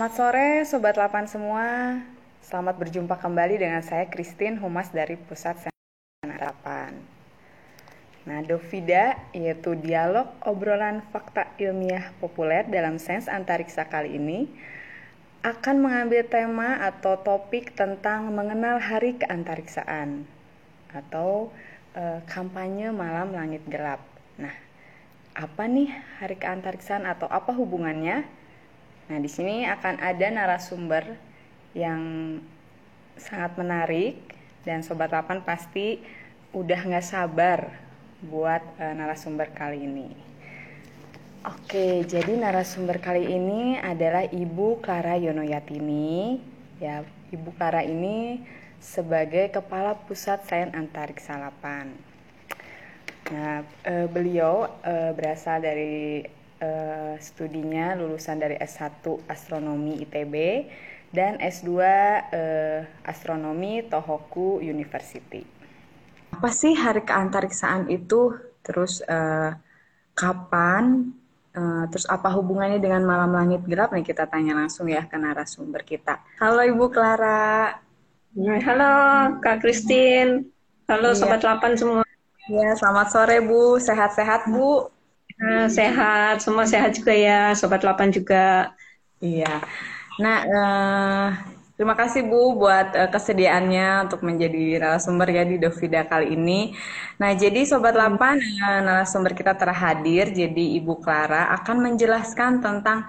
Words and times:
Selamat 0.00 0.16
sore 0.16 0.48
Sobat 0.64 0.96
Lapan 0.96 1.28
semua. 1.28 1.66
Selamat 2.40 2.72
berjumpa 2.80 3.20
kembali 3.20 3.60
dengan 3.60 3.84
saya 3.84 4.08
Christine 4.08 4.56
Humas 4.56 4.88
dari 4.88 5.20
Pusat 5.20 5.68
Senat 5.68 6.40
Lapan. 6.40 6.96
Nah, 8.24 8.40
Dovida 8.40 9.20
yaitu 9.36 9.76
dialog 9.76 10.32
obrolan 10.48 11.04
fakta 11.12 11.52
ilmiah 11.60 12.16
populer 12.16 12.64
dalam 12.64 12.96
sains 12.96 13.28
antariksa 13.28 13.92
kali 13.92 14.16
ini 14.16 14.48
akan 15.44 15.84
mengambil 15.84 16.24
tema 16.24 16.80
atau 16.80 17.20
topik 17.20 17.76
tentang 17.76 18.32
mengenal 18.32 18.80
hari 18.80 19.20
keantariksaan 19.20 20.24
atau 20.96 21.52
e, 21.92 22.24
kampanye 22.24 22.88
malam 22.88 23.36
langit 23.36 23.60
gelap. 23.68 24.00
Nah, 24.40 24.56
apa 25.36 25.68
nih 25.68 25.92
hari 26.24 26.40
keantariksaan 26.40 27.04
atau 27.04 27.28
apa 27.28 27.52
hubungannya? 27.52 28.39
Nah, 29.10 29.18
di 29.18 29.26
sini 29.26 29.66
akan 29.66 29.98
ada 29.98 30.26
narasumber 30.30 31.18
yang 31.74 32.38
sangat 33.18 33.58
menarik 33.58 34.22
dan 34.62 34.86
Sobat 34.86 35.10
Lapan 35.10 35.42
pasti 35.42 35.98
udah 36.54 36.78
nggak 36.78 37.02
sabar 37.02 37.74
buat 38.22 38.62
e, 38.78 38.86
narasumber 38.94 39.50
kali 39.50 39.82
ini. 39.82 40.14
Oke, 41.42 42.06
jadi 42.06 42.38
narasumber 42.38 43.02
kali 43.02 43.26
ini 43.26 43.82
adalah 43.82 44.30
Ibu 44.30 44.78
Clara 44.78 45.18
Yonoyatini. 45.18 46.38
Ya, 46.78 47.02
Ibu 47.34 47.50
Clara 47.58 47.82
ini 47.82 48.46
sebagai 48.78 49.50
Kepala 49.50 49.98
Pusat 50.06 50.40
Sains 50.46 50.74
Antariksa 50.76 51.34
Lapan. 51.34 51.90
Nah, 53.34 53.66
e, 53.82 54.06
beliau 54.06 54.70
e, 54.86 55.10
berasal 55.18 55.58
dari 55.66 56.22
e, 56.60 56.70
studinya 57.18 57.96
lulusan 57.96 58.38
dari 58.38 58.60
S1 58.60 59.02
Astronomi 59.26 59.98
ITB 60.04 60.34
dan 61.10 61.40
S2 61.40 61.70
e, 62.30 62.42
Astronomi 63.02 63.82
Tohoku 63.88 64.60
University. 64.60 65.42
Apa 66.36 66.52
sih 66.52 66.76
hari 66.76 67.02
keantariksaan 67.02 67.88
itu? 67.88 68.36
Terus 68.60 69.00
e, 69.02 69.18
kapan 70.14 71.16
Uh, 71.50 71.82
terus 71.90 72.06
apa 72.06 72.30
hubungannya 72.30 72.78
dengan 72.78 73.02
malam 73.02 73.34
langit 73.34 73.66
gelap 73.66 73.90
nih 73.90 74.06
kita 74.06 74.22
tanya 74.30 74.54
langsung 74.54 74.86
ya 74.86 75.02
ke 75.02 75.18
narasumber 75.18 75.82
kita. 75.82 76.22
Halo 76.38 76.62
Ibu 76.62 76.94
Clara. 76.94 77.74
Halo 78.38 78.94
Kak 79.42 79.58
Christine. 79.58 80.46
Halo 80.86 81.10
iya. 81.10 81.18
Sobat 81.18 81.42
Lapan 81.42 81.74
semua. 81.74 82.02
Ya, 82.46 82.70
selamat 82.78 83.06
sore 83.10 83.42
Bu. 83.42 83.82
Sehat-sehat 83.82 84.46
Bu. 84.46 84.86
Uh, 85.40 85.66
sehat, 85.72 86.44
semua 86.44 86.68
sehat 86.68 86.92
juga 86.98 87.12
ya. 87.16 87.56
Sobat 87.56 87.80
Lapan 87.80 88.12
juga. 88.12 88.76
Iya. 89.24 89.64
Nah, 90.20 90.38
uh, 90.44 91.28
Terima 91.80 91.96
kasih 91.96 92.28
Bu 92.28 92.60
buat 92.60 92.92
uh, 92.92 93.08
kesediaannya 93.08 94.04
untuk 94.04 94.20
menjadi 94.20 94.76
narasumber 94.76 95.32
ya 95.32 95.48
di 95.48 95.56
Dovida 95.56 96.04
kali 96.04 96.36
ini. 96.36 96.76
Nah, 97.16 97.32
jadi 97.32 97.64
Sobat 97.64 97.96
Lapan, 97.96 98.36
uh, 98.36 98.80
narasumber 98.84 99.32
kita 99.32 99.56
terhadir, 99.56 100.28
jadi 100.28 100.64
Ibu 100.76 101.00
Clara 101.00 101.48
akan 101.56 101.80
menjelaskan 101.80 102.60
tentang 102.60 103.08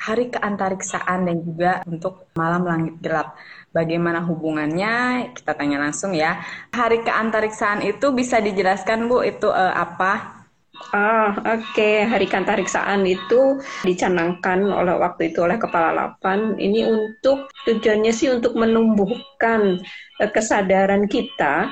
hari 0.00 0.32
keantariksaan 0.32 1.28
dan 1.28 1.44
juga 1.44 1.84
untuk 1.84 2.32
malam 2.32 2.64
langit 2.64 2.96
gelap. 3.04 3.36
Bagaimana 3.76 4.24
hubungannya? 4.24 5.28
Kita 5.36 5.52
tanya 5.52 5.76
langsung 5.84 6.16
ya. 6.16 6.40
Hari 6.72 7.04
keantariksaan 7.04 7.84
itu 7.84 8.16
bisa 8.16 8.40
dijelaskan 8.40 9.12
Bu, 9.12 9.28
itu 9.28 9.52
uh, 9.52 9.76
apa? 9.76 10.35
Ah, 10.94 11.34
oke. 11.36 11.72
Okay. 11.74 12.06
Hari 12.06 12.26
Kantariksaan 12.30 13.04
itu 13.04 13.60
dicanangkan 13.82 14.64
oleh 14.64 14.96
waktu 14.96 15.34
itu 15.34 15.42
oleh 15.42 15.58
Kepala 15.58 15.92
Lapan. 15.92 16.54
Ini 16.56 16.86
untuk 16.88 17.50
tujuannya 17.66 18.12
sih 18.14 18.30
untuk 18.32 18.54
menumbuhkan 18.54 19.82
uh, 20.22 20.30
kesadaran 20.30 21.10
kita 21.10 21.68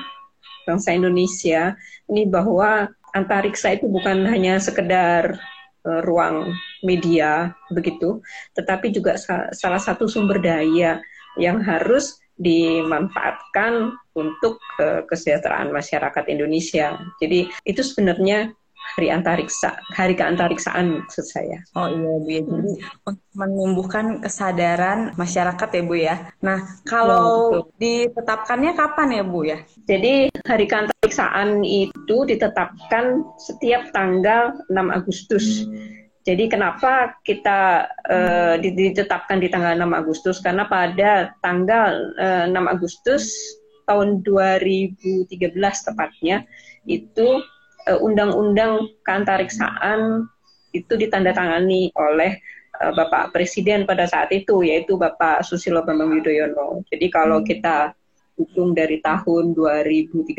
bangsa 0.65 0.97
Indonesia 0.97 1.77
ini 2.09 2.25
bahwa 2.25 2.89
antariksa 3.13 3.77
itu 3.77 3.87
bukan 3.87 4.25
hanya 4.27 4.57
sekedar 4.57 5.37
uh, 5.85 6.01
ruang 6.03 6.51
media 6.83 7.53
begitu, 7.71 8.19
tetapi 8.57 8.91
juga 8.91 9.15
sa 9.15 9.49
salah 9.53 9.79
satu 9.79 10.09
sumber 10.09 10.41
daya 10.41 10.99
yang 11.39 11.61
harus 11.63 12.19
dimanfaatkan 12.35 13.95
untuk 14.11 14.59
uh, 14.83 15.07
kesejahteraan 15.07 15.71
masyarakat 15.71 16.23
Indonesia. 16.27 16.99
Jadi 17.23 17.47
itu 17.63 17.81
sebenarnya 17.81 18.51
hari 18.95 19.11
antariksa, 19.11 19.75
hari 19.91 20.15
keantariksaan 20.15 21.03
maksud 21.03 21.27
saya. 21.27 21.59
Oh 21.75 21.91
iya 21.91 22.15
Bu 22.15 22.29
ya, 22.31 22.41
jadi 22.47 22.71
hmm. 22.79 23.07
untuk 23.11 23.29
menumbuhkan 23.35 24.05
kesadaran 24.23 25.11
masyarakat 25.19 25.69
ya 25.69 25.83
Bu 25.83 25.95
ya. 25.99 26.15
Nah 26.39 26.63
kalau 26.87 27.51
oh, 27.51 27.67
ditetapkannya 27.75 28.71
kapan 28.71 29.19
ya 29.19 29.23
Bu 29.27 29.43
ya? 29.43 29.59
Jadi 29.83 30.31
hari 30.47 30.65
keantariksaan 30.71 31.67
itu 31.67 32.23
ditetapkan 32.23 33.27
setiap 33.35 33.91
tanggal 33.91 34.55
6 34.71 34.79
Agustus. 34.95 35.67
Hmm. 35.67 36.07
Jadi 36.25 36.49
kenapa 36.49 37.21
kita 37.21 37.85
uh, 38.09 38.55
ditetapkan 38.57 39.37
di 39.37 39.51
tanggal 39.51 39.77
6 39.77 39.91
Agustus? 39.93 40.41
Karena 40.41 40.65
pada 40.65 41.35
tanggal 41.43 42.15
uh, 42.17 42.49
eh, 42.49 42.55
6 42.55 42.73
Agustus 42.73 43.29
tahun 43.85 44.25
2013 44.25 45.29
tepatnya 45.61 46.49
itu 46.89 47.45
undang-undang 48.01 48.89
keantariksaan 49.05 50.25
itu 50.73 50.93
ditandatangani 50.99 51.93
oleh 51.95 52.41
uh, 52.81 52.91
Bapak 52.91 53.31
Presiden 53.31 53.87
pada 53.87 54.09
saat 54.09 54.33
itu 54.35 54.65
yaitu 54.65 54.99
Bapak 54.99 55.45
Susilo 55.45 55.85
Bambang 55.85 56.11
Yudhoyono. 56.19 56.83
Jadi 56.91 57.07
kalau 57.13 57.39
hmm. 57.41 57.47
kita 57.47 57.95
hitung 58.35 58.75
dari 58.75 58.99
tahun 58.99 59.55
2013 59.55 60.35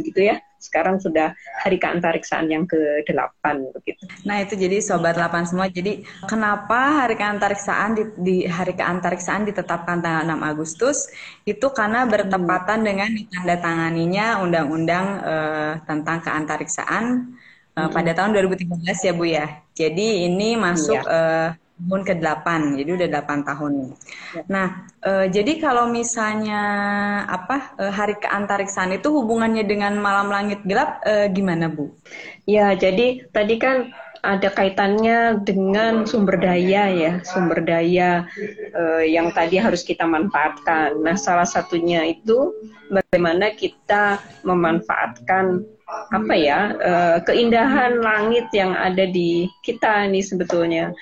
begitu 0.00 0.20
ya. 0.32 0.36
Sekarang 0.56 0.96
sudah 0.96 1.36
hari 1.60 1.76
keantariksaan 1.76 2.48
yang 2.48 2.64
ke-8 2.64 3.44
begitu. 3.76 4.00
Nah, 4.24 4.40
itu 4.40 4.56
jadi 4.56 4.80
sobat 4.80 5.12
8 5.20 5.52
semua. 5.52 5.68
Jadi 5.68 6.08
kenapa 6.24 7.04
hari 7.04 7.20
keantariksaan 7.20 7.92
di, 7.92 8.04
di 8.16 8.36
hari 8.48 8.72
keantariksaan 8.72 9.44
ditetapkan 9.44 10.00
tanggal 10.00 10.24
6 10.24 10.40
Agustus? 10.40 11.12
Itu 11.44 11.68
karena 11.76 12.08
bertepatan 12.08 12.80
hmm. 12.80 12.86
dengan 12.88 13.10
ditandatanganinya 13.12 14.26
undang-undang 14.40 15.06
uh, 15.20 15.72
tentang 15.84 16.24
keantariksaan 16.24 17.36
uh, 17.76 17.80
hmm. 17.84 17.92
pada 17.92 18.10
tahun 18.16 18.32
2013 18.32 18.80
ya 19.04 19.12
Bu 19.12 19.24
ya. 19.28 19.46
Jadi 19.76 20.24
ini 20.32 20.56
masuk 20.56 21.04
ya. 21.04 21.12
uh, 21.12 21.48
tahun 21.74 22.02
ke-8, 22.06 22.46
jadi 22.78 22.90
udah 22.94 23.08
8 23.18 23.48
tahun. 23.50 23.72
Ya. 23.74 23.94
Nah, 24.46 24.66
e, 25.02 25.12
jadi 25.34 25.52
kalau 25.58 25.90
misalnya 25.90 26.62
apa 27.26 27.74
e, 27.76 27.84
hari 27.90 28.14
keantariksaan 28.22 28.94
itu 28.94 29.10
hubungannya 29.10 29.66
dengan 29.66 29.98
malam 29.98 30.30
langit 30.30 30.62
gelap 30.62 31.02
e, 31.02 31.28
gimana, 31.34 31.66
Bu? 31.66 31.90
Ya, 32.46 32.78
jadi 32.78 33.26
tadi 33.34 33.58
kan 33.58 33.90
ada 34.24 34.48
kaitannya 34.48 35.44
dengan 35.44 36.08
sumber 36.08 36.40
daya 36.40 36.88
ya, 36.88 37.12
sumber 37.26 37.60
daya 37.60 38.24
e, 38.72 39.10
yang 39.10 39.34
tadi 39.34 39.58
harus 39.58 39.82
kita 39.82 40.06
manfaatkan. 40.06 40.94
Nah, 41.02 41.18
salah 41.18 41.44
satunya 41.44 42.06
itu 42.06 42.54
bagaimana 42.88 43.50
kita 43.52 44.22
memanfaatkan 44.46 45.73
apa 45.88 46.34
ya 46.34 46.72
uh, 46.80 47.18
keindahan 47.28 48.00
langit 48.00 48.48
yang 48.56 48.72
ada 48.72 49.04
di 49.04 49.48
kita 49.60 50.08
ini 50.08 50.24
sebetulnya. 50.24 50.92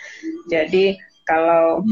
Jadi 0.50 0.98
kalau 1.22 1.86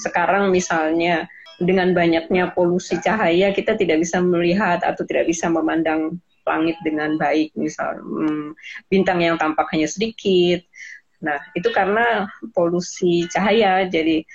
sekarang 0.00 0.48
misalnya 0.48 1.28
dengan 1.60 1.92
banyaknya 1.92 2.50
polusi 2.56 2.98
cahaya 2.98 3.52
kita 3.52 3.76
tidak 3.76 4.00
bisa 4.02 4.18
melihat 4.18 4.80
atau 4.82 5.04
tidak 5.04 5.28
bisa 5.28 5.46
memandang 5.52 6.18
langit 6.42 6.74
dengan 6.82 7.14
baik 7.20 7.54
misal 7.54 8.02
hmm, 8.02 8.56
bintang 8.90 9.22
yang 9.22 9.38
tampak 9.38 9.68
hanya 9.70 9.86
sedikit. 9.86 10.64
Nah, 11.22 11.38
itu 11.54 11.70
karena 11.70 12.26
polusi 12.50 13.30
cahaya. 13.30 13.86
Jadi 13.86 14.26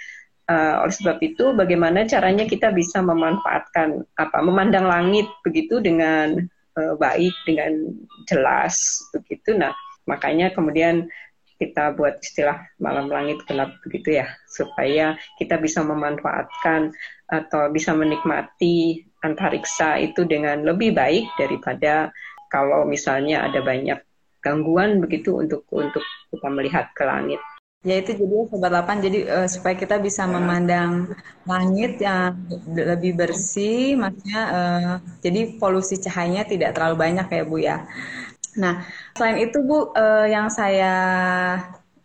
uh, 0.47 0.87
oleh 0.87 0.95
sebab 0.95 1.17
itu 1.19 1.51
bagaimana 1.51 2.07
caranya 2.07 2.47
kita 2.47 2.71
bisa 2.71 3.03
memanfaatkan 3.03 4.07
apa 4.15 4.37
memandang 4.39 4.87
langit 4.87 5.27
begitu 5.43 5.83
dengan 5.83 6.47
baik 6.97 7.33
dengan 7.47 7.91
jelas 8.29 9.01
begitu. 9.15 9.57
Nah, 9.57 9.73
makanya 10.05 10.53
kemudian 10.53 11.09
kita 11.57 11.97
buat 11.97 12.21
istilah 12.21 12.61
malam 12.77 13.09
langit 13.09 13.41
gelap 13.49 13.73
begitu 13.81 14.21
ya 14.21 14.29
supaya 14.45 15.17
kita 15.41 15.57
bisa 15.57 15.81
memanfaatkan 15.81 16.93
atau 17.33 17.73
bisa 17.73 17.97
menikmati 17.97 19.01
antariksa 19.25 19.97
itu 19.97 20.23
dengan 20.29 20.61
lebih 20.61 20.93
baik 20.93 21.25
daripada 21.41 22.13
kalau 22.53 22.85
misalnya 22.85 23.49
ada 23.49 23.59
banyak 23.65 23.97
gangguan 24.45 25.01
begitu 25.01 25.35
untuk 25.35 25.65
untuk 25.73 26.05
kita 26.29 26.47
melihat 26.47 26.93
ke 26.93 27.03
langit. 27.03 27.41
Ya 27.87 28.03
itu 28.03 28.19
jadi 28.19 28.51
sobat 28.51 28.71
lapan 28.75 28.99
jadi 28.99 29.19
uh, 29.31 29.47
supaya 29.47 29.79
kita 29.79 29.95
bisa 30.03 30.27
memandang 30.27 31.07
langit 31.47 32.03
yang 32.03 32.35
lebih 32.67 33.15
bersih, 33.15 33.95
maksudnya 33.95 34.41
uh, 34.51 34.93
jadi 35.23 35.55
polusi 35.55 35.95
cahayanya 35.95 36.43
tidak 36.43 36.75
terlalu 36.75 36.99
banyak 36.99 37.27
ya 37.31 37.43
Bu 37.47 37.57
ya. 37.63 37.87
Nah, 38.59 38.83
selain 39.15 39.39
itu 39.39 39.63
Bu, 39.63 39.95
uh, 39.95 40.27
yang 40.27 40.51
saya 40.51 40.93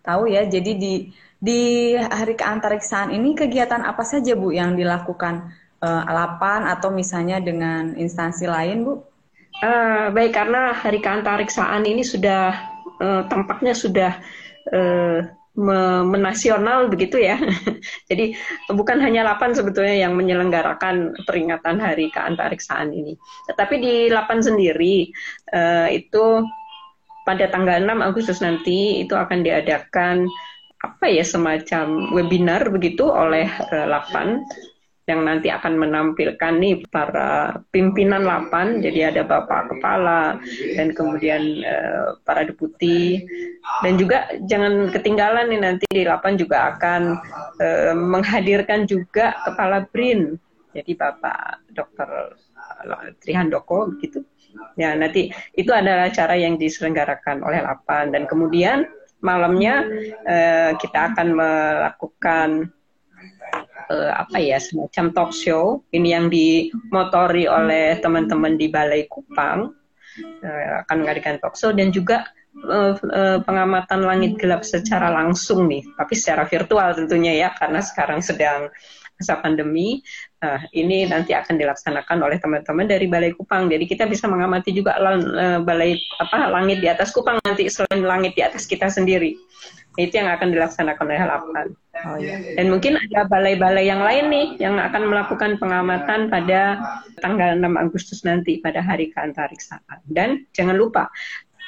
tahu 0.07 0.31
ya, 0.31 0.47
jadi 0.47 0.71
di 0.79 1.11
di 1.43 1.61
hari 1.99 2.39
keantariksaan 2.39 3.11
ini 3.11 3.35
kegiatan 3.35 3.83
apa 3.83 4.07
saja 4.07 4.39
Bu 4.39 4.55
yang 4.55 4.79
dilakukan 4.79 5.51
uh, 5.83 6.03
Alapan 6.07 6.71
atau 6.71 6.95
misalnya 6.95 7.43
dengan 7.43 7.99
instansi 7.99 8.47
lain 8.47 8.87
Bu? 8.87 9.03
Uh, 9.59 10.15
baik 10.15 10.31
karena 10.31 10.71
hari 10.79 11.03
keantariksaan 11.03 11.83
ini 11.83 12.07
sudah 12.07 12.55
uh, 13.03 13.27
tampaknya 13.27 13.75
sudah 13.75 14.23
uh, 14.71 15.42
menasional 16.09 16.89
begitu 16.89 17.21
ya. 17.21 17.37
Jadi 18.11 18.33
bukan 18.73 18.99
hanya 19.05 19.25
Lapan 19.25 19.53
sebetulnya 19.53 20.09
yang 20.09 20.17
menyelenggarakan 20.17 21.27
peringatan 21.29 21.77
Hari 21.77 22.09
Keantariksaan 22.09 22.93
ini. 22.93 23.17
Tetapi 23.53 23.75
di 23.77 23.95
Lapan 24.09 24.41
sendiri 24.41 25.13
uh, 25.53 25.89
itu 25.93 26.45
pada 27.23 27.47
tanggal 27.53 27.85
6 27.85 28.01
Agustus 28.01 28.41
nanti 28.43 29.05
itu 29.05 29.15
akan 29.15 29.45
diadakan 29.47 30.27
apa 30.83 31.07
ya 31.07 31.23
semacam 31.23 32.11
webinar 32.11 32.67
begitu 32.73 33.07
oleh 33.07 33.47
uh, 33.71 33.87
Lapan 33.87 34.43
yang 35.11 35.27
nanti 35.27 35.51
akan 35.51 35.83
menampilkan 35.83 36.63
nih 36.63 36.87
para 36.87 37.59
pimpinan 37.75 38.23
lapan. 38.23 38.79
Jadi 38.79 39.03
ada 39.03 39.27
bapak 39.27 39.75
kepala 39.75 40.39
dan 40.79 40.95
kemudian 40.95 41.67
uh, 41.67 42.15
para 42.23 42.47
deputi. 42.47 43.19
Dan 43.83 43.99
juga 43.99 44.31
jangan 44.47 44.95
ketinggalan 44.95 45.51
nih 45.51 45.61
nanti 45.63 45.87
di 45.91 46.07
lapan 46.07 46.39
juga 46.39 46.75
akan 46.77 47.19
uh, 47.59 47.95
menghadirkan 47.99 48.87
juga 48.87 49.35
kepala 49.43 49.91
BRIN. 49.91 50.39
Jadi 50.73 50.95
bapak 50.95 51.67
dokter 51.75 52.09
Trihandoko 53.23 53.95
gitu. 53.99 54.23
Ya 54.79 54.95
nanti 54.95 55.35
itu 55.59 55.71
adalah 55.75 56.15
cara 56.15 56.39
yang 56.39 56.63
diselenggarakan 56.63 57.43
oleh 57.43 57.59
lapan. 57.59 58.15
Dan 58.15 58.31
kemudian 58.31 58.87
malamnya 59.19 59.83
uh, 60.31 60.71
kita 60.79 61.11
akan 61.11 61.29
melakukan 61.35 62.71
uh, 63.91 64.13
apa 64.15 64.39
ya 64.39 64.59
semacam 64.61 65.11
talk 65.15 65.31
show 65.35 65.83
ini 65.91 66.15
yang 66.15 66.27
dimotori 66.29 67.49
oleh 67.49 67.99
teman-teman 67.99 68.55
di 68.61 68.69
Balai 68.71 69.09
Kupang. 69.11 69.75
Uh, 70.45 70.85
akan 70.85 71.09
mengadakan 71.09 71.41
talk 71.41 71.57
show 71.57 71.73
dan 71.73 71.89
juga 71.89 72.29
uh, 72.69 72.93
uh, 73.01 73.41
pengamatan 73.41 74.05
langit 74.05 74.37
gelap 74.37 74.61
secara 74.61 75.09
langsung 75.09 75.73
nih 75.73 75.81
tapi 75.97 76.13
secara 76.13 76.45
virtual 76.45 76.93
tentunya 76.93 77.33
ya 77.33 77.49
karena 77.57 77.81
sekarang 77.81 78.21
sedang 78.21 78.69
masa 79.17 79.39
pandemi. 79.39 80.03
Uh, 80.43 80.59
ini 80.75 81.07
nanti 81.07 81.31
akan 81.31 81.55
dilaksanakan 81.55 82.19
oleh 82.27 82.43
teman-teman 82.43 82.91
dari 82.91 83.07
Balai 83.07 83.31
Kupang. 83.31 83.71
Jadi 83.71 83.87
kita 83.87 84.11
bisa 84.11 84.27
mengamati 84.27 84.75
juga 84.75 84.99
uh, 84.99 85.63
balai 85.63 85.95
apa 86.19 86.51
langit 86.51 86.83
di 86.83 86.91
atas 86.91 87.15
Kupang 87.15 87.39
nanti 87.47 87.71
selain 87.71 88.03
langit 88.03 88.35
di 88.35 88.43
atas 88.43 88.67
kita 88.67 88.91
sendiri 88.91 89.39
itu 90.01 90.15
yang 90.17 90.33
akan 90.33 90.49
dilaksanakan 90.53 91.05
oleh 91.05 91.25
Lapan. 91.25 91.67
Oh, 92.03 92.17
iya. 92.17 92.41
Dan 92.57 92.73
mungkin 92.73 92.97
ada 92.97 93.29
balai-balai 93.29 93.85
yang 93.85 94.01
lain 94.01 94.27
nih 94.33 94.47
yang 94.59 94.81
akan 94.81 95.13
melakukan 95.13 95.61
pengamatan 95.61 96.33
pada 96.33 96.81
tanggal 97.21 97.53
6 97.55 97.69
Agustus 97.77 98.25
nanti 98.25 98.59
pada 98.65 98.81
hari 98.81 99.13
keantariksaan. 99.13 100.01
Dan 100.09 100.49
jangan 100.57 100.81
lupa 100.81 101.13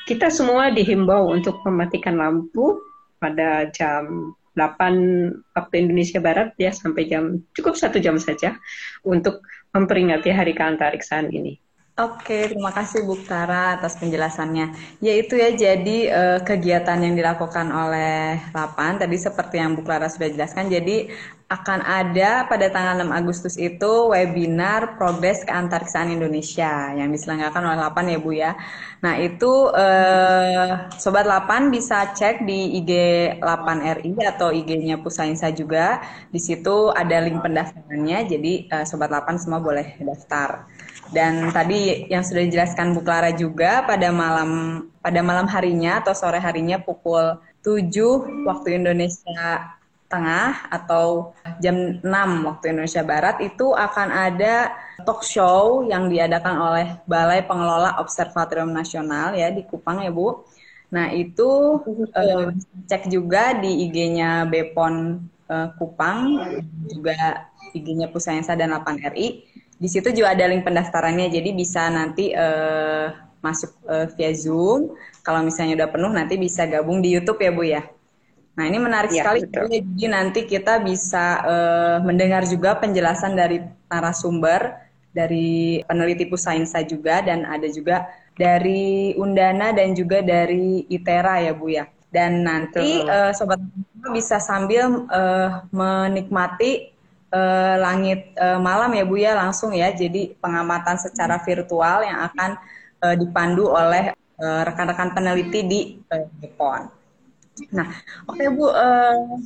kita 0.08 0.28
semua 0.32 0.72
dihimbau 0.72 1.32
untuk 1.32 1.60
mematikan 1.64 2.16
lampu 2.20 2.80
pada 3.20 3.68
jam 3.72 4.32
8 4.56 5.56
waktu 5.56 5.74
Indonesia 5.80 6.20
Barat 6.22 6.54
ya 6.60 6.70
sampai 6.70 7.08
jam 7.10 7.42
cukup 7.52 7.74
satu 7.74 7.98
jam 7.98 8.16
saja 8.20 8.56
untuk 9.02 9.42
memperingati 9.74 10.30
hari 10.30 10.54
keantariksaan 10.54 11.32
ini. 11.34 11.58
Oke, 11.94 12.50
terima 12.50 12.74
kasih 12.74 13.06
Bu 13.06 13.14
Tara 13.22 13.78
atas 13.78 13.94
penjelasannya. 14.02 14.74
Yaitu 15.06 15.38
ya, 15.38 15.54
jadi 15.54 15.96
eh, 16.10 16.38
kegiatan 16.42 16.98
yang 16.98 17.14
dilakukan 17.14 17.70
oleh 17.70 18.34
Lapan 18.50 18.98
tadi 18.98 19.14
seperti 19.14 19.62
yang 19.62 19.78
Bu 19.78 19.86
Clara 19.86 20.10
sudah 20.10 20.26
jelaskan, 20.34 20.66
jadi 20.74 21.06
akan 21.44 21.84
ada 21.84 22.48
pada 22.48 22.72
tanggal 22.72 23.04
6 23.04 23.20
Agustus 23.20 23.54
itu 23.60 24.08
webinar 24.08 24.96
Progres 24.96 25.44
Keantariksaan 25.44 26.08
Indonesia 26.08 26.88
yang 26.96 27.12
diselenggarakan 27.12 27.68
oleh 27.68 27.80
Lapan 27.84 28.04
ya 28.08 28.18
Bu 28.18 28.30
ya. 28.32 28.52
Nah 29.04 29.20
itu 29.20 29.68
eh, 29.76 30.88
Sobat 30.96 31.28
Lapan 31.28 31.68
bisa 31.68 32.16
cek 32.16 32.48
di 32.48 32.80
IG 32.80 32.92
Lapan 33.44 33.84
RI 34.00 34.16
atau 34.24 34.48
IG-nya 34.56 35.04
Pusainsa 35.04 35.52
juga. 35.52 36.00
Di 36.32 36.40
situ 36.40 36.88
ada 36.88 37.20
link 37.20 37.44
pendaftarannya, 37.44 38.18
jadi 38.24 38.52
eh, 38.72 38.84
Sobat 38.88 39.12
Lapan 39.12 39.36
semua 39.36 39.60
boleh 39.60 40.00
daftar. 40.00 40.64
Dan 41.12 41.52
tadi 41.52 42.08
yang 42.08 42.24
sudah 42.24 42.40
dijelaskan 42.48 42.96
Bu 42.96 43.04
Clara 43.04 43.36
juga 43.36 43.84
pada 43.84 44.08
malam 44.08 44.82
pada 45.04 45.20
malam 45.20 45.44
harinya 45.44 46.00
atau 46.00 46.16
sore 46.16 46.40
harinya 46.40 46.80
pukul 46.80 47.36
7 47.60 48.48
waktu 48.48 48.80
Indonesia 48.80 49.73
Tengah 50.08 50.70
atau 50.70 51.34
jam 51.58 51.98
6 51.98 52.04
waktu 52.46 52.64
Indonesia 52.70 53.02
Barat 53.02 53.42
itu 53.42 53.74
akan 53.74 54.08
ada 54.12 54.70
talk 55.02 55.26
show 55.26 55.82
yang 55.88 56.06
diadakan 56.06 56.54
oleh 56.54 56.86
Balai 57.08 57.42
Pengelola 57.42 57.98
Observatorium 57.98 58.70
Nasional 58.70 59.34
ya 59.34 59.50
di 59.50 59.66
Kupang 59.66 60.04
ya 60.04 60.14
Bu. 60.14 60.44
Nah 60.94 61.10
itu 61.10 61.80
uh, 62.14 62.48
cek 62.86 63.10
juga 63.10 63.58
di 63.58 63.90
IG-nya 63.90 64.46
Bepon 64.46 65.24
uh, 65.50 65.68
Kupang 65.80 66.38
juga 66.86 67.50
IG-nya 67.74 68.06
Pusayensa 68.12 68.54
dan 68.54 68.70
8 68.70 69.10
RI 69.10 69.54
di 69.74 69.88
situ 69.90 70.14
juga 70.14 70.32
ada 70.32 70.46
link 70.46 70.62
pendaftarannya, 70.62 71.28
jadi 71.28 71.50
bisa 71.50 71.90
nanti 71.90 72.30
uh, 72.30 73.10
masuk 73.42 73.74
uh, 73.90 74.06
via 74.14 74.30
Zoom. 74.32 74.94
Kalau 75.26 75.42
misalnya 75.42 75.82
udah 75.82 75.88
penuh, 75.90 76.12
nanti 76.14 76.38
bisa 76.38 76.64
gabung 76.64 77.02
di 77.02 77.10
YouTube 77.12 77.42
ya 77.42 77.50
Bu 77.50 77.62
ya. 77.66 77.82
Nah 78.54 78.64
ini 78.70 78.78
menarik 78.78 79.10
ya, 79.10 79.26
sekali, 79.26 79.42
betul. 79.42 79.66
jadi 79.66 80.04
nanti 80.14 80.40
kita 80.46 80.78
bisa 80.78 81.42
uh, 81.42 81.98
mendengar 82.06 82.46
juga 82.46 82.78
penjelasan 82.78 83.34
dari 83.34 83.58
narasumber, 83.90 84.78
dari 85.10 85.82
peneliti 85.90 86.30
Pusainsa 86.30 86.86
juga, 86.86 87.18
dan 87.18 87.42
ada 87.42 87.66
juga 87.66 88.06
dari 88.38 89.14
Undana 89.18 89.74
dan 89.74 89.98
juga 89.98 90.22
dari 90.22 90.86
ITERA 90.86 91.50
ya 91.50 91.52
Bu 91.54 91.66
ya. 91.74 91.90
Dan 92.14 92.46
nanti 92.46 93.02
uh, 93.02 93.34
sobat 93.34 93.58
bisa 94.14 94.38
sambil 94.38 95.02
uh, 95.10 95.66
menikmati 95.74 96.94
uh, 97.34 97.74
langit 97.82 98.38
uh, 98.38 98.62
malam 98.62 98.94
ya 98.94 99.02
Bu 99.02 99.18
ya 99.18 99.34
langsung 99.34 99.74
ya. 99.74 99.90
Jadi 99.90 100.30
pengamatan 100.38 100.94
secara 100.94 101.42
virtual 101.42 102.06
yang 102.06 102.22
akan 102.30 102.50
uh, 103.02 103.18
dipandu 103.18 103.66
oleh 103.66 104.14
rekan-rekan 104.38 105.10
uh, 105.10 105.14
peneliti 105.14 105.60
di 105.66 105.80
uh, 106.10 106.26
Jepang. 106.38 106.90
Nah, 107.70 107.88
oke 108.26 108.38
okay, 108.38 108.48
Bu, 108.50 108.66
uh, 108.66 109.38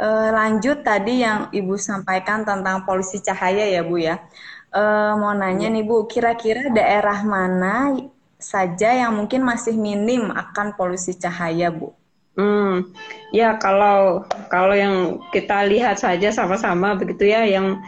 uh, 0.00 0.28
lanjut 0.32 0.80
tadi 0.80 1.20
yang 1.20 1.52
Ibu 1.52 1.76
sampaikan 1.76 2.42
tentang 2.42 2.88
polusi 2.88 3.20
cahaya 3.20 3.68
ya 3.68 3.84
Bu 3.84 4.00
ya. 4.00 4.16
Uh, 4.70 5.18
mau 5.18 5.34
nanya 5.36 5.68
nih 5.68 5.84
Bu, 5.84 6.08
kira-kira 6.08 6.72
daerah 6.72 7.20
mana 7.26 7.92
saja 8.40 8.96
yang 8.96 9.12
mungkin 9.12 9.44
masih 9.44 9.76
minim 9.76 10.32
akan 10.32 10.72
polusi 10.74 11.12
cahaya 11.20 11.68
Bu? 11.68 11.92
Hmm, 12.40 12.88
ya 13.34 13.60
kalau 13.60 14.24
kalau 14.48 14.72
yang 14.72 15.20
kita 15.28 15.66
lihat 15.68 16.00
saja 16.00 16.32
sama-sama 16.32 16.96
begitu 16.96 17.28
ya, 17.28 17.44
yang 17.44 17.84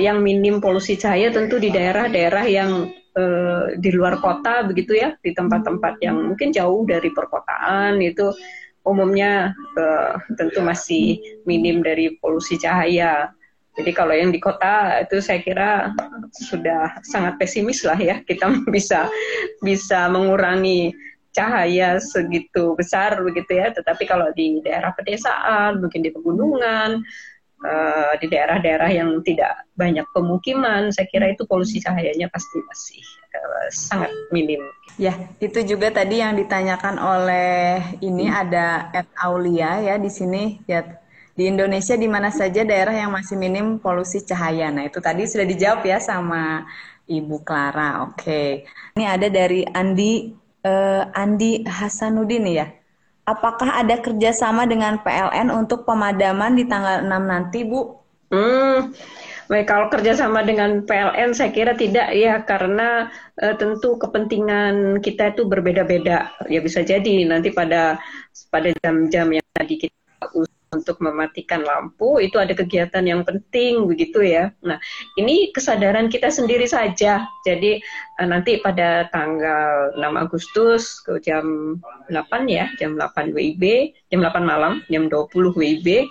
yang 0.00 0.24
minim 0.24 0.58
polusi 0.58 0.96
cahaya 0.96 1.28
tentu 1.28 1.60
di 1.60 1.68
daerah-daerah 1.68 2.44
yang 2.48 2.88
eh, 3.14 3.76
di 3.76 3.90
luar 3.92 4.18
kota 4.18 4.64
begitu 4.64 4.96
ya, 4.96 5.14
di 5.20 5.36
tempat-tempat 5.36 6.00
yang 6.02 6.32
mungkin 6.32 6.50
jauh 6.50 6.82
dari 6.88 7.12
perkotaan 7.12 8.00
itu 8.00 8.32
umumnya 8.86 9.50
eh, 9.74 10.14
tentu 10.38 10.62
masih 10.62 11.18
minim 11.44 11.82
dari 11.82 12.14
polusi 12.22 12.56
cahaya. 12.56 13.34
Jadi 13.76 13.92
kalau 13.92 14.16
yang 14.16 14.32
di 14.32 14.40
kota 14.40 15.04
itu 15.04 15.20
saya 15.20 15.44
kira 15.44 15.92
sudah 16.32 16.96
sangat 17.04 17.36
pesimis 17.36 17.84
lah 17.84 17.98
ya 18.00 18.24
kita 18.24 18.48
bisa 18.74 19.10
bisa 19.60 20.08
mengurangi 20.08 20.96
cahaya 21.36 22.00
segitu 22.00 22.72
besar 22.72 23.20
begitu 23.20 23.60
ya. 23.60 23.68
Tetapi 23.76 24.08
kalau 24.08 24.32
di 24.32 24.64
daerah 24.64 24.96
pedesaan, 24.96 25.84
mungkin 25.84 26.00
di 26.00 26.08
pegunungan, 26.08 27.04
uh, 27.60 28.12
di 28.16 28.26
daerah-daerah 28.32 28.88
yang 28.88 29.20
tidak 29.20 29.68
banyak 29.76 30.08
pemukiman, 30.16 30.88
saya 30.88 31.04
kira 31.12 31.36
itu 31.36 31.44
polusi 31.44 31.84
cahayanya 31.84 32.32
pasti 32.32 32.56
masih 32.64 33.04
uh, 33.36 33.68
sangat 33.68 34.10
minim. 34.32 34.64
Ya, 34.96 35.12
itu 35.44 35.60
juga 35.60 35.92
tadi 35.92 36.24
yang 36.24 36.32
ditanyakan 36.40 36.96
oleh 36.96 37.84
ini 38.00 38.32
hmm. 38.32 38.40
ada 38.40 38.88
Ed 38.96 39.08
Aulia 39.20 39.84
ya 39.84 39.94
di 40.00 40.08
sini 40.08 40.56
ya 40.64 40.80
di 41.36 41.44
Indonesia 41.52 41.92
di 42.00 42.08
mana 42.08 42.32
saja 42.32 42.64
daerah 42.64 42.96
yang 42.96 43.12
masih 43.12 43.36
minim 43.36 43.76
polusi 43.76 44.24
cahaya. 44.24 44.72
Nah, 44.72 44.88
itu 44.88 44.96
tadi 45.04 45.28
sudah 45.28 45.44
dijawab 45.44 45.84
ya 45.84 46.00
sama 46.00 46.64
Ibu 47.04 47.44
Clara. 47.44 48.08
Oke. 48.08 48.64
Ini 48.96 49.04
ada 49.04 49.28
dari 49.28 49.68
Andi 49.68 50.32
uh, 50.64 51.02
Andi 51.12 51.60
Hasanuddin 51.68 52.48
ya. 52.48 52.66
Apakah 53.28 53.84
ada 53.84 54.00
kerjasama 54.00 54.64
dengan 54.64 55.02
PLN 55.04 55.52
untuk 55.52 55.84
pemadaman 55.84 56.56
di 56.56 56.64
tanggal 56.64 57.04
6 57.04 57.10
nanti, 57.26 57.68
Bu? 57.68 58.00
Hmm, 58.30 58.96
baik 59.46 59.66
kalau 59.70 59.86
kerjasama 59.88 60.42
dengan 60.42 60.82
PLN 60.82 61.34
saya 61.34 61.50
kira 61.54 61.72
tidak 61.78 62.10
ya 62.14 62.42
karena 62.42 63.10
uh, 63.42 63.54
tentu 63.54 63.98
kepentingan 63.98 64.98
kita 65.02 65.34
itu 65.34 65.46
berbeda-beda. 65.46 66.34
Ya 66.50 66.60
bisa 66.62 66.82
jadi 66.82 67.26
nanti 67.26 67.54
pada 67.54 67.98
pada 68.50 68.70
jam-jam 68.82 69.30
yang 69.34 69.46
tadi 69.54 69.86
kita 69.86 69.96
untuk 70.74 70.98
mematikan 70.98 71.62
lampu 71.62 72.18
itu 72.18 72.36
ada 72.36 72.52
kegiatan 72.52 73.00
yang 73.06 73.22
penting 73.22 73.86
begitu 73.86 74.20
ya. 74.20 74.52
Nah, 74.60 74.76
ini 75.16 75.54
kesadaran 75.54 76.10
kita 76.10 76.28
sendiri 76.28 76.66
saja. 76.66 77.24
Jadi 77.46 77.80
uh, 78.20 78.26
nanti 78.28 78.58
pada 78.60 79.06
tanggal 79.14 79.94
6 79.96 80.02
Agustus 80.02 81.00
ke 81.00 81.22
jam 81.22 81.78
8 82.10 82.18
ya, 82.50 82.68
jam 82.76 82.98
8 82.98 83.32
WIB, 83.32 83.94
jam 84.10 84.20
8 84.20 84.42
malam, 84.42 84.82
jam 84.90 85.06
20 85.08 85.54
WIB 85.56 86.10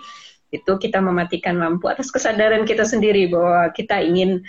itu 0.55 0.71
kita 0.79 1.03
mematikan 1.03 1.59
lampu 1.59 1.91
atas 1.91 2.09
kesadaran 2.09 2.63
kita 2.63 2.88
sendiri 2.88 3.27
bahwa 3.27 3.69
kita 3.75 4.00
ingin 4.00 4.43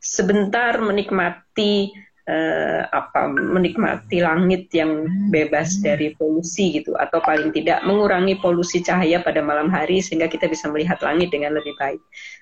sebentar 0.00 0.80
menikmati 0.80 1.92
uh, 2.30 2.88
apa 2.90 3.28
menikmati 3.30 4.24
langit 4.24 4.72
yang 4.72 5.06
bebas 5.28 5.78
dari 5.84 6.16
polusi 6.16 6.80
gitu 6.80 6.96
atau 6.96 7.20
paling 7.20 7.52
tidak 7.52 7.84
mengurangi 7.84 8.38
polusi 8.40 8.80
cahaya 8.80 9.20
pada 9.20 9.44
malam 9.44 9.68
hari 9.68 10.00
sehingga 10.00 10.30
kita 10.30 10.48
bisa 10.48 10.70
melihat 10.72 10.98
langit 11.04 11.28
dengan 11.34 11.56
lebih 11.58 11.76
baik. 11.76 12.00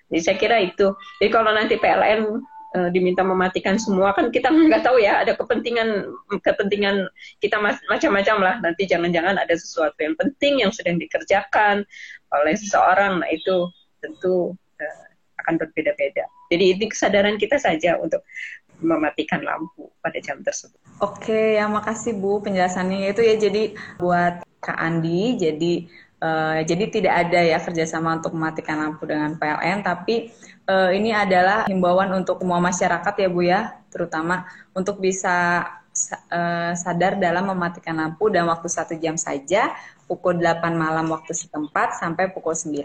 Jadi 0.08 0.20
saya 0.22 0.37
kira 0.37 0.56
itu. 0.62 0.94
Jadi 1.20 1.30
kalau 1.34 1.50
nanti 1.52 1.76
PLN 1.76 2.40
eh, 2.76 2.88
diminta 2.92 3.25
mematikan 3.25 3.78
semua 3.80 4.12
kan 4.12 4.28
kita 4.28 4.50
nggak 4.68 4.84
tahu 4.84 5.00
ya 5.00 5.22
ada 5.22 5.38
kepentingan 5.38 6.10
kepentingan 6.42 7.08
kita 7.40 7.56
macam-macam 7.62 8.37
lah 8.42 8.54
nanti 8.60 8.84
jangan-jangan 8.84 9.38
ada 9.38 9.54
sesuatu 9.54 9.96
yang 10.00 10.16
penting 10.18 10.60
yang 10.60 10.72
sedang 10.75 11.00
dikerjakan 11.00 11.87
oleh 12.34 12.54
seseorang 12.58 13.25
nah 13.25 13.28
itu 13.32 13.72
tentu 13.98 14.54
uh, 14.54 15.08
akan 15.44 15.54
berbeda-beda. 15.58 16.26
Jadi 16.52 16.64
ini 16.76 16.87
kesadaran 16.90 17.38
kita 17.38 17.56
saja 17.56 17.96
untuk 17.96 18.20
mematikan 18.78 19.42
lampu 19.42 19.90
pada 19.98 20.18
jam 20.22 20.38
tersebut. 20.42 20.78
Oke, 21.02 21.58
ya 21.58 21.66
makasih 21.66 22.14
Bu 22.14 22.38
penjelasannya 22.42 23.10
itu 23.10 23.22
ya 23.26 23.34
jadi 23.38 23.62
buat 23.98 24.46
Kak 24.62 24.78
Andi 24.78 25.38
jadi 25.38 25.72
uh, 26.22 26.58
jadi 26.62 26.84
tidak 26.90 27.14
ada 27.26 27.40
ya 27.42 27.58
kerjasama 27.62 28.22
untuk 28.22 28.34
mematikan 28.34 28.82
lampu 28.82 29.06
dengan 29.06 29.38
PLN 29.38 29.87
tapi 29.87 30.30
uh, 30.68 30.90
ini 30.92 31.10
adalah 31.10 31.64
himbauan 31.66 32.12
untuk 32.12 32.44
semua 32.44 32.60
masyarakat 32.60 33.14
ya 33.16 33.28
Bu 33.32 33.40
ya 33.42 33.60
terutama 33.88 34.44
untuk 34.76 35.00
bisa 35.00 35.64
uh, 36.28 36.72
sadar 36.76 37.16
dalam 37.16 37.48
mematikan 37.48 37.96
lampu 37.96 38.28
dalam 38.28 38.52
waktu 38.52 38.68
satu 38.68 38.94
jam 39.00 39.16
saja 39.16 39.72
pukul 40.04 40.38
8 40.38 40.62
malam 40.76 41.08
waktu 41.08 41.32
setempat 41.32 41.96
sampai 41.96 42.30
pukul 42.30 42.52
9. 42.52 42.84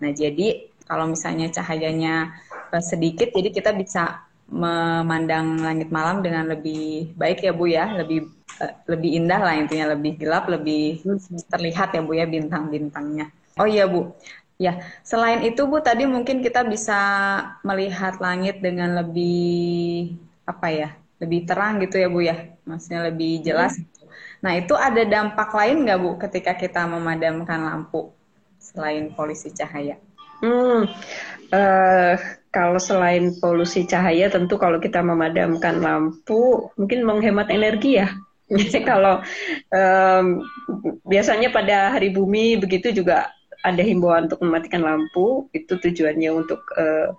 Nah 0.00 0.10
jadi 0.14 0.70
kalau 0.86 1.10
misalnya 1.10 1.50
cahayanya 1.50 2.34
sedikit 2.80 3.30
jadi 3.34 3.52
kita 3.52 3.70
bisa 3.76 4.24
memandang 4.52 5.64
langit 5.64 5.88
malam 5.88 6.20
dengan 6.20 6.44
lebih 6.44 7.16
baik 7.16 7.40
ya 7.40 7.52
Bu 7.56 7.64
ya, 7.72 7.88
lebih 7.96 8.28
uh, 8.60 8.74
lebih 8.84 9.16
indah 9.16 9.40
lah 9.40 9.56
intinya, 9.56 9.96
lebih 9.96 10.20
gelap, 10.20 10.44
lebih 10.52 11.00
terlihat 11.48 11.96
ya 11.96 12.04
Bu 12.04 12.12
ya 12.12 12.28
bintang-bintangnya. 12.28 13.32
Oh 13.56 13.64
iya 13.64 13.88
Bu. 13.88 14.12
Ya, 14.62 14.78
selain 15.02 15.42
itu 15.42 15.66
Bu 15.66 15.82
tadi 15.82 16.06
mungkin 16.06 16.38
kita 16.38 16.62
bisa 16.62 16.94
melihat 17.66 18.22
langit 18.22 18.62
dengan 18.62 18.94
lebih 19.02 20.14
apa 20.46 20.70
ya? 20.70 20.88
Lebih 21.18 21.50
terang 21.50 21.82
gitu 21.82 21.98
ya 21.98 22.06
Bu 22.06 22.22
ya. 22.22 22.54
Maksudnya 22.62 23.10
lebih 23.10 23.42
jelas. 23.42 23.74
Hmm. 23.74 23.90
Nah, 24.38 24.52
itu 24.54 24.78
ada 24.78 25.02
dampak 25.02 25.50
lain 25.50 25.82
nggak 25.82 25.98
Bu 25.98 26.10
ketika 26.22 26.54
kita 26.54 26.86
memadamkan 26.86 27.58
lampu 27.58 28.14
selain 28.62 29.10
polusi 29.18 29.50
cahaya? 29.50 29.98
Hmm, 30.42 30.90
uh, 31.54 32.14
kalau 32.50 32.78
selain 32.78 33.34
polusi 33.38 33.86
cahaya, 33.86 34.26
tentu 34.30 34.58
kalau 34.58 34.78
kita 34.78 34.98
memadamkan 35.02 35.78
lampu, 35.78 36.70
mungkin 36.78 37.02
menghemat 37.02 37.50
energi 37.50 37.98
ya. 37.98 38.10
Jadi 38.52 38.82
kalau 38.86 39.22
um, 39.72 40.26
biasanya 41.06 41.48
pada 41.50 41.94
hari 41.98 42.12
bumi 42.12 42.58
begitu 42.60 42.92
juga 42.92 43.30
ada 43.62 43.82
himbauan 43.82 44.26
untuk 44.26 44.42
mematikan 44.42 44.82
lampu, 44.82 45.46
itu 45.54 45.78
tujuannya 45.78 46.30
untuk 46.34 46.62
uh, 46.78 47.14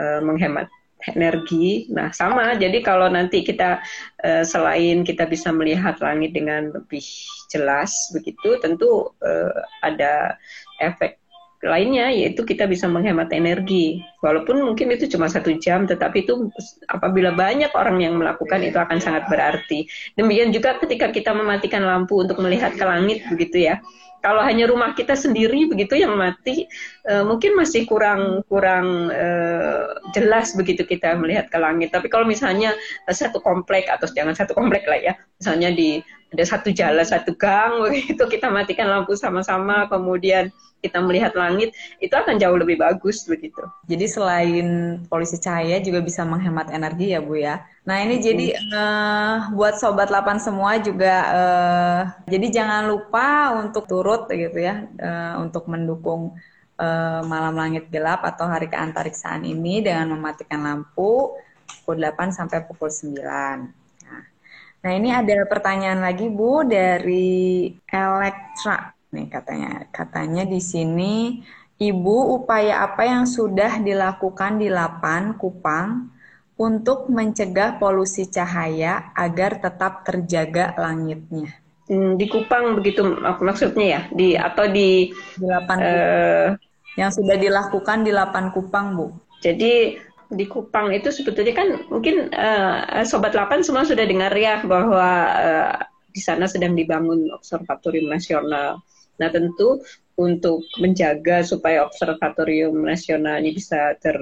uh, 0.00 0.20
menghemat 0.24 0.68
energi. 1.12 1.88
Nah, 1.92 2.08
sama. 2.16 2.56
Jadi 2.56 2.80
kalau 2.80 3.12
nanti 3.12 3.44
kita 3.44 3.84
uh, 4.24 4.44
selain 4.44 5.04
kita 5.04 5.28
bisa 5.28 5.52
melihat 5.52 6.00
langit 6.00 6.32
dengan 6.32 6.72
lebih 6.72 7.04
jelas 7.52 7.92
begitu, 8.16 8.56
tentu 8.64 9.12
uh, 9.20 9.60
ada 9.84 10.40
efek 10.80 11.20
lainnya 11.64 12.12
yaitu 12.12 12.44
kita 12.44 12.68
bisa 12.68 12.84
menghemat 12.84 13.32
energi 13.32 14.04
walaupun 14.20 14.60
mungkin 14.60 14.92
itu 14.92 15.08
cuma 15.08 15.32
satu 15.32 15.56
jam 15.56 15.88
tetapi 15.88 16.28
itu 16.28 16.52
apabila 16.92 17.32
banyak 17.32 17.72
orang 17.72 18.04
yang 18.04 18.20
melakukan 18.20 18.60
itu 18.60 18.76
akan 18.76 19.00
sangat 19.00 19.24
berarti 19.32 19.88
demikian 20.14 20.52
juga 20.52 20.76
ketika 20.76 21.08
kita 21.08 21.32
mematikan 21.32 21.80
lampu 21.82 22.20
untuk 22.20 22.36
melihat 22.44 22.76
ke 22.76 22.84
langit 22.84 23.24
begitu 23.32 23.72
ya 23.72 23.80
kalau 24.24 24.40
hanya 24.40 24.64
rumah 24.64 24.96
kita 24.96 25.12
sendiri 25.12 25.68
begitu 25.68 26.00
yang 26.00 26.16
mati 26.16 26.64
uh, 27.04 27.28
mungkin 27.28 27.52
masih 27.60 27.84
kurang 27.84 28.40
kurang 28.48 29.12
uh, 29.12 30.00
jelas 30.16 30.56
begitu 30.56 30.88
kita 30.88 31.12
melihat 31.20 31.52
ke 31.52 31.60
langit. 31.60 31.92
Tapi 31.92 32.08
kalau 32.08 32.24
misalnya 32.24 32.72
satu 33.12 33.44
komplek 33.44 33.84
atau 33.92 34.08
jangan 34.08 34.32
satu 34.32 34.56
komplek 34.56 34.88
lah 34.88 34.96
ya 34.96 35.12
misalnya 35.36 35.68
di 35.76 36.00
ada 36.34 36.44
satu 36.44 36.74
jalan 36.74 37.06
satu 37.06 37.32
gang 37.38 37.78
begitu 37.86 38.22
kita 38.26 38.50
matikan 38.50 38.90
lampu 38.90 39.14
sama-sama 39.14 39.86
kemudian 39.86 40.50
kita 40.84 41.00
melihat 41.00 41.32
langit 41.32 41.72
itu 41.96 42.12
akan 42.12 42.36
jauh 42.36 42.60
lebih 42.60 42.76
bagus 42.76 43.24
begitu. 43.24 43.64
Jadi 43.88 44.04
selain 44.04 44.66
polisi 45.08 45.40
cahaya 45.40 45.80
juga 45.80 46.04
bisa 46.04 46.28
menghemat 46.28 46.68
energi 46.68 47.16
ya 47.16 47.24
Bu 47.24 47.40
ya. 47.40 47.64
Nah 47.88 48.04
ini 48.04 48.20
hmm. 48.20 48.24
jadi 48.28 48.46
uh, 48.76 49.36
buat 49.56 49.80
sobat 49.80 50.12
8 50.12 50.44
semua 50.44 50.76
juga 50.84 51.14
uh, 51.32 52.00
jadi 52.28 52.46
jangan 52.52 52.92
lupa 52.92 53.56
untuk 53.64 53.88
turut 53.88 54.28
gitu 54.28 54.60
ya 54.60 54.84
uh, 55.00 55.40
untuk 55.40 55.64
mendukung 55.72 56.36
uh, 56.76 57.20
malam 57.24 57.56
langit 57.56 57.88
gelap 57.88 58.20
atau 58.20 58.44
hari 58.44 58.68
keantariksaan 58.68 59.40
ini 59.48 59.80
dengan 59.80 60.12
mematikan 60.12 60.60
lampu 60.60 61.32
pukul 61.80 61.96
8 61.96 62.28
sampai 62.36 62.60
pukul 62.68 62.92
9. 62.92 63.83
Nah, 64.84 64.92
ini 64.92 65.08
ada 65.08 65.48
pertanyaan 65.48 66.04
lagi 66.04 66.28
Bu 66.28 66.60
dari 66.68 67.72
Elektra. 67.88 68.92
Nih 69.16 69.32
katanya, 69.32 69.88
katanya 69.88 70.44
di 70.44 70.60
sini 70.60 71.40
Ibu, 71.74 72.38
upaya 72.38 72.84
apa 72.86 73.02
yang 73.02 73.24
sudah 73.26 73.80
dilakukan 73.80 74.62
di 74.62 74.68
Lapan, 74.70 75.34
Kupang 75.40 76.12
untuk 76.54 77.10
mencegah 77.10 77.82
polusi 77.82 78.30
cahaya 78.30 79.10
agar 79.16 79.58
tetap 79.58 80.06
terjaga 80.06 80.76
langitnya? 80.78 81.50
Hmm, 81.88 82.14
di 82.14 82.30
Kupang 82.30 82.78
begitu 82.78 83.02
maksudnya 83.42 83.86
ya, 83.88 84.00
di 84.12 84.38
atau 84.38 84.70
di, 84.70 85.10
di 85.10 85.46
Lapan 85.48 85.78
uh, 85.82 86.48
yang 86.94 87.10
sudah 87.10 87.34
dilakukan 87.34 88.06
di 88.06 88.12
Lapan 88.14 88.54
Kupang, 88.54 88.94
Bu. 88.94 89.06
Jadi 89.42 89.98
di 90.34 90.46
Kupang 90.50 90.90
itu 90.90 91.08
sebetulnya 91.14 91.54
kan 91.54 91.68
mungkin 91.88 92.30
uh, 92.34 93.02
sobat 93.06 93.32
Lapan 93.32 93.62
semua 93.62 93.86
sudah 93.86 94.04
dengar 94.04 94.34
ya 94.34 94.60
bahwa 94.66 95.08
uh, 95.34 95.74
di 96.14 96.22
sana 96.22 96.46
sedang 96.46 96.78
dibangun 96.78 97.30
observatorium 97.34 98.06
nasional 98.06 98.82
Nah, 99.18 99.30
tentu 99.30 99.78
untuk 100.14 100.62
menjaga 100.78 101.42
supaya 101.42 101.82
observatorium 101.82 102.86
nasional 102.86 103.42
ini 103.42 103.50
bisa 103.58 103.98
ter 103.98 104.14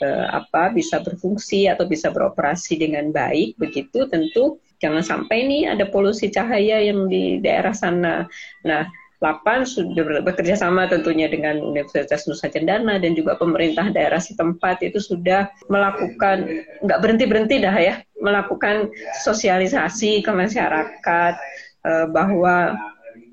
uh, 0.00 0.26
apa 0.32 0.72
bisa 0.72 1.04
berfungsi 1.04 1.68
atau 1.68 1.84
bisa 1.84 2.08
beroperasi 2.08 2.80
dengan 2.80 3.12
baik 3.12 3.60
begitu 3.60 4.08
tentu 4.08 4.56
jangan 4.80 5.04
sampai 5.04 5.44
ini 5.44 5.58
ada 5.68 5.84
polusi 5.92 6.32
cahaya 6.32 6.80
yang 6.80 7.12
di 7.12 7.44
daerah 7.44 7.76
sana. 7.76 8.24
Nah, 8.64 8.88
Lapan 9.18 9.66
sudah 9.66 10.22
bekerja 10.22 10.54
sama 10.54 10.86
tentunya 10.86 11.26
dengan 11.26 11.58
Universitas 11.58 12.30
Nusa 12.30 12.46
Cendana 12.46 13.02
dan 13.02 13.18
juga 13.18 13.34
pemerintah 13.34 13.90
daerah 13.90 14.22
setempat 14.22 14.78
itu 14.86 15.02
sudah 15.02 15.50
melakukan 15.66 16.46
nggak 16.86 17.00
berhenti 17.02 17.24
berhenti 17.26 17.56
dah 17.58 17.74
ya 17.74 17.98
melakukan 18.22 18.86
sosialisasi 19.26 20.22
ke 20.22 20.30
masyarakat 20.30 21.34
uh, 21.82 22.06
bahwa 22.14 22.78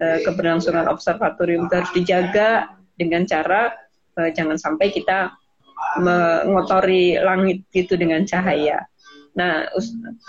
uh, 0.01 0.19
keberlangsungan 0.25 0.89
observatorium 0.89 1.69
itu 1.69 1.73
harus 1.77 1.93
dijaga 1.93 2.49
dengan 2.97 3.29
cara 3.29 3.77
uh, 4.17 4.29
jangan 4.33 4.57
sampai 4.57 4.89
kita 4.89 5.37
mengotori 5.99 7.19
langit 7.19 7.67
gitu 7.75 7.99
dengan 7.99 8.23
cahaya. 8.23 8.87
Nah, 9.35 9.67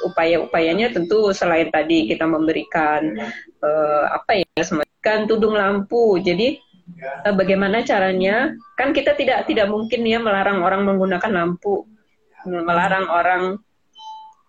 upaya-upayanya 0.02 0.90
tentu 0.90 1.30
selain 1.30 1.70
tadi 1.70 2.10
kita 2.10 2.26
memberikan 2.26 3.14
uh, 3.62 4.04
apa 4.10 4.42
ya, 4.42 4.62
semacam 5.06 5.30
tudung 5.30 5.54
lampu. 5.54 6.18
Jadi 6.18 6.58
uh, 7.22 7.34
bagaimana 7.38 7.86
caranya? 7.86 8.50
Kan 8.74 8.90
kita 8.90 9.14
tidak 9.14 9.46
tidak 9.46 9.70
mungkin 9.70 10.02
ya 10.02 10.18
melarang 10.18 10.66
orang 10.66 10.82
menggunakan 10.82 11.30
lampu, 11.30 11.86
melarang 12.42 13.06
orang 13.06 13.42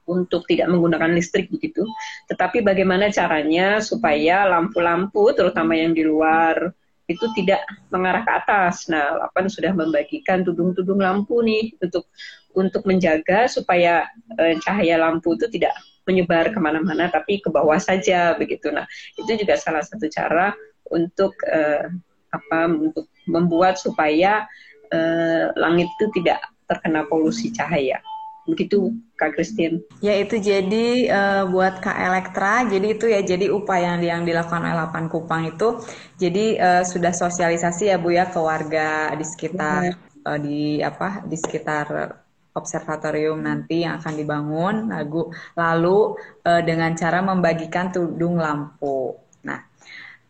untuk 0.10 0.50
tidak 0.50 0.74
menggunakan 0.74 1.14
listrik 1.14 1.54
begitu. 1.54 1.86
Tetapi 2.26 2.66
bagaimana 2.66 3.14
caranya 3.14 3.78
supaya 3.86 4.50
lampu-lampu 4.50 5.30
terutama 5.38 5.78
yang 5.78 5.94
di 5.94 6.02
luar 6.02 6.74
itu 7.06 7.30
tidak 7.38 7.62
mengarah 7.94 8.26
ke 8.26 8.32
atas. 8.34 8.90
Nah, 8.90 9.30
Lapan 9.30 9.46
sudah 9.54 9.78
membagikan 9.78 10.42
tudung-tudung 10.42 10.98
lampu 10.98 11.46
nih 11.46 11.78
untuk 11.78 12.10
untuk 12.58 12.82
menjaga 12.90 13.46
supaya 13.46 14.10
eh, 14.42 14.58
cahaya 14.58 14.98
lampu 14.98 15.38
itu 15.38 15.46
tidak 15.54 15.78
menyebar 16.08 16.56
ke 16.56 16.60
mana-mana, 16.64 17.12
tapi 17.12 17.44
ke 17.44 17.52
bawah 17.52 17.78
saja 17.78 18.34
begitu. 18.40 18.72
Nah, 18.72 18.88
itu 19.20 19.36
juga 19.36 19.60
salah 19.60 19.84
satu 19.84 20.08
cara 20.08 20.56
untuk 20.88 21.36
eh, 21.46 21.92
apa 22.32 22.72
untuk 22.72 23.08
membuat 23.28 23.76
supaya 23.80 24.48
uh, 24.92 25.52
langit 25.56 25.88
itu 26.00 26.06
tidak 26.20 26.40
terkena 26.68 27.08
polusi 27.08 27.52
cahaya. 27.52 28.00
Begitu 28.48 28.96
Kak 29.20 29.36
Christine. 29.36 29.84
Ya 30.00 30.16
itu 30.16 30.40
jadi 30.40 31.12
uh, 31.12 31.44
buat 31.52 31.84
Kak 31.84 32.00
Elektra, 32.00 32.64
jadi 32.64 32.88
itu 32.96 33.06
ya 33.12 33.20
jadi 33.20 33.52
upaya 33.52 34.00
yang, 34.00 34.00
yang 34.00 34.22
dilakukan 34.24 34.64
oleh 34.64 34.76
Lapan 34.76 35.06
Kupang 35.12 35.44
itu 35.52 35.84
jadi 36.16 36.46
uh, 36.56 36.84
sudah 36.88 37.12
sosialisasi 37.12 37.92
ya 37.92 38.00
Bu 38.00 38.16
ya 38.16 38.32
ke 38.32 38.40
warga 38.40 39.12
di 39.20 39.26
sekitar 39.28 40.00
uh, 40.24 40.40
di 40.40 40.80
apa 40.80 41.28
di 41.28 41.36
sekitar 41.36 42.16
observatorium 42.58 43.38
nanti 43.46 43.86
yang 43.86 44.02
akan 44.02 44.14
dibangun 44.18 44.76
lalu 44.90 45.30
lalu 45.54 45.98
uh, 46.44 46.62
dengan 46.66 46.98
cara 46.98 47.22
membagikan 47.22 47.94
tudung 47.94 48.42
lampu. 48.42 49.14
Nah, 49.46 49.62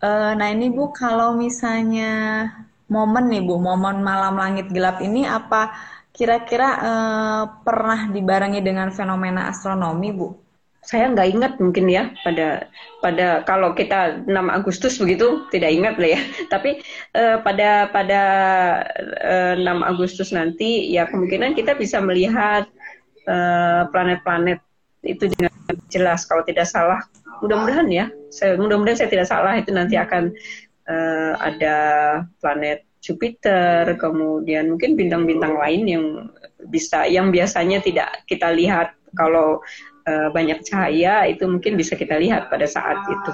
uh, 0.04 0.36
nah 0.36 0.48
ini 0.52 0.68
Bu 0.68 0.92
kalau 0.92 1.40
misalnya 1.40 2.46
momen 2.92 3.32
nih 3.32 3.44
Bu, 3.48 3.56
momen 3.56 4.04
malam 4.04 4.36
langit 4.36 4.68
gelap 4.76 5.00
ini 5.00 5.24
apa 5.24 5.96
Kira-kira 6.18 6.70
eh, 6.82 7.44
pernah 7.62 8.10
dibarengi 8.10 8.58
dengan 8.66 8.90
fenomena 8.90 9.54
astronomi, 9.54 10.10
Bu? 10.10 10.34
Saya 10.88 11.12
nggak 11.12 11.30
ingat 11.36 11.54
mungkin 11.60 11.92
ya 11.92 12.16
pada 12.24 12.72
pada 13.04 13.44
kalau 13.44 13.76
kita 13.76 14.24
6 14.24 14.32
Agustus 14.48 14.96
begitu 14.96 15.44
tidak 15.52 15.76
ingat 15.76 15.96
lah 16.00 16.16
ya. 16.16 16.22
Tapi 16.54 16.80
eh, 17.12 17.38
pada 17.44 17.92
pada 17.92 18.22
eh, 19.20 19.54
6 19.60 19.68
Agustus 19.84 20.32
nanti 20.32 20.88
ya 20.88 21.04
kemungkinan 21.12 21.60
kita 21.60 21.76
bisa 21.76 22.00
melihat 22.00 22.72
eh, 23.28 23.82
planet-planet 23.92 24.60
eh, 25.04 25.12
itu 25.12 25.28
dengan 25.36 25.52
jelas 25.92 26.24
kalau 26.24 26.48
tidak 26.48 26.72
salah. 26.72 27.04
Mudah-mudahan 27.44 27.92
ya. 27.92 28.08
Saya 28.32 28.56
mudah-mudahan 28.56 28.98
saya 29.04 29.12
tidak 29.12 29.28
salah 29.28 29.60
itu 29.60 29.76
nanti 29.76 30.00
akan 30.00 30.32
eh, 30.88 31.34
ada 31.36 31.76
planet 32.40 32.88
Jupiter, 32.98 33.96
kemudian 33.96 34.74
mungkin 34.76 35.00
bintang-bintang 35.00 35.56
lain 35.56 35.84
yang 35.88 36.06
bisa 36.68 37.08
yang 37.08 37.32
biasanya 37.32 37.80
tidak 37.80 38.26
kita 38.28 38.52
lihat 38.52 38.98
kalau 39.16 39.64
uh, 40.08 40.28
banyak 40.32 40.64
cahaya 40.64 41.28
itu 41.28 41.44
mungkin 41.46 41.76
bisa 41.76 42.00
kita 42.00 42.16
lihat 42.18 42.48
pada 42.48 42.66
saat 42.66 42.98
itu. 43.12 43.32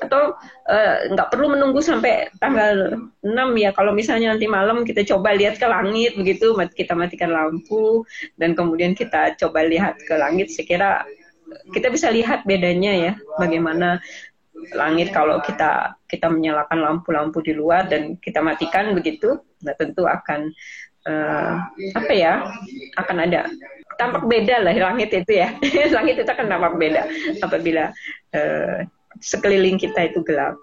Atau 0.00 0.32
uh, 0.72 0.96
nggak 1.12 1.28
perlu 1.28 1.52
menunggu 1.52 1.84
sampai 1.84 2.32
tanggal 2.40 2.96
6 3.20 3.30
ya. 3.60 3.70
Kalau 3.76 3.92
misalnya 3.92 4.32
nanti 4.32 4.48
malam 4.48 4.82
kita 4.82 5.04
coba 5.04 5.36
lihat 5.36 5.60
ke 5.60 5.66
langit 5.68 6.16
begitu 6.16 6.56
kita 6.72 6.96
matikan 6.96 7.30
lampu 7.30 8.02
dan 8.40 8.56
kemudian 8.56 8.96
kita 8.96 9.36
coba 9.36 9.68
lihat 9.68 10.00
ke 10.00 10.14
langit 10.16 10.48
sekira 10.50 11.04
kita 11.76 11.92
bisa 11.92 12.08
lihat 12.08 12.42
bedanya 12.48 12.92
ya 12.92 13.12
bagaimana 13.36 14.00
langit 14.72 15.12
kalau 15.12 15.44
kita 15.44 15.98
kita 16.08 16.30
menyalakan 16.30 16.80
lampu-lampu 16.80 17.44
di 17.44 17.52
luar 17.52 17.84
dan 17.90 18.16
kita 18.16 18.40
matikan 18.40 18.96
begitu, 18.96 19.42
nah 19.60 19.76
tentu 19.76 20.08
akan 20.08 20.48
uh, 21.08 21.54
apa 21.96 22.12
ya 22.12 22.44
akan 23.00 23.16
ada 23.24 23.48
tampak 23.94 24.26
beda 24.26 24.64
lah 24.64 24.74
langit 24.74 25.14
itu 25.14 25.38
ya 25.38 25.54
langit 25.96 26.18
itu 26.18 26.30
akan 26.30 26.50
tampak 26.50 26.74
beda 26.76 27.02
apabila 27.40 27.94
uh, 28.34 28.82
sekeliling 29.22 29.78
kita 29.78 30.10
itu 30.10 30.20
gelap. 30.26 30.58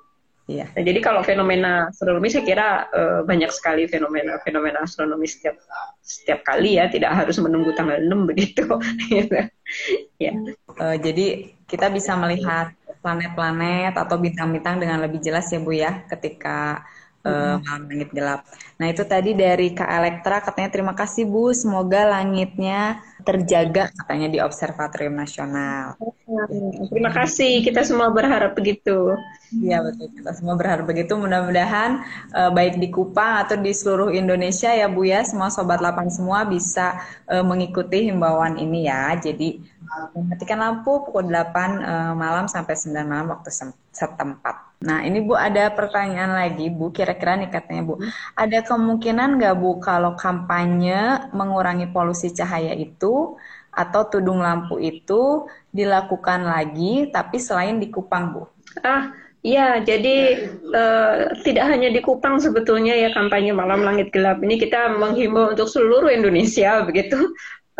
Iya. 0.49 0.67
Nah, 0.73 0.83
jadi 0.83 0.99
kalau 0.99 1.21
fenomena 1.23 1.87
astronomi 1.87 2.27
saya 2.27 2.43
kira 2.43 2.67
uh, 2.91 3.21
banyak 3.23 3.47
sekali 3.53 3.87
fenomena 3.87 4.35
fenomena 4.43 4.83
astronomi 4.83 5.23
setiap 5.23 5.55
setiap 6.03 6.43
kali 6.43 6.75
ya 6.75 6.91
tidak 6.91 7.13
harus 7.15 7.39
menunggu 7.39 7.71
tanggal 7.71 7.95
6 8.01 8.27
begitu. 8.27 8.67
ya. 10.25 10.33
Uh, 10.75 10.97
jadi 10.99 11.55
kita 11.69 11.87
bisa 11.93 12.19
melihat 12.19 12.75
planet-planet 12.99 13.95
atau 13.95 14.19
bintang-bintang 14.19 14.81
dengan 14.81 14.99
lebih 14.99 15.23
jelas 15.23 15.47
ya 15.49 15.59
Bu 15.63 15.71
ya 15.71 16.03
ketika 16.11 16.83
uh, 17.25 17.61
malam 17.61 17.87
langit 17.89 18.09
gelap. 18.13 18.41
Nah 18.77 18.87
itu 18.89 19.03
tadi 19.05 19.37
dari 19.37 19.73
Kak 19.73 19.89
Elektra 19.89 20.41
katanya 20.41 20.69
terima 20.69 20.93
kasih 20.97 21.29
Bu, 21.29 21.53
semoga 21.53 22.05
langitnya 22.07 23.01
terjaga 23.21 23.93
katanya 23.93 24.27
di 24.33 24.39
Observatorium 24.41 25.13
Nasional. 25.13 25.93
Terima 26.89 27.13
kasih, 27.13 27.61
kita 27.61 27.85
semua 27.85 28.09
berharap 28.09 28.57
begitu. 28.57 29.13
Iya 29.51 29.83
betul, 29.83 30.09
kita 30.15 30.31
semua 30.33 30.55
berharap 30.57 30.87
begitu. 30.87 31.13
Mudah-mudahan 31.19 32.01
uh, 32.33 32.49
baik 32.49 32.79
di 32.81 32.87
Kupang 32.89 33.45
atau 33.45 33.59
di 33.59 33.75
seluruh 33.75 34.09
Indonesia 34.09 34.71
ya 34.73 34.87
Bu 34.89 35.05
ya, 35.05 35.21
semua 35.27 35.51
sobat 35.53 35.83
lapan 35.83 36.09
semua 36.09 36.47
bisa 36.47 36.97
uh, 37.29 37.45
mengikuti 37.45 38.09
himbauan 38.09 38.57
ini 38.57 38.89
ya. 38.89 39.13
Jadi 39.19 39.61
mematikan 40.15 40.59
lampu 40.63 41.03
pukul 41.03 41.27
8 41.27 41.33
uh, 41.33 41.41
eh, 41.51 42.13
malam 42.15 42.45
sampai 42.47 42.75
9 42.75 43.03
malam 43.03 43.27
waktu 43.31 43.51
setempat. 43.91 44.81
Nah, 44.81 45.05
ini 45.05 45.21
Bu 45.21 45.37
ada 45.37 45.69
pertanyaan 45.69 46.33
lagi, 46.33 46.71
Bu. 46.73 46.89
Kira-kira 46.89 47.37
nih 47.37 47.51
katanya, 47.51 47.83
Bu, 47.85 48.01
ada 48.33 48.59
kemungkinan 48.65 49.37
nggak 49.37 49.55
Bu 49.59 49.77
kalau 49.83 50.17
kampanye 50.17 51.29
mengurangi 51.35 51.91
polusi 51.91 52.33
cahaya 52.33 52.73
itu 52.73 53.37
atau 53.71 54.01
tudung 54.11 54.43
lampu 54.43 54.75
itu 54.83 55.47
dilakukan 55.71 56.43
lagi 56.43 57.07
tapi 57.13 57.39
selain 57.39 57.79
di 57.79 57.87
Kupang, 57.87 58.35
Bu? 58.35 58.43
Ah, 58.83 59.11
Iya, 59.41 59.81
jadi 59.81 60.37
uh, 60.69 61.33
tidak 61.41 61.65
hanya 61.65 61.89
di 61.89 61.97
Kupang 61.97 62.37
sebetulnya 62.37 62.93
ya 62.93 63.09
kampanye 63.09 63.49
malam 63.49 63.81
langit 63.81 64.13
gelap 64.13 64.37
ini 64.45 64.61
kita 64.61 64.93
menghimbau 65.01 65.57
untuk 65.57 65.65
seluruh 65.65 66.13
Indonesia 66.13 66.85
begitu 66.85 67.17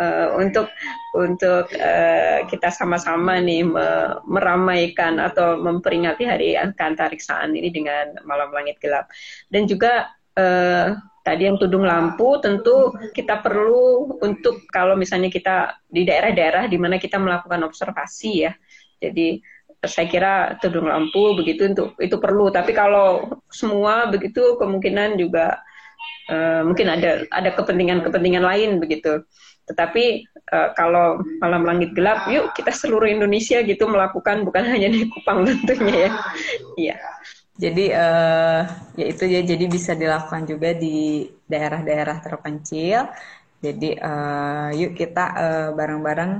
uh, 0.02 0.26
untuk 0.42 0.66
untuk 1.14 1.70
uh, 1.78 2.38
kita 2.50 2.74
sama-sama 2.74 3.38
nih 3.38 3.62
me 3.62 4.18
meramaikan 4.26 5.22
atau 5.22 5.60
memperingati 5.60 6.26
hari 6.26 6.58
keantariksaan 6.58 7.54
ini 7.54 7.70
dengan 7.70 8.18
malam 8.26 8.50
langit 8.50 8.82
gelap. 8.82 9.06
Dan 9.46 9.70
juga 9.70 10.10
uh, 10.34 10.98
tadi 11.22 11.46
yang 11.46 11.56
tudung 11.56 11.86
lampu 11.86 12.42
tentu 12.42 12.90
kita 13.14 13.38
perlu 13.38 14.18
untuk 14.18 14.66
kalau 14.74 14.98
misalnya 14.98 15.30
kita 15.30 15.78
di 15.86 16.02
daerah-daerah 16.02 16.66
di 16.66 16.78
mana 16.80 16.98
kita 16.98 17.22
melakukan 17.22 17.62
observasi 17.62 18.32
ya. 18.50 18.52
Jadi 19.02 19.38
saya 19.82 20.06
kira 20.06 20.34
tudung 20.62 20.86
lampu 20.86 21.34
begitu 21.34 21.66
untuk 21.70 21.98
itu 21.98 22.16
perlu. 22.18 22.50
Tapi 22.54 22.70
kalau 22.74 23.38
semua 23.50 24.06
begitu 24.10 24.54
kemungkinan 24.58 25.18
juga 25.18 25.58
uh, 26.30 26.62
mungkin 26.66 26.86
ada 26.90 27.26
ada 27.30 27.50
kepentingan-kepentingan 27.54 28.44
lain 28.44 28.70
begitu 28.78 29.26
tetapi 29.72 30.28
uh, 30.52 30.70
kalau 30.76 31.24
malam 31.40 31.64
langit 31.64 31.96
gelap, 31.96 32.28
yuk 32.28 32.52
kita 32.52 32.70
seluruh 32.70 33.08
Indonesia 33.08 33.64
gitu 33.64 33.88
melakukan 33.88 34.44
bukan 34.44 34.68
hanya 34.68 34.92
di 34.92 35.08
Kupang 35.08 35.42
tentunya 35.48 36.08
ya. 36.08 36.10
Iya. 36.76 36.96
Jadi 37.52 37.84
uh, 37.92 38.62
ya 38.96 39.06
itu 39.08 39.24
ya 39.28 39.40
jadi 39.44 39.64
bisa 39.68 39.92
dilakukan 39.92 40.48
juga 40.48 40.72
di 40.76 41.28
daerah-daerah 41.48 42.20
terpencil. 42.20 43.08
Jadi 43.62 43.94
uh, 43.96 44.74
yuk 44.74 44.98
kita 44.98 45.24
bareng 45.72 46.02
bareng-bareng 46.02 46.32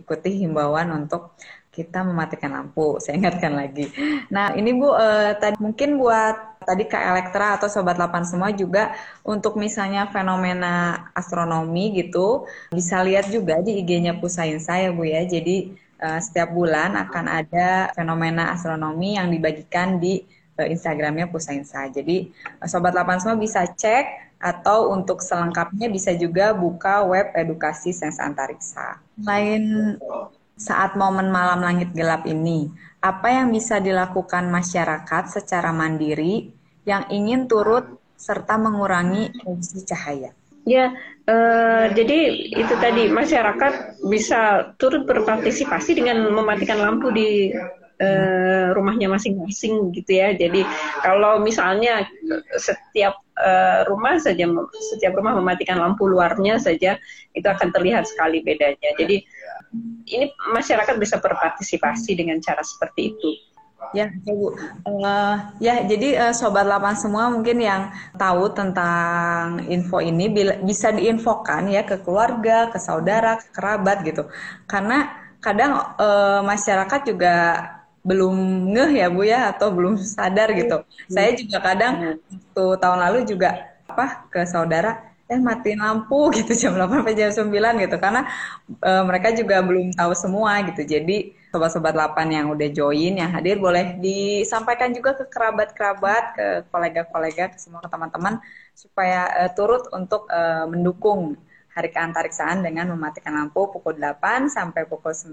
ikuti 0.00 0.42
himbauan 0.42 0.88
untuk 0.96 1.36
kita 1.70 2.02
mematikan 2.02 2.50
lampu. 2.52 2.96
Saya 3.02 3.18
ingatkan 3.18 3.54
lagi. 3.54 3.88
Nah 4.28 4.52
ini 4.58 4.74
Bu, 4.74 4.90
uh, 4.90 5.32
tadi 5.38 5.56
mungkin 5.62 5.96
buat 5.96 6.60
tadi 6.60 6.84
Kak 6.84 7.04
Elektra 7.16 7.56
atau 7.56 7.72
Sobat 7.72 7.96
8 7.96 8.28
semua 8.28 8.52
juga 8.52 8.92
untuk 9.24 9.56
misalnya 9.56 10.10
fenomena 10.12 11.08
astronomi 11.16 11.96
gitu 11.96 12.44
bisa 12.68 13.00
lihat 13.00 13.32
juga 13.32 13.64
di 13.64 13.80
IG-nya 13.80 14.20
Pusainsa 14.20 14.76
ya 14.76 14.90
Bu 14.92 15.06
ya. 15.08 15.24
Jadi 15.24 15.72
uh, 16.02 16.20
setiap 16.20 16.52
bulan 16.52 16.98
akan 16.98 17.24
ada 17.26 17.94
fenomena 17.96 18.52
astronomi 18.52 19.16
yang 19.16 19.30
dibagikan 19.32 19.96
di 19.96 20.20
uh, 20.60 20.66
Instagramnya 20.66 21.30
Pusainsa. 21.30 21.88
Jadi 21.88 22.28
uh, 22.60 22.68
Sobat 22.68 22.92
8 22.92 23.22
semua 23.24 23.38
bisa 23.40 23.64
cek 23.64 24.30
atau 24.40 24.88
untuk 24.96 25.20
selengkapnya 25.20 25.92
bisa 25.92 26.16
juga 26.16 26.56
buka 26.56 27.04
web 27.04 27.28
edukasi 27.36 27.92
sains 27.92 28.16
antariksa. 28.16 28.96
Lain 29.20 29.96
saat 30.60 30.92
momen 30.92 31.32
malam 31.32 31.64
langit 31.64 31.96
gelap 31.96 32.28
ini, 32.28 32.68
apa 33.00 33.32
yang 33.32 33.48
bisa 33.48 33.80
dilakukan 33.80 34.52
masyarakat 34.52 35.24
secara 35.32 35.72
mandiri 35.72 36.52
yang 36.84 37.08
ingin 37.08 37.48
turut 37.48 37.96
serta 38.20 38.60
mengurangi 38.60 39.32
emisi 39.40 39.80
cahaya? 39.88 40.36
Ya, 40.68 40.92
uh, 41.24 41.88
jadi 41.96 42.36
itu 42.52 42.74
tadi 42.76 43.08
masyarakat 43.08 44.04
bisa 44.04 44.76
turut 44.76 45.08
berpartisipasi 45.08 45.96
dengan 45.96 46.28
mematikan 46.28 46.76
lampu 46.84 47.08
di 47.08 47.48
uh, 47.96 48.76
rumahnya 48.76 49.08
masing-masing 49.08 49.96
gitu 49.96 50.20
ya. 50.20 50.36
Jadi 50.36 50.60
kalau 51.00 51.40
misalnya 51.40 52.04
setiap 52.60 53.24
uh, 53.40 53.88
rumah 53.88 54.20
saja, 54.20 54.44
setiap 54.92 55.16
rumah 55.16 55.34
mematikan 55.36 55.80
lampu 55.80 56.06
luarnya 56.06 56.60
saja, 56.60 57.00
itu 57.32 57.46
akan 57.48 57.72
terlihat 57.72 58.04
sekali 58.04 58.44
bedanya. 58.44 58.92
Jadi 59.00 59.24
ini 60.10 60.26
masyarakat 60.52 60.94
bisa 61.00 61.18
berpartisipasi 61.18 62.14
dengan 62.18 62.38
cara 62.44 62.60
seperti 62.60 63.16
itu. 63.16 63.30
Ya, 63.90 64.12
Bu. 64.22 64.54
Uh, 64.86 65.34
ya, 65.58 65.82
jadi 65.82 66.28
uh, 66.28 66.34
sobat 66.36 66.68
lapan 66.68 66.94
semua 66.94 67.26
mungkin 67.32 67.58
yang 67.58 67.90
tahu 68.14 68.52
tentang 68.54 69.66
info 69.66 69.98
ini 69.98 70.30
bisa 70.62 70.94
diinfokan 70.94 71.72
ya 71.72 71.82
ke 71.82 71.98
keluarga, 72.04 72.70
ke 72.70 72.78
saudara, 72.78 73.40
ke 73.40 73.50
kerabat 73.50 74.04
gitu. 74.06 74.28
Karena 74.68 75.10
kadang 75.40 75.96
uh, 75.96 76.44
masyarakat 76.44 77.00
juga 77.08 77.34
belum 78.00 78.34
ngeh 78.72 78.90
ya 79.04 79.06
Bu 79.12 79.22
ya 79.28 79.52
atau 79.52 79.68
belum 79.68 80.00
sadar 80.00 80.52
gitu. 80.56 80.80
Hmm. 80.80 81.12
Saya 81.12 81.36
juga 81.36 81.58
kadang 81.60 82.20
waktu 82.32 82.64
tahun 82.80 82.98
lalu 83.08 83.18
juga 83.28 83.50
apa 83.90 84.30
ke 84.30 84.46
saudara 84.46 85.10
eh 85.30 85.38
matiin 85.38 85.78
lampu 85.78 86.26
gitu 86.36 86.52
jam 86.58 86.74
8 86.74 87.06
sampai 87.06 87.14
jam 87.14 87.30
9 87.30 87.54
gitu 87.86 87.96
karena 88.02 88.26
e, 88.82 88.92
mereka 89.06 89.30
juga 89.30 89.62
belum 89.62 89.94
tahu 89.94 90.12
semua 90.18 90.58
gitu. 90.66 90.82
Jadi 90.82 91.38
sobat-sobat 91.54 91.94
8 91.94 92.34
yang 92.34 92.50
udah 92.50 92.68
join 92.74 93.14
yang 93.14 93.30
hadir 93.30 93.62
boleh 93.62 93.94
disampaikan 94.02 94.90
juga 94.90 95.14
ke 95.14 95.30
kerabat-kerabat, 95.30 96.24
ke 96.34 96.46
kolega-kolega, 96.74 97.54
ke 97.54 97.58
semua 97.62 97.78
ke 97.78 97.86
teman-teman 97.86 98.42
supaya 98.74 99.30
e, 99.46 99.54
turut 99.54 99.86
untuk 99.94 100.26
e, 100.26 100.40
mendukung 100.66 101.38
hari 101.70 101.94
keantariksaan 101.94 102.66
dengan 102.66 102.90
mematikan 102.90 103.38
lampu 103.38 103.70
pukul 103.70 103.94
8 103.94 104.50
sampai 104.50 104.82
pukul 104.90 105.14
9 105.14 105.30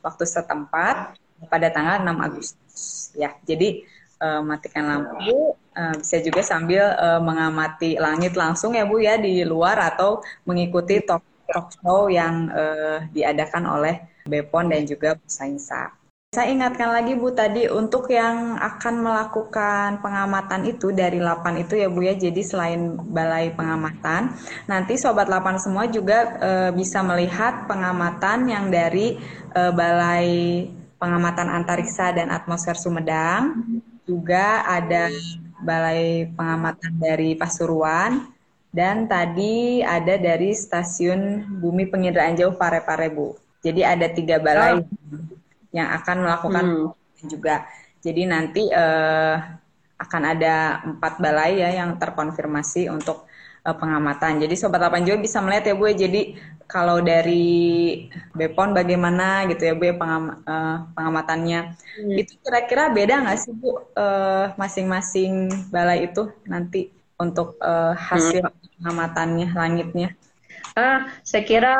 waktu 0.00 0.24
setempat 0.24 1.20
pada 1.48 1.72
tanggal 1.72 2.02
6 2.04 2.26
Agustus 2.26 3.14
ya. 3.16 3.32
Jadi 3.46 3.86
uh, 4.20 4.42
matikan 4.44 4.84
lampu 4.84 5.56
uh, 5.56 5.94
bisa 5.96 6.20
juga 6.20 6.44
sambil 6.44 6.92
uh, 6.98 7.20
mengamati 7.22 7.96
langit 7.96 8.36
langsung 8.36 8.76
ya 8.76 8.84
Bu 8.84 9.00
ya 9.00 9.16
di 9.16 9.42
luar 9.46 9.80
atau 9.80 10.20
mengikuti 10.44 11.00
talk, 11.00 11.24
talk 11.48 11.72
show 11.80 12.12
yang 12.12 12.52
uh, 12.52 13.04
diadakan 13.10 13.64
oleh 13.66 13.94
Bepon 14.28 14.68
dan 14.68 14.84
juga 14.84 15.16
Sainsa. 15.24 16.00
Saya 16.30 16.46
ingatkan 16.54 16.94
lagi 16.94 17.18
Bu 17.18 17.34
tadi 17.34 17.66
untuk 17.66 18.06
yang 18.06 18.54
akan 18.54 19.02
melakukan 19.02 19.98
pengamatan 19.98 20.62
itu 20.62 20.94
dari 20.94 21.18
8 21.18 21.58
itu 21.58 21.74
ya 21.74 21.90
Bu 21.90 22.06
ya. 22.06 22.14
Jadi 22.14 22.38
selain 22.46 22.94
balai 23.10 23.50
pengamatan, 23.50 24.30
nanti 24.70 24.94
sobat 24.94 25.26
8 25.26 25.58
semua 25.58 25.90
juga 25.90 26.38
e, 26.38 26.50
bisa 26.70 27.02
melihat 27.02 27.66
pengamatan 27.66 28.46
yang 28.46 28.70
dari 28.70 29.18
e, 29.50 29.62
balai 29.74 30.30
pengamatan 31.00 31.48
antariksa 31.48 32.12
dan 32.12 32.28
atmosfer 32.28 32.76
Sumedang 32.76 33.64
juga 34.04 34.68
ada 34.68 35.08
balai 35.64 36.28
pengamatan 36.36 36.92
dari 37.00 37.32
Pasuruan 37.34 38.28
dan 38.70 39.08
tadi 39.08 39.80
ada 39.80 40.20
dari 40.20 40.52
stasiun 40.52 41.48
Bumi 41.58 41.88
Penginderaan 41.88 42.36
Jauh 42.36 42.54
Parepare 42.54 43.08
Bu. 43.08 43.34
Jadi 43.64 43.80
ada 43.80 44.06
tiga 44.12 44.36
balai 44.36 44.80
oh. 44.80 44.86
yang 45.72 45.88
akan 45.96 46.16
melakukan 46.20 46.64
hmm. 46.68 47.28
juga. 47.28 47.64
Jadi 48.00 48.22
nanti 48.24 48.68
uh, 48.72 49.36
akan 50.00 50.22
ada 50.24 50.80
empat 50.84 51.20
balai 51.20 51.60
ya 51.60 51.80
yang 51.84 51.96
terkonfirmasi 52.00 52.88
untuk 52.88 53.28
uh, 53.64 53.76
pengamatan. 53.76 54.40
Jadi 54.40 54.54
sobat 54.56 54.80
8 54.80 55.06
juga 55.06 55.18
bisa 55.20 55.38
melihat 55.44 55.72
ya 55.72 55.74
Bu. 55.76 55.84
Ya. 55.92 56.06
Jadi 56.06 56.22
kalau 56.70 57.02
dari 57.02 58.06
Bepon 58.32 58.70
bagaimana 58.72 59.48
gitu 59.50 59.62
ya 59.66 59.74
Bu 59.74 59.84
ya 59.90 59.94
pengam, 59.96 60.40
uh, 60.46 60.76
pengamatannya. 60.94 61.60
Hmm. 61.74 62.16
Itu 62.16 62.38
kira-kira 62.40 62.94
beda 62.94 63.26
nggak 63.26 63.38
sih 63.38 63.52
Bu 63.52 63.70
uh, 63.96 64.54
masing-masing 64.54 65.50
balai 65.68 66.08
itu 66.08 66.30
nanti 66.46 66.94
untuk 67.20 67.60
uh, 67.60 67.92
hasil 67.92 68.46
hmm. 68.46 68.80
pengamatannya 68.80 69.48
langitnya? 69.52 70.08
Ah, 70.78 71.10
saya 71.26 71.42
kira 71.44 71.74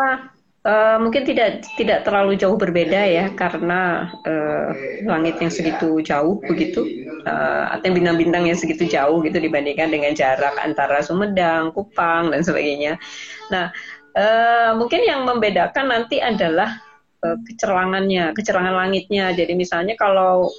Uh, 0.61 1.01
mungkin 1.01 1.25
tidak 1.25 1.65
tidak 1.81 2.05
terlalu 2.05 2.37
jauh 2.37 2.53
berbeda 2.53 3.01
ya 3.09 3.33
karena 3.33 4.13
uh, 4.29 4.77
langit 5.09 5.41
yang 5.41 5.49
segitu 5.49 6.05
jauh 6.05 6.37
begitu 6.45 6.85
uh, 7.25 7.73
atau 7.73 7.89
bintang-bintang 7.89 8.45
yang 8.45 8.61
segitu 8.61 8.85
jauh 8.85 9.25
gitu 9.25 9.41
dibandingkan 9.41 9.89
dengan 9.89 10.13
jarak 10.13 10.53
antara 10.61 11.01
Sumedang, 11.01 11.73
Kupang 11.73 12.29
dan 12.29 12.45
sebagainya. 12.45 13.01
Nah, 13.49 13.73
uh, 14.21 14.77
mungkin 14.77 15.01
yang 15.01 15.25
membedakan 15.25 15.97
nanti 15.97 16.21
adalah 16.21 16.77
uh, 17.25 17.41
kecerangannya, 17.49 18.37
kecerangan 18.37 18.77
langitnya. 18.85 19.33
Jadi 19.33 19.57
misalnya 19.57 19.97
kalau 19.97 20.53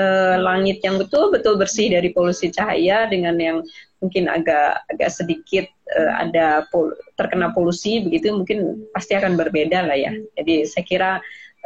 uh, 0.00 0.36
langit 0.40 0.80
yang 0.80 0.96
betul-betul 0.96 1.60
bersih 1.60 1.92
dari 1.92 2.08
polusi 2.08 2.48
cahaya 2.48 3.04
dengan 3.04 3.36
yang 3.36 3.58
mungkin 4.02 4.26
agak 4.26 4.82
agak 4.90 5.10
sedikit 5.14 5.64
uh, 5.94 6.12
ada 6.18 6.66
pol 6.68 6.90
terkena 7.14 7.54
polusi 7.54 8.02
begitu 8.02 8.34
mungkin 8.34 8.90
pasti 8.90 9.14
akan 9.14 9.38
berbeda 9.38 9.86
lah 9.86 9.96
ya. 9.96 10.12
Jadi 10.36 10.66
saya 10.66 10.84
kira 10.84 11.10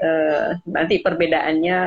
uh, 0.04 0.48
nanti 0.68 1.00
perbedaannya 1.00 1.78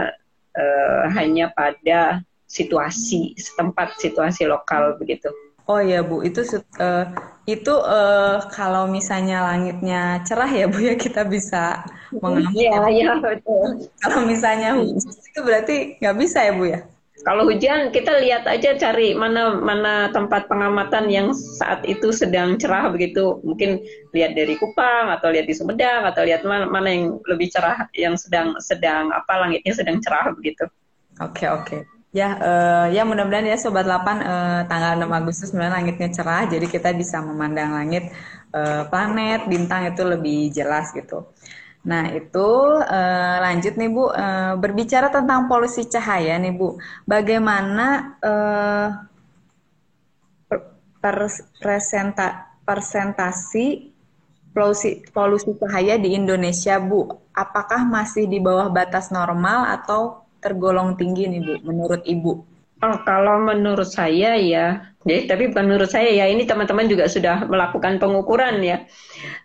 uh, 0.57 1.03
hanya 1.13 1.53
pada 1.53 2.25
situasi 2.49 3.37
setempat 3.37 4.01
situasi 4.01 4.49
lokal 4.49 4.97
begitu. 4.97 5.29
Oh 5.69 5.77
ya 5.77 6.01
Bu, 6.01 6.25
itu 6.25 6.41
uh, 6.81 7.05
itu 7.45 7.73
uh, 7.77 8.41
kalau 8.49 8.89
misalnya 8.89 9.45
langitnya 9.45 10.17
cerah 10.25 10.49
ya 10.49 10.65
Bu 10.65 10.81
ya 10.81 10.97
kita 10.97 11.21
bisa 11.29 11.85
mengambil. 12.09 12.57
Iya, 12.57 12.81
iya 12.89 13.11
betul. 13.21 13.85
Kalau 14.01 14.25
misalnya 14.25 14.73
hujan 14.73 15.13
itu 15.13 15.39
berarti 15.45 15.75
nggak 16.01 16.17
bisa 16.17 16.41
ya 16.41 16.53
Bu 16.57 16.73
ya? 16.73 16.81
Kalau 17.19 17.43
hujan 17.43 17.91
kita 17.91 18.15
lihat 18.23 18.47
aja 18.47 18.79
cari 18.79 19.11
mana 19.11 19.59
mana 19.59 20.07
tempat 20.15 20.47
pengamatan 20.47 21.11
yang 21.11 21.35
saat 21.35 21.83
itu 21.83 22.15
sedang 22.15 22.55
cerah 22.55 22.87
begitu. 22.87 23.43
Mungkin 23.43 23.83
lihat 24.15 24.39
dari 24.39 24.55
Kupang 24.55 25.11
atau 25.11 25.27
lihat 25.27 25.43
di 25.43 25.51
Sumedang 25.51 26.07
atau 26.07 26.23
lihat 26.23 26.47
mana, 26.47 26.71
mana 26.71 26.87
yang 26.87 27.19
lebih 27.27 27.51
cerah 27.51 27.91
yang 27.91 28.15
sedang 28.15 28.55
sedang 28.63 29.11
apa 29.11 29.35
langitnya 29.35 29.75
sedang 29.75 29.99
cerah 29.99 30.31
begitu. 30.31 30.63
Oke 31.19 31.43
okay, 31.43 31.47
oke. 31.51 31.65
Okay. 31.67 31.81
Ya, 32.09 32.41
uh, 32.41 32.87
ya 32.89 33.05
mudah-mudahan 33.05 33.45
ya 33.45 33.57
Sobat 33.61 33.85
8 33.85 33.93
uh, 33.93 34.01
eh, 34.17 34.61
tanggal 34.65 34.97
6 34.97 35.13
Agustus 35.13 35.53
sebenarnya 35.53 35.77
langitnya 35.77 36.09
cerah, 36.09 36.49
jadi 36.49 36.65
kita 36.65 36.89
bisa 36.97 37.21
memandang 37.21 37.69
langit, 37.69 38.09
uh, 38.49 38.89
planet, 38.89 39.45
bintang 39.45 39.93
itu 39.93 40.01
lebih 40.01 40.49
jelas 40.49 40.89
gitu. 40.89 41.29
Nah, 41.79 42.11
itu 42.11 42.49
uh, 42.83 43.35
lanjut 43.39 43.79
nih 43.79 43.87
Bu, 43.87 44.11
uh, 44.11 44.59
berbicara 44.59 45.07
tentang 45.07 45.47
polusi 45.47 45.87
cahaya 45.87 46.35
nih 46.35 46.51
Bu, 46.51 46.75
bagaimana 47.07 48.19
uh, 48.19 48.87
presenta, 51.63 52.51
persentasi 52.67 53.95
polusi, 54.51 55.07
polusi 55.15 55.55
cahaya 55.55 55.95
di 55.95 56.19
Indonesia 56.19 56.75
Bu? 56.83 57.07
Apakah 57.31 57.87
masih 57.87 58.27
di 58.27 58.43
bawah 58.43 58.67
batas 58.67 59.07
normal 59.07 59.71
atau 59.79 60.27
tergolong 60.43 60.99
tinggi 60.99 61.31
nih 61.31 61.39
Bu, 61.39 61.53
menurut 61.63 62.03
Ibu? 62.03 62.33
Oh, 62.79 62.95
kalau 63.03 63.43
menurut 63.43 63.87
saya 63.91 64.39
ya, 64.39 64.95
jadi 65.03 65.27
tapi 65.27 65.51
bukan 65.51 65.67
menurut 65.67 65.91
saya 65.91 66.11
ya, 66.15 66.31
ini 66.31 66.47
teman-teman 66.47 66.87
juga 66.87 67.11
sudah 67.11 67.43
melakukan 67.43 67.99
pengukuran 67.99 68.59
ya. 68.63 68.87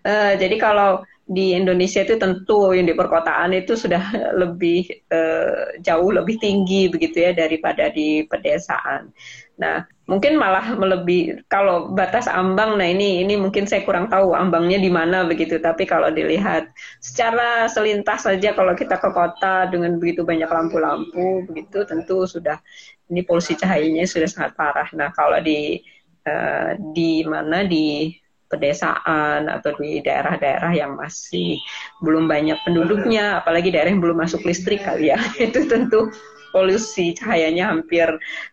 Uh, 0.06 0.38
jadi 0.38 0.54
kalau 0.58 1.02
di 1.24 1.56
Indonesia 1.56 2.04
itu 2.04 2.20
tentu 2.20 2.76
yang 2.76 2.84
di 2.84 2.92
perkotaan 2.92 3.56
itu 3.56 3.72
sudah 3.72 4.12
lebih 4.36 4.84
uh, 5.08 5.72
jauh 5.80 6.12
lebih 6.12 6.36
tinggi 6.36 6.92
begitu 6.92 7.24
ya 7.24 7.32
daripada 7.32 7.88
di 7.88 8.28
pedesaan. 8.28 9.08
Nah, 9.56 9.88
mungkin 10.04 10.36
malah 10.36 10.76
melebih 10.76 11.40
kalau 11.48 11.88
batas 11.96 12.28
ambang 12.28 12.76
nah 12.76 12.84
ini 12.84 13.24
ini 13.24 13.40
mungkin 13.40 13.64
saya 13.64 13.88
kurang 13.88 14.12
tahu 14.12 14.36
ambangnya 14.36 14.76
di 14.76 14.92
mana 14.92 15.24
begitu, 15.24 15.56
tapi 15.56 15.88
kalau 15.88 16.12
dilihat 16.12 16.68
secara 17.00 17.72
selintas 17.72 18.28
saja 18.28 18.52
kalau 18.52 18.76
kita 18.76 19.00
ke 19.00 19.08
kota 19.08 19.64
dengan 19.72 19.96
begitu 19.96 20.28
banyak 20.28 20.50
lampu-lampu 20.50 21.48
begitu 21.48 21.88
tentu 21.88 22.28
sudah 22.28 22.60
ini 23.08 23.24
polusi 23.24 23.56
cahayanya 23.56 24.04
sudah 24.04 24.28
sangat 24.28 24.52
parah. 24.60 24.92
Nah, 24.92 25.08
kalau 25.16 25.40
di 25.40 25.80
uh, 26.28 26.76
di 26.92 27.24
mana 27.24 27.64
di 27.64 28.12
pedesaan 28.54 29.50
atau 29.50 29.74
di 29.82 29.98
daerah-daerah 29.98 30.70
yang 30.70 30.94
masih 30.94 31.58
belum 31.98 32.30
banyak 32.30 32.54
penduduknya, 32.62 33.42
apalagi 33.42 33.74
daerah 33.74 33.90
yang 33.90 33.98
belum 33.98 34.22
masuk 34.22 34.46
listrik 34.46 34.86
kali 34.86 35.10
ya, 35.10 35.18
itu 35.50 35.66
tentu 35.66 36.14
polusi 36.54 37.18
cahayanya 37.18 37.74
hampir 37.74 38.06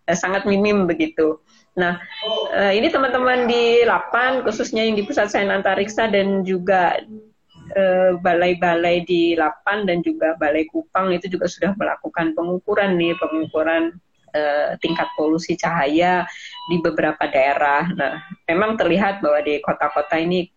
eh, 0.09 0.17
sangat 0.17 0.49
minim 0.49 0.89
begitu. 0.89 1.37
Nah, 1.77 2.01
eh, 2.57 2.73
ini 2.81 2.89
teman-teman 2.89 3.45
di 3.45 3.85
Lapan, 3.85 4.41
khususnya 4.41 4.81
yang 4.81 4.97
di 4.97 5.05
Pusat 5.05 5.29
Sains 5.29 5.53
Antariksa 5.53 6.09
dan 6.09 6.41
juga 6.41 6.97
eh, 7.77 8.11
balai-balai 8.17 9.05
di 9.05 9.37
Lapan 9.37 9.85
dan 9.85 10.01
juga 10.01 10.33
Balai 10.41 10.65
Kupang 10.67 11.13
itu 11.13 11.29
juga 11.29 11.45
sudah 11.45 11.77
melakukan 11.77 12.33
pengukuran 12.33 12.97
nih, 12.97 13.13
pengukuran 13.21 14.01
uh, 14.31 14.75
tingkat 14.79 15.07
polusi 15.15 15.55
cahaya 15.55 16.25
di 16.67 16.79
beberapa 16.79 17.27
daerah. 17.27 17.87
Nah, 17.91 18.23
memang 18.47 18.75
terlihat 18.75 19.19
bahwa 19.23 19.39
di 19.43 19.59
kota-kota 19.61 20.19
ini 20.19 20.47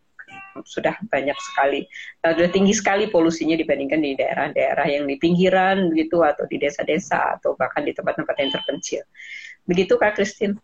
sudah 0.62 0.94
banyak 1.10 1.34
sekali, 1.34 1.86
uh, 2.22 2.32
sudah 2.34 2.50
tinggi 2.50 2.74
sekali 2.74 3.10
polusinya 3.10 3.58
dibandingkan 3.58 3.98
di 3.98 4.14
daerah-daerah 4.14 4.86
yang 4.86 5.04
di 5.10 5.18
pinggiran 5.18 5.90
begitu 5.90 6.22
atau 6.22 6.46
di 6.46 6.62
desa-desa 6.62 7.38
atau 7.38 7.58
bahkan 7.58 7.82
di 7.82 7.90
tempat-tempat 7.90 8.34
yang 8.38 8.50
terpencil. 8.54 9.02
Begitu 9.66 9.98
Kak 9.98 10.14
Christine? 10.14 10.54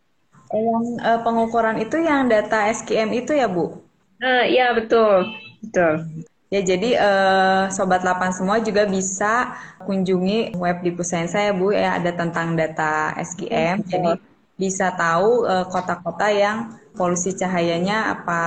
Yang 0.51 0.87
uh, 1.03 1.21
pengukuran 1.23 1.79
itu 1.79 1.99
yang 2.03 2.27
data 2.27 2.71
SKM 2.71 3.11
itu 3.15 3.35
ya 3.35 3.47
Bu? 3.47 3.79
Uh, 4.21 4.45
ya 4.47 4.75
betul, 4.75 5.31
betul. 5.63 6.07
Ya, 6.51 6.61
jadi 6.67 6.99
uh, 6.99 7.71
Sobat 7.71 8.03
8 8.03 8.35
semua 8.35 8.59
juga 8.59 8.83
bisa 8.83 9.55
kunjungi 9.87 10.59
web 10.59 10.83
di 10.83 10.91
Pusain 10.91 11.31
saya, 11.31 11.55
Bu, 11.55 11.71
ya 11.71 11.95
ada 11.95 12.11
tentang 12.11 12.59
data 12.59 13.15
SGM. 13.15 13.87
Jadi 13.87 14.19
bisa 14.61 14.93
tahu 14.93 15.49
eh, 15.49 15.65
kota-kota 15.73 16.29
yang 16.29 16.77
polusi 16.93 17.33
cahayanya 17.33 18.13
apa 18.13 18.43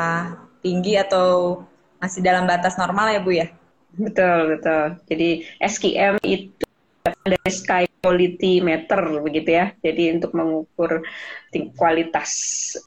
tinggi 0.62 0.94
atau 0.94 1.64
masih 1.98 2.22
dalam 2.22 2.46
batas 2.46 2.78
normal 2.78 3.10
ya, 3.10 3.20
Bu 3.24 3.32
ya? 3.34 3.48
Betul, 3.96 4.58
betul. 4.58 5.00
Jadi 5.10 5.30
SKM 5.58 6.20
itu 6.22 6.63
dari 7.04 7.52
sky 7.52 7.84
quality 8.00 8.64
meter 8.64 9.20
begitu 9.20 9.60
ya. 9.60 9.76
Jadi 9.84 10.16
untuk 10.16 10.32
mengukur 10.32 11.04
kualitas 11.76 12.32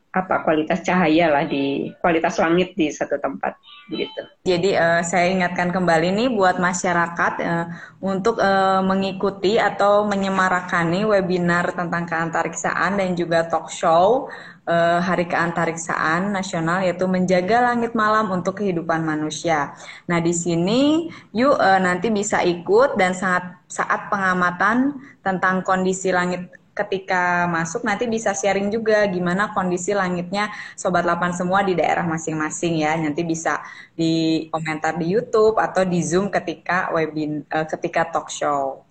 apa 0.09 0.41
kualitas 0.41 0.81
cahaya 0.81 1.29
lah 1.29 1.45
di 1.45 1.93
kualitas 2.01 2.41
langit 2.41 2.73
di 2.73 2.89
satu 2.89 3.21
tempat 3.21 3.61
begitu. 3.93 4.21
Jadi 4.49 4.73
uh, 4.73 5.05
saya 5.05 5.29
ingatkan 5.29 5.69
kembali 5.69 6.17
nih 6.17 6.29
buat 6.33 6.57
masyarakat 6.57 7.35
uh, 7.45 7.67
untuk 8.01 8.41
uh, 8.41 8.81
mengikuti 8.81 9.61
atau 9.61 10.09
menyemarakani 10.09 11.05
webinar 11.05 11.77
tentang 11.77 12.09
keantariksaan 12.09 12.97
dan 12.97 13.13
juga 13.13 13.45
talk 13.45 13.69
show 13.69 14.33
uh, 14.67 15.01
Hari 15.01 15.31
Keantariksaan 15.31 16.35
Nasional 16.35 16.85
yaitu 16.85 17.07
menjaga 17.07 17.73
langit 17.73 17.95
malam 17.95 18.29
untuk 18.35 18.61
kehidupan 18.61 19.07
manusia. 19.07 19.73
Nah, 20.11 20.19
di 20.21 20.35
sini 20.35 21.09
yuk 21.33 21.57
uh, 21.57 21.81
nanti 21.81 22.11
bisa 22.13 22.43
ikut 22.43 22.99
dan 22.99 23.15
saat 23.15 23.63
saat 23.67 24.11
pengamatan 24.13 24.99
tentang 25.23 25.63
kondisi 25.63 26.11
langit 26.15 26.51
ketika 26.77 27.49
masuk 27.49 27.89
nanti 27.89 28.05
bisa 28.05 28.37
sharing 28.37 28.69
juga 28.69 29.09
gimana 29.09 29.57
kondisi 29.57 29.97
langitnya 29.97 30.53
sobat 30.77 31.09
lapan 31.09 31.33
semua 31.33 31.65
di 31.65 31.73
daerah 31.73 32.05
masing-masing 32.05 32.85
ya. 32.85 32.93
Nanti 33.01 33.25
bisa 33.25 33.65
di 33.97 34.45
komentar 34.53 35.01
di 35.01 35.17
YouTube 35.17 35.57
atau 35.57 35.89
di 35.89 36.05
Zoom 36.05 36.29
ketika 36.29 36.93
webin 36.93 37.49
uh, 37.49 37.65
ketika 37.65 38.13
talk 38.13 38.29
show. 38.29 38.85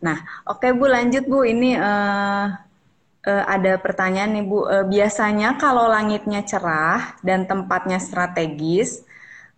Nah, 0.00 0.20
oke 0.48 0.64
okay, 0.64 0.70
Bu 0.76 0.88
lanjut 0.88 1.24
Bu 1.28 1.44
ini 1.44 1.76
uh, 1.76 2.69
uh, 3.26 3.44
ada 3.48 3.76
pertanyaan 3.80 4.32
nih 4.36 4.44
Bu. 4.46 4.64
Uh, 4.64 4.86
biasanya 4.88 5.56
kalau 5.60 5.88
langitnya 5.90 6.44
cerah 6.44 7.16
dan 7.20 7.44
tempatnya 7.44 8.00
strategis, 8.00 9.04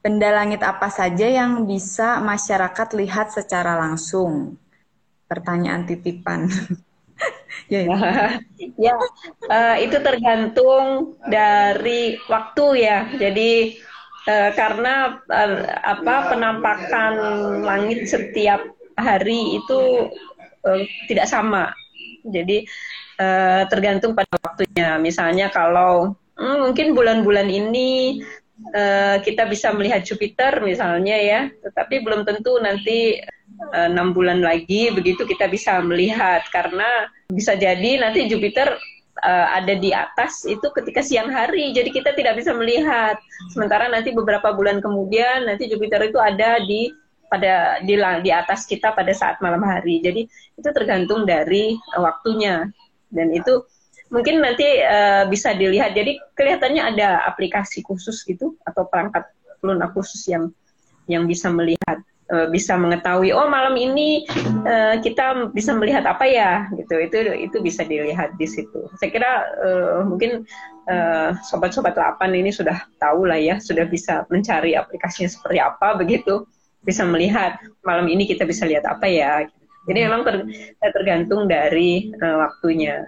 benda 0.03 0.35
langit 0.35 0.63
apa 0.67 0.91
saja 0.91 1.27
yang 1.29 1.67
bisa 1.67 2.19
masyarakat 2.23 2.89
lihat 2.99 3.31
secara 3.31 3.79
langsung? 3.79 4.59
Pertanyaan 5.31 5.87
titipan. 5.87 6.51
ya, 7.73 7.81
ya. 7.87 7.99
ya 8.91 8.95
uh, 9.49 9.77
itu 9.79 9.97
tergantung 10.03 11.17
dari 11.31 12.19
waktu 12.27 12.67
ya. 12.83 12.99
Jadi 13.15 13.79
uh, 14.27 14.51
karena 14.53 15.23
uh, 15.31 15.57
apa 15.87 16.35
penampakan 16.35 17.15
langit 17.63 18.11
setiap 18.11 18.61
hari 18.99 19.63
itu 19.63 20.11
uh, 20.67 20.83
tidak 21.09 21.31
sama. 21.31 21.73
Jadi 22.23 22.67
uh, 23.19 23.63
tergantung 23.69 24.17
pada 24.17 24.33
waktunya. 24.41 24.97
Misalnya 25.01 25.49
kalau 25.53 26.17
hmm, 26.39 26.71
mungkin 26.71 26.97
bulan-bulan 26.97 27.49
ini 27.51 28.23
uh, 28.73 29.17
kita 29.21 29.49
bisa 29.51 29.75
melihat 29.75 30.05
Jupiter 30.07 30.63
misalnya 30.63 31.17
ya, 31.19 31.41
tetapi 31.65 32.05
belum 32.05 32.25
tentu 32.25 32.57
nanti 32.63 33.21
eh, 33.75 33.89
enam 33.89 34.11
uh, 34.11 34.15
bulan 34.17 34.41
lagi 34.43 34.91
begitu 34.91 35.23
kita 35.29 35.47
bisa 35.47 35.79
melihat 35.85 36.43
karena 36.51 37.11
bisa 37.31 37.55
jadi 37.55 38.01
nanti 38.01 38.27
Jupiter 38.27 38.75
uh, 39.23 39.47
ada 39.55 39.75
di 39.77 39.93
atas 39.93 40.49
itu 40.49 40.65
ketika 40.73 41.05
siang 41.05 41.31
hari, 41.31 41.73
jadi 41.77 41.89
kita 41.89 42.17
tidak 42.17 42.41
bisa 42.41 42.53
melihat. 42.57 43.19
Sementara 43.53 43.89
nanti 43.93 44.11
beberapa 44.15 44.55
bulan 44.57 44.81
kemudian 44.81 45.47
nanti 45.47 45.69
Jupiter 45.69 46.03
itu 46.09 46.19
ada 46.19 46.63
di 46.65 46.91
pada 47.33 47.81
di 47.81 47.97
di 47.97 48.31
atas 48.31 48.69
kita 48.69 48.93
pada 48.93 49.13
saat 49.17 49.41
malam 49.41 49.65
hari. 49.65 50.05
Jadi 50.05 50.29
itu 50.29 50.69
tergantung 50.77 51.25
dari 51.25 51.81
waktunya 51.97 52.69
dan 53.13 53.31
itu 53.31 53.63
mungkin 54.13 54.45
nanti 54.45 54.85
uh, 54.85 55.25
bisa 55.27 55.57
dilihat. 55.57 55.97
Jadi 55.97 56.21
kelihatannya 56.37 56.83
ada 56.97 57.25
aplikasi 57.29 57.81
khusus 57.85 58.21
gitu 58.29 58.55
atau 58.69 58.85
perangkat 58.87 59.29
lunak 59.65 59.97
khusus 59.97 60.21
yang 60.29 60.53
yang 61.11 61.25
bisa 61.25 61.49
melihat 61.49 61.99
uh, 62.31 62.47
bisa 62.53 62.77
mengetahui 62.77 63.33
oh 63.35 63.49
malam 63.49 63.75
ini 63.75 64.29
uh, 64.69 65.01
kita 65.01 65.49
bisa 65.57 65.73
melihat 65.73 66.05
apa 66.05 66.29
ya? 66.29 66.69
Gitu. 66.77 66.95
Itu 67.09 67.17
itu 67.41 67.57
bisa 67.65 67.83
dilihat 67.89 68.37
di 68.37 68.45
situ. 68.45 68.89
Saya 69.01 69.11
kira 69.11 69.33
uh, 69.65 70.05
mungkin 70.05 70.45
sobat-sobat 71.47 71.95
uh, 71.95 72.19
8 72.19 72.35
ini 72.35 72.51
sudah 72.51 72.75
tahu 72.99 73.31
lah 73.31 73.39
ya 73.39 73.63
sudah 73.63 73.87
bisa 73.87 74.27
mencari 74.35 74.75
aplikasinya 74.75 75.31
seperti 75.31 75.63
apa 75.63 75.95
begitu 75.95 76.43
bisa 76.83 77.07
melihat 77.07 77.55
malam 77.87 78.11
ini 78.11 78.27
kita 78.27 78.43
bisa 78.43 78.67
lihat 78.67 78.83
apa 78.83 79.07
ya 79.07 79.47
jadi 79.89 80.07
memang 80.07 80.23
ter, 80.23 80.37
tergantung 80.95 81.51
dari 81.51 82.15
uh, 82.23 82.47
waktunya. 82.47 83.07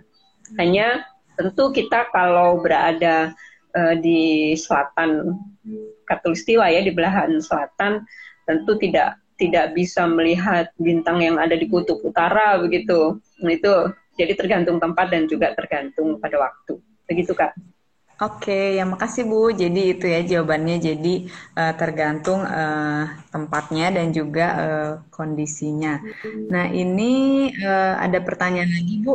Hanya 0.59 1.07
tentu 1.39 1.71
kita 1.71 2.11
kalau 2.11 2.63
berada 2.63 3.35
uh, 3.75 3.95
di 3.99 4.55
selatan 4.59 5.39
Katulistiwa 6.05 6.69
ya 6.69 6.85
di 6.85 6.93
belahan 6.93 7.41
selatan 7.41 8.05
tentu 8.45 8.77
tidak 8.77 9.17
tidak 9.41 9.73
bisa 9.75 10.07
melihat 10.07 10.71
bintang 10.79 11.19
yang 11.25 11.41
ada 11.41 11.57
di 11.57 11.67
kutub 11.67 11.99
utara 12.05 12.61
begitu. 12.61 13.19
Nah, 13.43 13.53
itu 13.55 13.73
jadi 14.15 14.37
tergantung 14.39 14.79
tempat 14.79 15.11
dan 15.11 15.27
juga 15.27 15.57
tergantung 15.59 16.23
pada 16.23 16.39
waktu. 16.39 16.79
Begitu 17.11 17.35
Kak. 17.35 17.57
Oke, 18.25 18.81
ya 18.81 18.85
makasih 18.89 19.29
Bu. 19.29 19.53
Jadi 19.53 19.81
itu 19.93 20.07
ya 20.09 20.21
jawabannya. 20.25 20.77
Jadi 20.81 21.29
uh, 21.61 21.73
tergantung 21.77 22.41
uh, 22.41 23.05
tempatnya 23.29 23.87
dan 23.93 24.07
juga 24.17 24.47
uh, 24.65 24.91
kondisinya. 25.13 26.01
Nah 26.49 26.73
ini 26.73 27.13
uh, 27.61 28.01
ada 28.01 28.19
pertanyaan 28.25 28.73
lagi 28.73 28.97
Bu. 29.05 29.15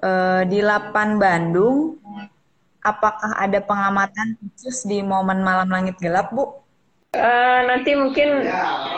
Uh, 0.00 0.42
di 0.48 0.58
Lapan 0.64 1.20
Bandung, 1.20 2.00
apakah 2.80 3.36
ada 3.36 3.60
pengamatan 3.60 4.34
khusus 4.40 4.88
di 4.88 4.98
momen 5.04 5.44
malam 5.44 5.68
langit 5.70 6.00
gelap 6.02 6.32
Bu? 6.34 6.44
Uh, 7.10 7.66
nanti 7.66 7.98
mungkin 7.98 8.46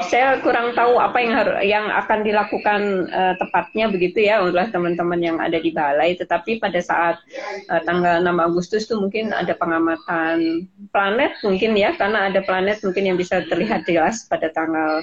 saya 0.05 0.37
kurang 0.45 0.77
tahu 0.77 1.01
apa 1.01 1.17
yang 1.17 1.33
harus 1.33 1.57
yang 1.65 1.89
akan 1.89 2.21
dilakukan 2.21 3.09
uh, 3.09 3.33
tepatnya 3.41 3.89
begitu 3.89 4.29
ya 4.29 4.45
oleh 4.45 4.69
teman-teman 4.69 5.17
yang 5.17 5.41
ada 5.41 5.57
di 5.57 5.73
balai. 5.73 6.13
Tetapi 6.21 6.61
pada 6.61 6.77
saat 6.85 7.17
uh, 7.73 7.81
tanggal 7.89 8.21
6 8.21 8.29
Agustus 8.37 8.85
itu 8.85 9.01
mungkin 9.01 9.33
ada 9.33 9.57
pengamatan 9.57 10.69
planet 10.93 11.41
mungkin 11.41 11.73
ya 11.73 11.97
karena 11.97 12.29
ada 12.29 12.45
planet 12.45 12.85
mungkin 12.85 13.09
yang 13.09 13.17
bisa 13.17 13.49
terlihat 13.49 13.89
jelas 13.89 14.29
pada 14.29 14.53
tanggal 14.53 15.01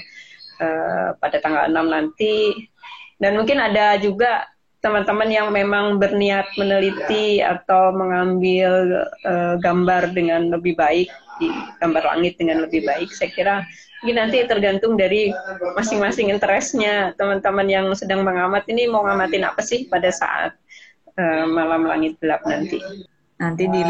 uh, 0.62 1.10
pada 1.18 1.42
tanggal 1.42 1.66
6 1.66 1.82
nanti. 1.90 2.70
Dan 3.18 3.42
mungkin 3.42 3.58
ada 3.58 3.98
juga 3.98 4.46
teman-teman 4.86 5.34
yang 5.34 5.50
memang 5.50 5.98
berniat 5.98 6.46
meneliti 6.62 7.42
atau 7.42 7.90
mengambil 7.90 9.02
uh, 9.26 9.58
gambar 9.58 10.14
dengan 10.14 10.54
lebih 10.54 10.78
baik 10.78 11.10
di 11.40 11.50
gambar 11.80 12.04
langit 12.16 12.36
dengan 12.38 12.68
lebih 12.68 12.84
baik. 12.86 13.10
Saya 13.16 13.32
kira 13.32 13.56
ini 14.04 14.16
nanti 14.16 14.40
tergantung 14.48 14.96
dari 14.96 15.32
masing-masing 15.76 16.32
interestnya 16.32 17.12
teman-teman 17.20 17.68
yang 17.68 17.88
sedang 17.96 18.24
mengamat 18.24 18.64
ini 18.72 18.88
mau 18.88 19.04
ngamatin 19.04 19.44
apa 19.44 19.60
sih 19.60 19.92
pada 19.92 20.08
saat 20.08 20.56
uh, 21.20 21.44
malam 21.48 21.84
langit 21.84 22.16
gelap 22.24 22.44
nanti. 22.48 22.80
Nanti 23.40 23.64
di 23.68 23.82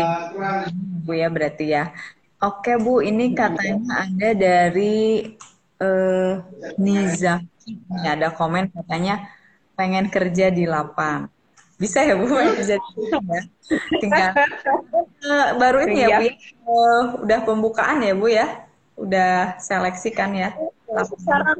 Bu 1.05 1.13
ya 1.17 1.29
berarti 1.29 1.65
ya. 1.73 1.89
Oke 2.39 2.79
Bu, 2.79 3.03
ini 3.03 3.35
katanya 3.35 4.07
ada 4.07 4.29
dari 4.33 5.27
uh, 5.81 6.41
Nizaki. 6.77 7.77
Ada 8.01 8.33
komen 8.33 8.73
katanya 8.73 9.29
pengen 9.77 10.09
kerja 10.09 10.49
di 10.49 10.65
lapang. 10.65 11.29
Bisa 11.79 12.03
ya 12.03 12.13
Bu 12.19 12.27
bisa 12.59 12.75
ya. 12.75 13.41
Tinggal 14.03 14.35
uh, 15.23 15.47
baru 15.61 15.87
ini 15.87 16.03
ya 16.03 16.19
Bu. 16.19 16.27
Uh, 16.67 17.03
udah 17.23 17.39
pembukaan 17.47 18.03
ya 18.03 18.13
Bu 18.13 18.27
ya. 18.27 18.67
Udah 18.99 19.55
seleksi 19.63 20.11
kan 20.11 20.35
ya. 20.35 20.51
Sekarang 20.91 21.55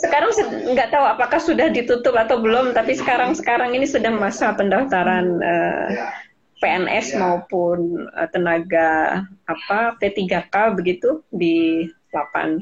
sekarang 0.00 0.30
nggak 0.76 0.92
tahu 0.92 1.04
apakah 1.04 1.40
sudah 1.40 1.72
ditutup 1.72 2.16
atau 2.16 2.40
belum, 2.40 2.76
tapi 2.76 2.96
sekarang 2.96 3.32
sekarang 3.36 3.72
ini 3.72 3.88
sedang 3.88 4.20
masa 4.20 4.52
pendaftaran 4.56 5.40
uh, 5.40 5.88
eh, 5.88 5.88
PNS 6.60 7.16
maupun 7.16 8.08
uh, 8.12 8.28
tenaga 8.32 9.24
apa 9.48 9.96
P3K 9.96 10.76
begitu 10.76 11.24
di 11.32 11.88
Lapan. 12.12 12.60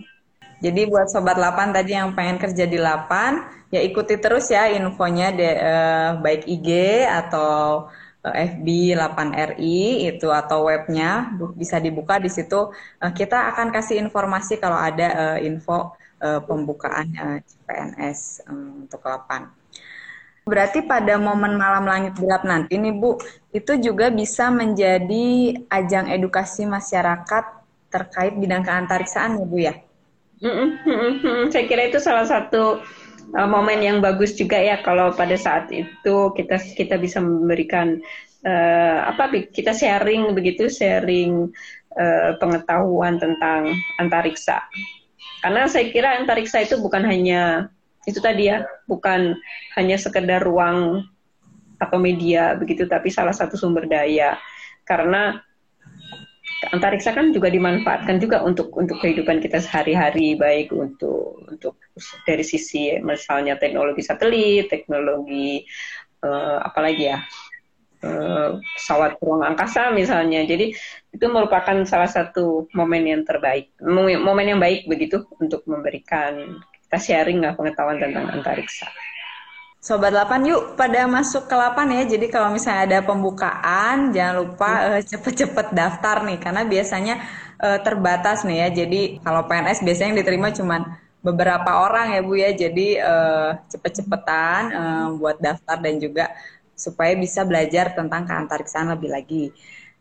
Jadi 0.58 0.90
buat 0.90 1.06
sobat 1.06 1.38
Lapan 1.38 1.70
tadi 1.70 1.94
yang 1.94 2.18
pengen 2.18 2.42
kerja 2.42 2.66
di 2.66 2.78
Lapan, 2.82 3.46
ya 3.70 3.78
ikuti 3.78 4.18
terus 4.18 4.50
ya 4.50 4.66
infonya 4.66 5.30
de, 5.30 5.50
uh, 5.54 6.10
baik 6.18 6.50
IG 6.50 6.68
atau 7.06 7.86
FB 8.26 8.98
8RI 8.98 10.10
itu 10.10 10.28
atau 10.28 10.66
webnya 10.66 11.30
bisa 11.54 11.78
dibuka 11.78 12.18
di 12.18 12.26
situ. 12.26 12.74
Uh, 12.98 13.12
kita 13.14 13.54
akan 13.54 13.70
kasih 13.70 14.02
informasi 14.02 14.58
kalau 14.58 14.74
ada 14.74 15.38
uh, 15.38 15.38
info 15.38 15.94
uh, 16.18 16.42
pembukaan 16.42 17.06
CPNS 17.46 18.42
untuk 18.82 19.06
Lapan. 19.06 19.46
Berarti 20.48 20.80
pada 20.82 21.20
momen 21.20 21.60
malam 21.60 21.84
langit 21.84 22.16
gelap 22.16 22.40
nanti 22.42 22.80
nih 22.80 22.96
Bu, 22.96 23.20
itu 23.52 23.76
juga 23.78 24.08
bisa 24.08 24.48
menjadi 24.48 25.54
ajang 25.68 26.08
edukasi 26.08 26.64
masyarakat 26.64 27.44
terkait 27.92 28.32
bidang 28.32 28.64
keantariksaan 28.64 29.36
ya 29.38 29.44
Bu 29.44 29.58
ya? 29.60 29.76
Saya 31.52 31.64
kira 31.66 31.90
itu 31.90 31.98
salah 31.98 32.26
satu 32.26 32.82
uh, 33.34 33.48
momen 33.48 33.82
yang 33.82 33.98
bagus 33.98 34.38
juga 34.38 34.58
ya 34.58 34.78
kalau 34.80 35.10
pada 35.12 35.34
saat 35.34 35.70
itu 35.74 36.16
kita 36.34 36.56
kita 36.78 36.94
bisa 36.96 37.18
memberikan 37.18 37.98
uh, 38.46 38.98
apa 39.10 39.50
kita 39.50 39.74
sharing 39.74 40.32
begitu 40.32 40.70
sharing 40.70 41.50
uh, 41.98 42.38
pengetahuan 42.38 43.18
tentang 43.18 43.74
antariksa. 43.98 44.62
Karena 45.42 45.66
saya 45.70 45.90
kira 45.90 46.18
antariksa 46.18 46.62
itu 46.62 46.78
bukan 46.78 47.02
hanya 47.06 47.70
itu 48.06 48.18
tadi 48.22 48.48
ya 48.48 48.64
bukan 48.88 49.36
hanya 49.76 50.00
sekedar 50.00 50.40
ruang 50.40 51.04
atau 51.78 51.98
media 52.00 52.58
begitu 52.58 52.88
tapi 52.90 53.12
salah 53.12 53.36
satu 53.36 53.54
sumber 53.54 53.86
daya 53.86 54.34
karena 54.82 55.38
antariksa 56.74 57.14
kan 57.14 57.30
juga 57.30 57.48
dimanfaatkan 57.48 58.18
juga 58.18 58.42
untuk 58.42 58.74
untuk 58.74 58.98
kehidupan 58.98 59.38
kita 59.38 59.62
sehari-hari 59.62 60.34
baik 60.34 60.74
untuk 60.74 61.38
untuk 61.46 61.78
dari 62.26 62.42
sisi 62.42 62.98
misalnya 62.98 63.54
teknologi 63.54 64.02
satelit 64.02 64.66
teknologi 64.66 65.62
uh, 66.26 66.58
apalagi 66.66 67.14
ya 67.14 67.18
uh, 68.02 68.58
pesawat 68.58 69.22
ruang 69.22 69.46
angkasa 69.46 69.94
misalnya 69.94 70.42
jadi 70.42 70.74
itu 71.14 71.26
merupakan 71.30 71.78
salah 71.86 72.10
satu 72.10 72.66
momen 72.74 73.06
yang 73.06 73.22
terbaik 73.22 73.70
momen 73.84 74.46
yang 74.46 74.58
baik 74.58 74.90
begitu 74.90 75.22
untuk 75.38 75.62
memberikan 75.70 76.58
kita 76.88 76.98
sharing 77.04 77.44
lah 77.44 77.52
pengetahuan 77.52 78.00
tentang 78.00 78.32
antariksa. 78.32 78.88
Sobat 79.78 80.10
8 80.10 80.42
yuk 80.42 80.74
pada 80.74 81.06
masuk 81.06 81.46
ke 81.46 81.54
8 81.54 81.86
ya. 81.94 82.02
Jadi 82.18 82.26
kalau 82.34 82.50
misalnya 82.50 82.82
ada 82.82 82.98
pembukaan 83.06 84.10
jangan 84.10 84.34
lupa 84.42 84.70
uh, 84.90 85.00
cepet-cepet 85.02 85.70
daftar 85.70 86.26
nih 86.26 86.38
karena 86.42 86.66
biasanya 86.66 87.14
uh, 87.62 87.78
terbatas 87.78 88.42
nih 88.42 88.66
ya. 88.66 88.68
Jadi 88.84 89.22
kalau 89.22 89.46
PNS 89.46 89.86
biasanya 89.86 90.08
yang 90.10 90.18
diterima 90.18 90.50
cuma 90.50 90.98
beberapa 91.22 91.70
orang 91.86 92.10
ya 92.10 92.20
Bu 92.26 92.34
ya. 92.34 92.50
Jadi 92.50 92.98
uh, 92.98 93.54
cepet-cepetan 93.70 94.60
uh, 94.74 95.06
buat 95.14 95.38
daftar 95.38 95.78
dan 95.78 96.02
juga 96.02 96.26
supaya 96.74 97.14
bisa 97.14 97.46
belajar 97.46 97.94
tentang 97.94 98.26
keantariksaan 98.26 98.90
lebih 98.90 99.14
lagi. 99.14 99.54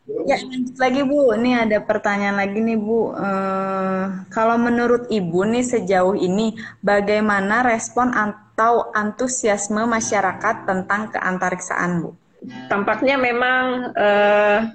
Ya, 0.08 0.40
lanjut 0.40 0.76
lagi 0.80 1.04
Bu. 1.04 1.36
Ini 1.36 1.68
ada 1.68 1.84
pertanyaan 1.84 2.40
lagi 2.40 2.64
nih 2.64 2.80
Bu. 2.80 3.12
Uh, 3.12 4.24
kalau 4.32 4.56
menurut 4.56 5.04
Ibu 5.12 5.44
nih 5.52 5.60
sejauh 5.60 6.16
ini, 6.16 6.56
bagaimana 6.80 7.60
respon 7.60 8.16
atau 8.16 8.88
antusiasme 8.96 9.84
masyarakat 9.84 10.64
tentang 10.64 11.12
keantariksaan 11.12 12.00
Bu? 12.00 12.16
Tampaknya 12.72 13.20
memang 13.20 13.92
uh, 13.92 14.72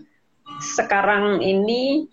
sekarang 0.61 1.41
ini 1.41 2.05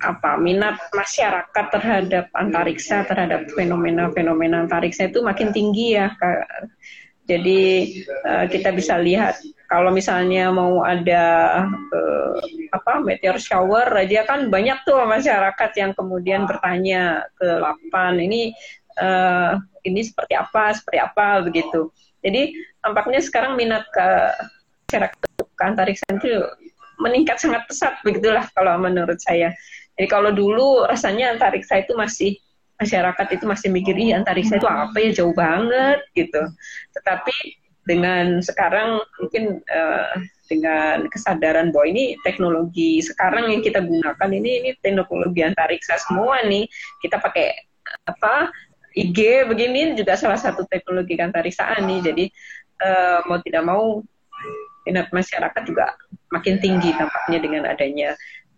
apa 0.00 0.40
minat 0.40 0.80
masyarakat 0.96 1.66
terhadap 1.68 2.32
antariksa, 2.32 3.04
terhadap 3.04 3.44
fenomena-fenomena 3.52 4.64
antariksa 4.64 5.12
itu 5.12 5.20
makin 5.20 5.52
tinggi 5.52 6.00
ya. 6.00 6.16
Jadi 7.28 7.92
uh, 8.24 8.48
kita 8.48 8.72
bisa 8.72 8.96
lihat 8.96 9.36
kalau 9.66 9.90
misalnya 9.90 10.54
mau 10.54 10.82
ada 10.86 11.24
uh, 11.66 12.38
apa 12.70 13.02
meteor 13.02 13.38
shower 13.38 13.90
aja 13.98 14.22
kan 14.22 14.46
banyak 14.46 14.78
tuh 14.86 14.98
masyarakat 15.02 15.70
yang 15.74 15.90
kemudian 15.94 16.46
bertanya 16.46 17.26
ke 17.34 17.46
Lapan 17.58 18.22
ini 18.22 18.54
uh, 19.02 19.58
ini 19.82 20.00
seperti 20.06 20.34
apa 20.38 20.74
seperti 20.74 20.98
apa? 21.02 21.42
begitu. 21.42 21.90
Jadi 22.22 22.54
tampaknya 22.82 23.20
sekarang 23.22 23.54
minat 23.54 23.86
ke 23.90 24.06
masyarakat 24.86 25.18
ke 25.38 25.62
antariksa 25.62 26.06
itu 26.14 26.32
meningkat 27.02 27.38
sangat 27.38 27.66
pesat 27.66 27.98
begitulah 28.02 28.46
kalau 28.54 28.78
menurut 28.78 29.18
saya. 29.18 29.50
Jadi 29.98 30.06
kalau 30.06 30.30
dulu 30.30 30.86
rasanya 30.86 31.34
antariksa 31.34 31.82
itu 31.82 31.94
masih 31.98 32.38
masyarakat 32.76 33.26
itu 33.32 33.44
masih 33.48 33.68
mikir 33.72 33.96
antariksa 34.14 34.62
itu 34.62 34.68
apa 34.68 34.94
ya? 35.02 35.10
Jauh 35.22 35.34
banget 35.34 36.02
gitu. 36.14 36.42
Tetapi 36.94 37.65
dengan 37.86 38.42
sekarang 38.42 38.98
mungkin 39.22 39.62
uh, 39.70 40.12
dengan 40.50 41.06
kesadaran 41.06 41.70
bahwa 41.70 41.86
ini 41.86 42.18
teknologi 42.26 42.98
sekarang 42.98 43.54
yang 43.54 43.62
kita 43.62 43.78
gunakan 43.78 44.30
ini 44.30 44.50
ini 44.62 44.70
teknologi 44.82 45.40
antariksa 45.46 45.94
semua 46.02 46.42
nih. 46.42 46.66
Kita 46.98 47.22
pakai 47.22 47.54
apa 48.10 48.50
IG 48.98 49.46
begini 49.46 49.94
juga 49.94 50.18
salah 50.18 50.38
satu 50.38 50.66
teknologi 50.66 51.14
antariksaan 51.14 51.86
nih. 51.86 52.00
Jadi 52.02 52.24
uh, 52.82 53.18
mau 53.30 53.38
tidak 53.46 53.62
mau 53.62 53.84
minat 54.86 55.10
masyarakat 55.14 55.62
juga 55.66 55.94
makin 56.34 56.58
tinggi 56.58 56.90
tampaknya 56.94 57.38
dengan 57.38 57.62
adanya 57.70 58.10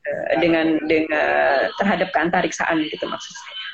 uh, 0.09 0.33
dengan 0.41 0.81
dengan 0.89 1.69
terhadap 1.77 2.09
keantariksaan 2.17 2.81
gitu 2.89 3.05
maksud 3.05 3.33
saya. 3.33 3.67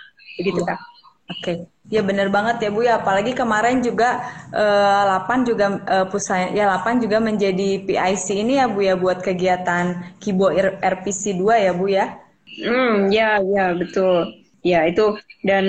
Begitu 0.42 0.66
kan 0.66 0.78
Oke, 1.24 1.40
okay. 1.40 1.56
ya 1.88 2.04
benar 2.04 2.28
banget 2.28 2.68
ya 2.68 2.68
Bu 2.68 2.84
ya. 2.84 3.00
Apalagi 3.00 3.32
kemarin 3.32 3.80
juga 3.80 4.20
uh, 4.52 5.02
Lapan 5.08 5.40
juga 5.48 5.80
uh, 5.88 6.04
pusat 6.04 6.52
ya 6.52 6.68
Lapan 6.68 7.00
juga 7.00 7.16
menjadi 7.16 7.80
PIC 7.80 8.44
ini 8.44 8.60
ya 8.60 8.68
Bu 8.68 8.84
ya 8.84 8.92
buat 8.92 9.24
kegiatan 9.24 10.04
Kibo 10.20 10.52
RPC 10.84 11.40
2 11.40 11.64
ya 11.64 11.72
Bu 11.72 11.86
ya. 11.88 12.20
Hmm, 12.60 13.08
ya 13.08 13.40
ya 13.40 13.72
betul. 13.72 14.36
Ya 14.60 14.84
itu 14.84 15.16
dan 15.48 15.64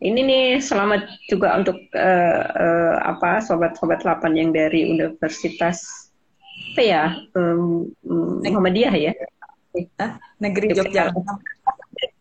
ini 0.00 0.20
nih 0.24 0.44
selamat 0.64 1.12
juga 1.28 1.60
untuk 1.60 1.76
uh, 1.92 2.40
uh, 2.56 2.94
apa 3.04 3.44
sobat-sobat 3.44 4.00
Lapan 4.00 4.32
yang 4.32 4.50
dari 4.56 4.88
Universitas 4.88 6.08
apa 6.72 6.80
ya 6.80 7.04
um, 7.36 7.92
Muhammadiyah 8.40 8.96
ya. 8.96 9.12
Negeri 10.40 10.72
Yogyakarta 10.72 11.53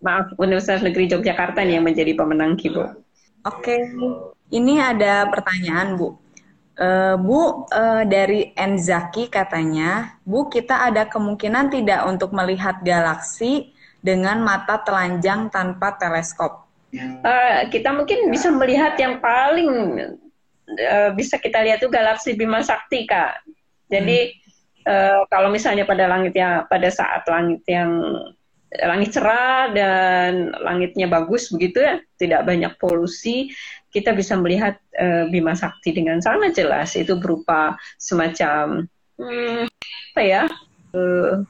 maaf 0.04 0.36
Universitas 0.38 0.84
Negeri 0.84 1.08
Yogyakarta 1.10 1.64
nih 1.64 1.80
yang 1.80 1.88
menjadi 1.88 2.12
pemenang 2.14 2.60
Kibo. 2.60 2.86
Oke, 3.48 3.92
ini 4.52 4.80
ada 4.80 5.28
pertanyaan 5.32 5.96
Bu. 5.96 6.16
Uh, 6.74 7.16
Bu 7.20 7.68
uh, 7.72 8.04
dari 8.04 8.52
Enzaki 8.56 9.32
katanya, 9.32 10.20
Bu 10.28 10.52
kita 10.52 10.92
ada 10.92 11.08
kemungkinan 11.08 11.72
tidak 11.72 12.04
untuk 12.08 12.36
melihat 12.36 12.84
galaksi 12.84 13.72
dengan 14.04 14.44
mata 14.44 14.84
telanjang 14.84 15.48
tanpa 15.48 15.96
teleskop? 15.96 16.68
Uh, 16.94 17.66
kita 17.74 17.90
mungkin 17.90 18.30
bisa 18.30 18.54
melihat 18.54 18.94
yang 19.02 19.18
paling 19.18 19.70
uh, 20.70 21.10
bisa 21.18 21.42
kita 21.42 21.64
lihat 21.66 21.82
itu 21.82 21.90
galaksi 21.90 22.38
Bima 22.38 22.62
Sakti 22.62 23.10
kak. 23.10 23.42
Jadi 23.90 24.30
hmm. 24.30 24.88
uh, 24.88 25.22
kalau 25.32 25.50
misalnya 25.50 25.88
pada 25.90 26.06
langit 26.06 26.38
yang 26.38 26.70
pada 26.70 26.90
saat 26.94 27.26
langit 27.26 27.66
yang 27.66 27.90
langit 28.82 29.14
cerah 29.14 29.70
dan 29.70 30.50
langitnya 30.58 31.06
bagus 31.06 31.54
begitu 31.54 31.86
ya, 31.86 32.02
tidak 32.18 32.42
banyak 32.50 32.74
polusi, 32.82 33.54
kita 33.94 34.18
bisa 34.18 34.34
melihat 34.34 34.82
uh, 34.98 35.30
Bima 35.30 35.54
Sakti 35.54 35.94
dengan 35.94 36.18
sangat 36.18 36.58
jelas. 36.58 36.98
Itu 36.98 37.22
berupa 37.22 37.78
semacam 38.02 38.90
hmm, 39.22 39.70
apa 40.18 40.22
ya 40.26 40.44
uh, 40.98 41.46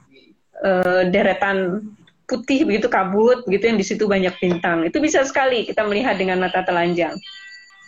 uh, 0.60 1.02
deretan 1.08 1.88
putih 2.24 2.64
begitu 2.64 2.88
kabut 2.88 3.44
begitu 3.44 3.72
yang 3.72 3.78
di 3.80 3.86
situ 3.86 4.04
banyak 4.04 4.36
bintang. 4.36 4.84
Itu 4.84 5.00
bisa 5.00 5.24
sekali 5.24 5.64
kita 5.64 5.84
melihat 5.88 6.20
dengan 6.20 6.44
mata 6.44 6.60
telanjang. 6.60 7.16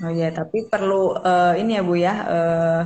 Oh 0.05 0.13
ya, 0.13 0.29
tapi 0.29 0.69
perlu 0.69 1.17
uh, 1.25 1.57
ini 1.57 1.81
ya 1.81 1.83
Bu 1.85 1.95
ya, 1.97 2.15
uh, 2.29 2.83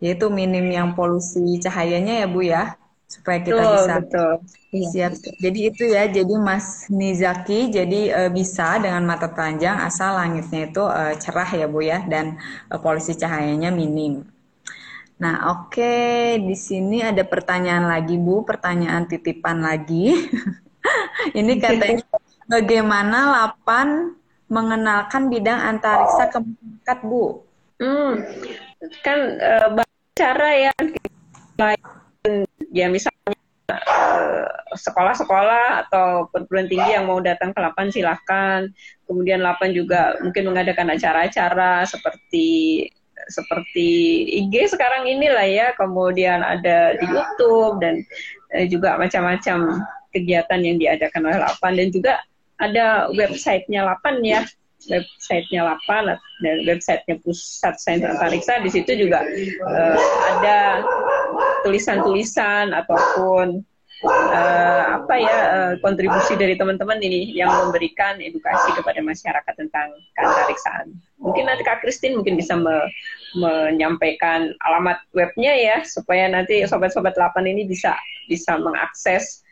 yaitu 0.00 0.32
minim 0.32 0.64
yang 0.72 0.96
polusi 0.96 1.60
cahayanya 1.60 2.24
ya 2.24 2.28
Bu 2.28 2.40
ya 2.44 2.80
supaya 3.14 3.38
kita 3.38 3.62
betul, 3.62 3.74
bisa 3.78 3.94
betul. 4.02 4.32
Iya. 4.74 4.88
siap. 4.90 5.12
Jadi 5.38 5.58
itu 5.70 5.84
ya, 5.86 6.04
jadi 6.10 6.34
Mas 6.34 6.90
Nizaki 6.90 7.70
jadi 7.70 8.00
uh, 8.10 8.30
bisa 8.34 8.82
dengan 8.82 9.06
mata 9.06 9.30
telanjang 9.30 9.78
asal 9.86 10.18
langitnya 10.18 10.66
itu 10.66 10.82
uh, 10.82 11.14
cerah 11.14 11.46
ya 11.46 11.66
Bu 11.70 11.78
ya 11.86 12.02
dan 12.10 12.42
uh, 12.74 12.78
polusi 12.82 13.14
cahayanya 13.14 13.70
minim. 13.70 14.26
Nah, 15.14 15.54
oke, 15.54 15.78
okay. 15.78 16.42
di 16.42 16.58
sini 16.58 16.98
ada 16.98 17.22
pertanyaan 17.22 17.86
lagi 17.86 18.18
Bu, 18.18 18.42
pertanyaan 18.42 19.06
titipan 19.06 19.62
lagi. 19.62 20.10
Ini 21.38 21.52
katanya 21.62 22.02
bagaimana 22.50 23.18
Lapan 23.30 24.18
mengenalkan 24.50 25.30
bidang 25.30 25.56
antariksa 25.56 26.34
ke 26.34 26.42
masyarakat 26.42 26.98
Bu? 27.06 27.46
Hmm, 27.78 28.20
kan 29.06 29.18
uh, 29.38 29.86
cara 30.14 30.50
ya 30.70 30.72
ya 32.74 32.90
misalnya 32.90 33.38
eh, 33.70 34.50
sekolah-sekolah 34.74 35.86
atau 35.86 36.26
perguruan 36.34 36.66
tinggi 36.66 36.90
yang 36.98 37.06
mau 37.06 37.22
datang 37.22 37.54
ke 37.54 37.60
Lapan 37.62 37.94
silahkan. 37.94 38.66
Kemudian 39.06 39.40
Lapan 39.40 39.70
juga 39.70 40.18
mungkin 40.18 40.50
mengadakan 40.50 40.90
acara-acara 40.90 41.86
seperti 41.86 42.82
seperti 43.30 43.88
IG 44.44 44.74
sekarang 44.74 45.06
inilah 45.06 45.46
ya. 45.46 45.68
Kemudian 45.78 46.42
ada 46.42 46.98
di 46.98 47.06
YouTube 47.06 47.78
dan 47.78 48.02
eh, 48.50 48.66
juga 48.66 48.98
macam-macam 48.98 49.86
kegiatan 50.10 50.60
yang 50.60 50.76
diadakan 50.82 51.30
oleh 51.30 51.40
Lapan 51.46 51.72
dan 51.78 51.88
juga 51.94 52.12
ada 52.58 53.10
websitenya 53.14 53.86
Lapan 53.86 54.14
ya 54.22 54.42
websitenya 54.88 55.64
Lapan 55.64 56.16
dan 56.44 56.56
websitenya 56.68 57.16
Pusat 57.24 57.74
Sains 57.80 58.04
Antariksa 58.04 58.60
di 58.60 58.70
situ 58.70 58.92
juga 58.94 59.24
uh, 59.64 59.96
ada 60.36 60.84
tulisan-tulisan 61.64 62.76
ataupun 62.76 63.64
uh, 64.04 64.82
apa 65.00 65.14
ya 65.16 65.38
uh, 65.48 65.72
kontribusi 65.80 66.36
dari 66.36 66.54
teman-teman 66.60 67.00
ini 67.00 67.32
yang 67.32 67.48
memberikan 67.48 68.20
edukasi 68.20 68.76
kepada 68.76 69.00
masyarakat 69.00 69.54
tentang 69.56 69.88
keantariksaan. 70.14 70.92
Mungkin 71.18 71.48
nanti 71.48 71.64
Kak 71.64 71.80
Kristin 71.80 72.20
mungkin 72.20 72.36
bisa 72.36 72.54
me 72.54 72.84
menyampaikan 73.34 74.54
alamat 74.62 75.02
webnya 75.10 75.50
ya 75.58 75.76
supaya 75.82 76.30
nanti 76.30 76.62
sobat-sobat 76.70 77.18
8 77.18 77.42
ini 77.50 77.66
bisa 77.66 77.98
bisa 78.30 78.54
mengakses 78.62 79.42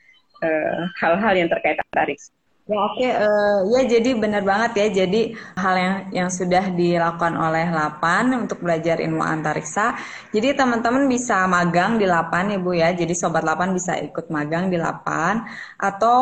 hal-hal 1.03 1.35
uh, 1.35 1.39
yang 1.39 1.51
terkait 1.51 1.83
antariksa. 1.91 2.31
Ya 2.73 2.81
oke, 2.89 2.97
okay. 2.97 3.13
uh, 3.13 3.69
eh, 3.69 3.85
ya 3.85 3.85
jadi 3.85 4.17
benar 4.17 4.43
banget 4.49 4.73
ya. 4.81 5.05
Jadi 5.05 5.37
hal 5.61 5.75
yang 5.77 5.97
yang 6.25 6.33
sudah 6.33 6.73
dilakukan 6.73 7.37
oleh 7.37 7.69
Lapan 7.69 8.49
untuk 8.49 8.65
belajar 8.65 8.97
ilmu 8.97 9.21
antariksa. 9.21 9.93
Jadi 10.33 10.57
teman-teman 10.57 11.05
bisa 11.05 11.45
magang 11.45 12.01
di 12.01 12.09
Lapan 12.09 12.57
ya 12.57 12.59
Bu 12.65 12.73
ya. 12.73 12.89
Jadi 12.97 13.13
sobat 13.13 13.45
Lapan 13.45 13.77
bisa 13.77 13.93
ikut 14.01 14.33
magang 14.33 14.73
di 14.73 14.81
Lapan 14.81 15.45
atau 15.77 16.21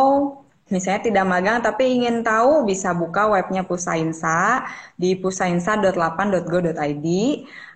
misalnya 0.74 1.06
tidak 1.06 1.22
magang 1.30 1.62
tapi 1.62 1.86
ingin 2.02 2.26
tahu 2.26 2.66
bisa 2.66 2.90
buka 2.98 3.30
webnya 3.30 3.62
Pusainsa 3.62 4.66
di 4.98 5.14
pusainsa.lapan.go.id 5.14 7.06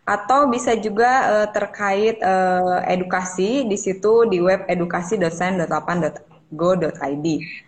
atau 0.02 0.50
bisa 0.50 0.74
juga 0.82 1.10
uh, 1.30 1.46
terkait 1.54 2.18
uh, 2.26 2.82
edukasi 2.90 3.70
di 3.70 3.78
situ 3.78 4.26
di 4.26 4.42
web 4.42 4.66
edukasi.sen.lapan.go 4.66 6.33
go.id. 6.54 7.26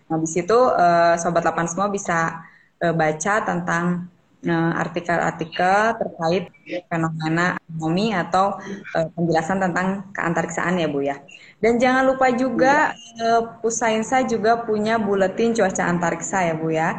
Nah, 0.08 0.18
di 0.22 0.28
situ 0.30 0.56
uh, 0.56 1.14
sobat 1.18 1.42
lapan 1.42 1.66
semua 1.66 1.90
bisa 1.90 2.46
uh, 2.82 2.94
baca 2.94 3.34
tentang 3.42 4.06
eh, 4.46 4.72
artikel-artikel 4.78 5.98
terkait 5.98 6.44
fenomena 6.86 7.58
ekonomi 7.66 8.14
atau 8.14 8.54
uh, 8.94 9.06
penjelasan 9.18 9.58
tentang 9.58 10.06
keantariksaan 10.14 10.78
ya 10.78 10.86
Bu 10.86 11.02
ya. 11.02 11.18
Dan 11.58 11.82
jangan 11.82 12.06
lupa 12.06 12.30
juga 12.30 12.94
uh, 13.18 13.58
Pusainsa 13.58 14.22
juga 14.22 14.62
punya 14.62 15.02
buletin 15.02 15.50
cuaca 15.50 15.82
antariksa 15.90 16.46
ya 16.46 16.54
Bu 16.54 16.70
ya. 16.70 16.94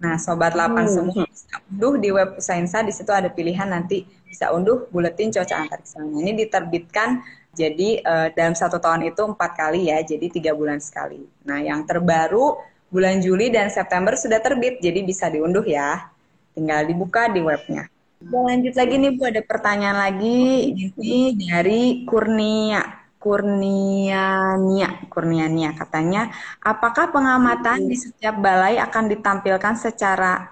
Nah, 0.00 0.16
sobat 0.16 0.56
lapan 0.56 0.88
hmm. 0.88 0.92
semua 0.92 1.22
bisa 1.28 1.56
unduh 1.72 1.94
di 1.96 2.08
web 2.12 2.36
Pusainsa 2.36 2.84
di 2.84 2.92
situ 2.92 3.12
ada 3.12 3.28
pilihan 3.32 3.68
nanti 3.68 4.04
bisa 4.28 4.52
unduh 4.52 4.88
buletin 4.92 5.32
cuaca 5.32 5.56
antariksa. 5.56 6.04
Nah, 6.04 6.20
ini 6.20 6.36
diterbitkan 6.36 7.24
jadi 7.50 7.98
uh, 8.06 8.28
dalam 8.30 8.54
satu 8.54 8.78
tahun 8.78 9.10
itu 9.10 9.22
empat 9.26 9.50
kali 9.58 9.90
ya, 9.90 9.98
jadi 10.06 10.26
tiga 10.30 10.52
bulan 10.54 10.78
sekali. 10.78 11.18
Nah 11.42 11.58
yang 11.58 11.82
terbaru 11.82 12.54
bulan 12.90 13.18
Juli 13.18 13.50
dan 13.50 13.70
September 13.70 14.14
sudah 14.14 14.38
terbit, 14.38 14.78
jadi 14.78 15.02
bisa 15.02 15.26
diunduh 15.26 15.66
ya. 15.66 16.10
Tinggal 16.54 16.86
dibuka 16.86 17.26
di 17.30 17.42
webnya. 17.42 17.90
Dan 18.20 18.42
lanjut 18.46 18.74
lagi 18.76 18.94
nih 19.00 19.10
Bu, 19.16 19.22
ada 19.26 19.42
pertanyaan 19.42 19.98
lagi 19.98 20.38
ini 20.76 21.34
dari 21.38 22.04
Kurnia. 22.06 23.00
Kurniania, 23.20 25.04
Kurniania 25.12 25.76
katanya, 25.76 26.32
apakah 26.64 27.12
pengamatan 27.12 27.84
di 27.84 27.92
setiap 27.92 28.40
balai 28.40 28.80
akan 28.80 29.12
ditampilkan 29.12 29.76
secara 29.76 30.48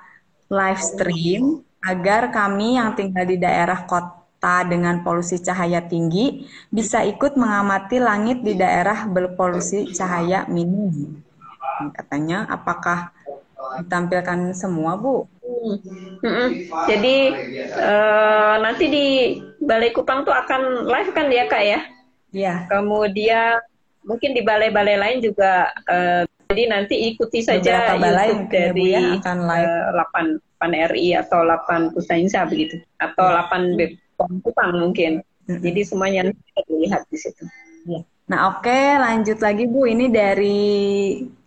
live 0.53 0.77
stream 0.77 1.65
agar 1.81 2.29
kami 2.29 2.77
yang 2.77 2.93
tinggal 2.93 3.25
di 3.25 3.41
daerah 3.41 3.89
kota 3.89 4.18
kota 4.39 4.71
dengan 4.71 5.03
polusi 5.03 5.43
cahaya 5.43 5.83
tinggi 5.83 6.47
bisa 6.71 7.03
ikut 7.03 7.35
mengamati 7.35 7.99
langit 7.99 8.47
di 8.47 8.55
daerah 8.55 9.11
berpolusi 9.11 9.91
cahaya 9.91 10.47
minim. 10.47 11.19
Katanya, 11.91 12.47
apakah 12.47 13.11
ditampilkan 13.83 14.55
semua, 14.55 14.95
Bu? 14.95 15.27
Hmm. 15.43 16.55
Jadi 16.87 17.35
uh, 17.83 18.63
nanti 18.63 18.85
di 18.87 19.07
Balai 19.59 19.91
Kupang 19.91 20.23
tuh 20.23 20.31
akan 20.31 20.87
live 20.87 21.11
kan 21.11 21.27
ya, 21.35 21.45
Kak 21.51 21.65
ya? 21.67 21.81
Iya. 22.31 22.55
Kemudian 22.71 23.59
mungkin 24.07 24.39
di 24.39 24.47
balai-balai 24.47 25.03
lain 25.03 25.19
juga 25.19 25.67
uh, 25.91 26.23
jadi 26.47 26.71
nanti 26.71 26.95
ikuti 27.11 27.43
saja 27.43 27.91
Beberapa 27.91 28.07
balai 28.07 28.29
YouTube 28.31 28.55
ya, 28.55 28.59
dari 28.71 28.87
ya, 28.95 29.01
akan 29.19 29.39
live. 29.51 29.67
Uh, 29.67 30.39
8 30.39 30.47
8 30.59 30.91
RI 30.95 31.09
atau 31.15 31.43
8 31.43 31.95
Pusainsa 31.95 32.47
begitu 32.47 32.83
atau 32.99 33.27
8 33.31 33.75
B 33.79 33.99
Kupang 34.19 34.71
mungkin. 34.75 35.23
Hmm. 35.47 35.61
Jadi 35.63 35.81
semuanya 35.87 36.21
dilihat 36.67 37.07
di 37.09 37.17
situ. 37.17 37.47
Ya. 37.87 38.03
Nah 38.29 38.53
oke 38.53 38.69
okay, 38.69 39.01
lanjut 39.01 39.39
lagi 39.41 39.65
Bu 39.65 39.89
ini 39.89 40.13
dari 40.13 40.69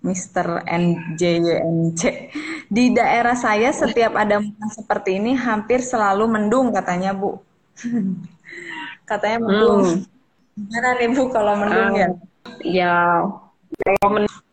Mr. 0.01 0.65
NJNC 0.65 2.01
di 2.73 2.89
daerah 2.89 3.37
saya 3.37 3.69
setiap 3.69 4.17
ada 4.17 4.41
musim 4.41 4.69
seperti 4.73 5.21
ini 5.21 5.37
hampir 5.37 5.85
selalu 5.85 6.25
mendung 6.25 6.73
katanya 6.73 7.13
Bu 7.13 7.37
katanya 9.09 9.45
mendung 9.45 10.01
hmm. 10.01 10.57
gimana 10.57 10.89
nih 10.97 11.09
Bu 11.13 11.23
kalau 11.29 11.53
mendung 11.53 11.93
uh, 11.93 11.97
ya 12.01 12.09
ya 12.65 12.97
kalau 13.77 14.09
mendung 14.09 14.50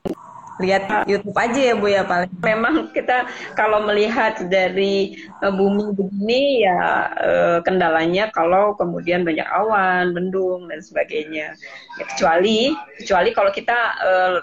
lihat 0.59 1.07
YouTube 1.07 1.39
aja 1.39 1.61
ya 1.73 1.75
Bu 1.79 1.87
ya 1.91 2.03
paling. 2.03 2.31
Memang 2.43 2.91
kita 2.91 3.27
kalau 3.55 3.87
melihat 3.87 4.43
dari 4.51 5.19
uh, 5.43 5.55
bumi 5.55 5.95
begini 5.95 6.67
ya 6.67 6.79
uh, 7.15 7.59
kendalanya 7.63 8.31
kalau 8.35 8.75
kemudian 8.75 9.23
banyak 9.23 9.47
awan, 9.47 10.15
mendung 10.15 10.67
dan 10.67 10.83
sebagainya. 10.83 11.55
Ya, 11.99 12.05
kecuali 12.15 12.75
kecuali 12.99 13.31
kalau 13.35 13.51
kita 13.55 13.79
uh, 14.03 14.39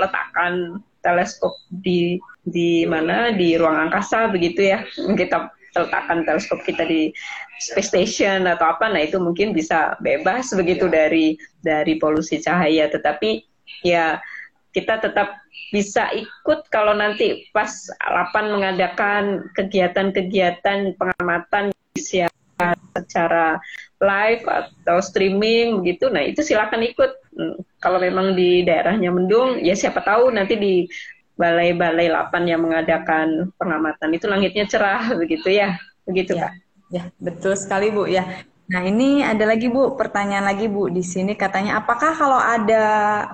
letakkan 0.00 0.80
teleskop 1.04 1.54
di 1.70 2.18
di 2.42 2.88
mana 2.88 3.30
di 3.32 3.54
ruang 3.54 3.88
angkasa 3.88 4.32
begitu 4.32 4.72
ya 4.72 4.82
kita 4.96 5.52
letakkan 5.76 6.24
teleskop 6.26 6.64
kita 6.64 6.82
di 6.88 7.12
space 7.60 7.92
station 7.92 8.48
atau 8.48 8.74
apa 8.74 8.90
nah 8.90 9.02
itu 9.02 9.20
mungkin 9.20 9.52
bisa 9.52 9.94
bebas 10.02 10.50
begitu 10.56 10.88
dari 10.90 11.38
dari 11.62 12.00
polusi 12.00 12.40
cahaya 12.40 12.90
tetapi 12.90 13.44
ya 13.84 14.18
kita 14.72 15.00
tetap 15.00 15.40
bisa 15.68 16.08
ikut 16.16 16.68
kalau 16.72 16.96
nanti 16.96 17.48
pas 17.52 17.70
Lapan 18.08 18.52
mengadakan 18.52 19.24
kegiatan-kegiatan 19.52 20.96
pengamatan 20.96 21.72
secara 22.98 23.60
live 24.02 24.44
atau 24.46 24.98
streaming 24.98 25.82
begitu. 25.82 26.10
Nah, 26.10 26.24
itu 26.24 26.42
silakan 26.42 26.82
ikut. 26.86 27.12
Hmm, 27.38 27.56
kalau 27.78 28.02
memang 28.02 28.34
di 28.34 28.66
daerahnya 28.66 29.14
mendung, 29.14 29.62
ya 29.62 29.74
siapa 29.78 30.02
tahu 30.02 30.34
nanti 30.34 30.58
di 30.58 30.74
balai-balai 31.38 32.10
Lapan 32.10 32.42
yang 32.50 32.60
mengadakan 32.66 33.54
pengamatan 33.54 34.10
itu 34.10 34.26
langitnya 34.26 34.66
cerah 34.66 35.02
begitu 35.20 35.54
ya. 35.54 35.78
Begitu, 36.08 36.34
ya. 36.34 36.50
Kak. 36.50 36.52
Ya, 36.88 37.02
betul 37.20 37.52
sekali, 37.54 37.92
Bu. 37.92 38.08
Ya, 38.08 38.24
Nah, 38.68 38.84
ini 38.84 39.24
ada 39.24 39.48
lagi 39.48 39.72
Bu, 39.72 39.96
pertanyaan 39.96 40.44
lagi 40.44 40.68
Bu 40.68 40.92
di 40.92 41.00
sini 41.00 41.32
katanya 41.32 41.80
apakah 41.80 42.12
kalau 42.12 42.36
ada 42.36 42.84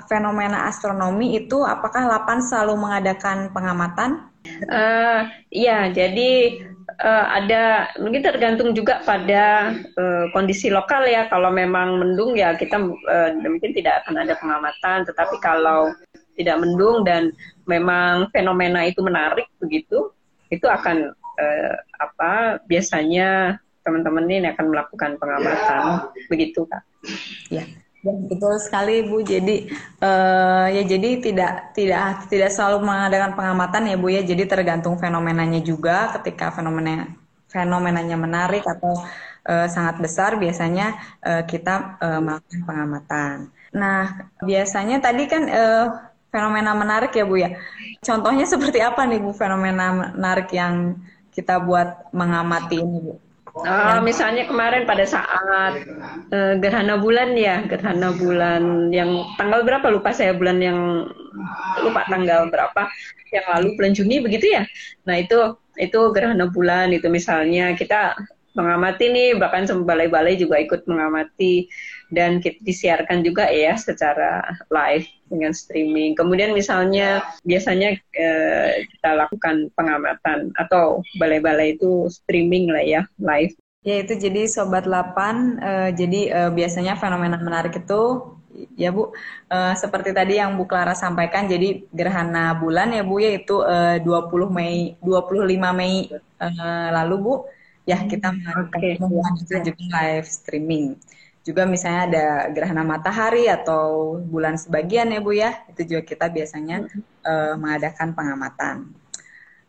fenomena 0.06 0.70
astronomi 0.70 1.34
itu 1.34 1.58
apakah 1.66 2.06
Lapan 2.06 2.38
selalu 2.38 2.78
mengadakan 2.78 3.50
pengamatan? 3.50 4.30
Uh, 4.70 5.26
iya, 5.50 5.90
jadi 5.90 6.62
uh, 7.02 7.26
ada 7.34 7.90
mungkin 7.98 8.22
tergantung 8.22 8.78
juga 8.78 9.02
pada 9.02 9.74
uh, 9.98 10.30
kondisi 10.30 10.70
lokal 10.70 11.02
ya. 11.10 11.26
Kalau 11.26 11.50
memang 11.50 11.98
mendung 11.98 12.38
ya 12.38 12.54
kita 12.54 12.78
uh, 12.78 13.30
mungkin 13.42 13.74
tidak 13.74 14.06
akan 14.06 14.22
ada 14.22 14.38
pengamatan, 14.38 15.02
tetapi 15.02 15.42
kalau 15.42 15.90
tidak 16.38 16.62
mendung 16.62 17.02
dan 17.02 17.34
memang 17.66 18.30
fenomena 18.30 18.86
itu 18.86 19.02
menarik 19.02 19.50
begitu, 19.58 20.14
itu 20.54 20.66
akan 20.70 21.10
uh, 21.42 21.74
apa 21.98 22.62
biasanya 22.70 23.58
teman-teman 23.84 24.24
ini 24.26 24.48
akan 24.50 24.66
melakukan 24.72 25.10
pengamatan 25.20 26.08
begitu 26.32 26.64
kak 26.66 26.82
ya 27.52 27.64
Ya, 28.04 28.12
betul 28.12 28.60
sekali 28.60 29.08
Bu. 29.08 29.24
Jadi 29.24 29.72
uh, 30.04 30.68
ya 30.68 30.82
jadi 30.84 31.24
tidak 31.24 31.72
tidak 31.72 32.28
tidak 32.28 32.52
selalu 32.52 32.84
mengadakan 32.84 33.32
pengamatan 33.32 33.88
ya 33.88 33.96
Bu 33.96 34.12
ya. 34.12 34.20
Jadi 34.20 34.44
tergantung 34.44 35.00
fenomenanya 35.00 35.64
juga. 35.64 36.12
Ketika 36.20 36.52
fenomena 36.52 37.08
fenomenanya 37.48 38.20
menarik 38.20 38.60
atau 38.68 38.92
uh, 39.48 39.66
sangat 39.72 40.04
besar, 40.04 40.36
biasanya 40.36 41.00
uh, 41.24 41.42
kita 41.48 41.96
uh, 41.96 42.20
melakukan 42.20 42.60
pengamatan. 42.68 43.36
Nah, 43.72 44.28
biasanya 44.44 45.00
tadi 45.00 45.24
kan 45.24 45.48
uh, 45.48 45.86
fenomena 46.28 46.76
menarik 46.76 47.16
ya 47.16 47.24
Bu 47.24 47.40
ya. 47.40 47.56
Contohnya 48.04 48.44
seperti 48.52 48.84
apa 48.84 49.08
nih 49.08 49.24
Bu 49.24 49.32
fenomena 49.32 50.12
menarik 50.12 50.52
yang 50.52 51.00
kita 51.32 51.56
buat 51.56 52.12
mengamati 52.12 52.84
ini 52.84 53.00
Bu? 53.00 53.23
Uh, 53.54 54.02
misalnya 54.02 54.50
kemarin 54.50 54.82
pada 54.82 55.06
saat 55.06 55.86
uh, 56.34 56.54
gerhana 56.58 56.98
bulan 56.98 57.38
ya, 57.38 57.62
gerhana 57.70 58.10
bulan 58.10 58.90
yang 58.90 59.22
tanggal 59.38 59.62
berapa 59.62 59.94
lupa 59.94 60.10
saya 60.10 60.34
bulan 60.34 60.58
yang 60.58 61.06
lupa 61.78 62.02
tanggal 62.10 62.50
berapa 62.50 62.90
yang 63.30 63.46
lalu 63.54 63.78
bulan 63.78 63.92
Juni 63.94 64.18
begitu 64.18 64.58
ya. 64.58 64.66
Nah 65.06 65.22
itu 65.22 65.54
itu 65.78 66.00
gerhana 66.10 66.50
bulan 66.50 66.90
itu 66.90 67.06
misalnya 67.06 67.78
kita 67.78 68.18
mengamati 68.54 69.10
nih 69.10 69.38
bahkan 69.38 69.66
balai-balai 69.66 70.34
juga 70.34 70.58
ikut 70.62 70.86
mengamati 70.90 71.70
dan 72.12 72.42
kita 72.42 72.60
disiarkan 72.64 73.24
juga 73.24 73.48
ya 73.48 73.78
secara 73.78 74.44
live 74.68 75.06
dengan 75.30 75.52
streaming. 75.56 76.12
Kemudian 76.18 76.52
misalnya 76.52 77.24
biasanya 77.46 77.96
eh, 78.16 78.84
kita 78.96 79.10
lakukan 79.24 79.72
pengamatan 79.78 80.52
atau 80.60 81.00
balai-balai 81.16 81.78
itu 81.78 82.10
streaming 82.12 82.68
lah 82.68 82.84
ya 82.84 83.02
live. 83.20 83.54
Ya 83.84 84.00
itu 84.00 84.16
jadi 84.16 84.48
sobat 84.48 84.88
8 84.88 85.60
eh, 85.60 85.90
jadi 85.96 86.20
eh, 86.32 86.50
biasanya 86.52 86.96
fenomena 86.96 87.36
menarik 87.40 87.76
itu 87.76 88.34
ya 88.78 88.94
Bu 88.94 89.12
eh, 89.50 89.74
seperti 89.74 90.14
tadi 90.14 90.38
yang 90.38 90.54
Bu 90.54 90.64
Clara 90.70 90.94
sampaikan 90.94 91.50
jadi 91.50 91.84
gerhana 91.90 92.54
bulan 92.56 92.94
ya 92.94 93.02
Bu 93.02 93.18
yaitu 93.20 93.60
eh, 93.66 94.00
20 94.00 94.30
Mei 94.50 94.94
25 95.02 95.78
Mei 95.78 96.08
eh, 96.14 96.88
lalu 96.94 97.16
Bu 97.20 97.34
ya 97.84 98.00
kita 98.08 98.32
melakukan 98.32 98.80
okay. 98.80 99.60
juga 99.60 99.84
live 99.92 100.28
streaming. 100.28 100.96
Juga 101.44 101.68
misalnya 101.68 102.02
ada 102.08 102.26
gerhana 102.56 102.80
matahari 102.80 103.52
atau 103.52 104.16
bulan 104.24 104.56
sebagian 104.56 105.12
ya 105.12 105.20
Bu 105.20 105.32
ya, 105.36 105.60
itu 105.68 105.84
juga 105.84 106.02
kita 106.02 106.26
biasanya 106.32 106.88
uh, 107.20 107.54
mengadakan 107.60 108.16
pengamatan. 108.16 108.76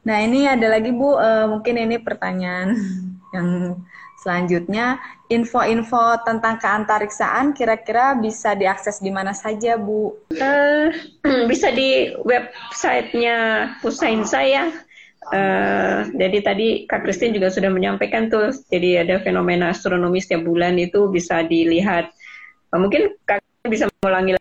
Nah 0.08 0.18
ini 0.24 0.48
ada 0.48 0.72
lagi 0.72 0.96
Bu, 0.96 1.20
uh, 1.20 1.52
mungkin 1.52 1.76
ini 1.76 2.00
pertanyaan 2.00 2.80
yang 3.36 3.76
selanjutnya, 4.24 5.04
info-info 5.28 6.24
tentang 6.24 6.58
keantariksaan 6.64 7.52
kira-kira 7.52 8.16
bisa 8.18 8.56
diakses 8.56 9.04
di 9.04 9.12
mana 9.12 9.36
saja 9.36 9.76
Bu? 9.76 10.16
Uh, 10.32 10.96
bisa 11.52 11.76
di 11.76 12.16
websitenya 12.24 13.70
Pusainsa 13.84 14.40
ya, 14.48 14.72
Uh, 15.26 16.06
jadi 16.14 16.38
tadi 16.46 16.68
Kak 16.86 17.02
Kristin 17.02 17.34
juga 17.34 17.50
sudah 17.50 17.74
menyampaikan 17.74 18.30
tuh, 18.30 18.54
jadi 18.70 19.02
ada 19.02 19.18
fenomena 19.26 19.74
astronomi 19.74 20.22
setiap 20.22 20.46
bulan 20.46 20.78
itu 20.78 21.10
bisa 21.10 21.42
dilihat. 21.42 22.14
Uh, 22.70 22.78
mungkin 22.78 23.18
Kak 23.26 23.42
bisa 23.66 23.90
mengulangi 23.90 24.38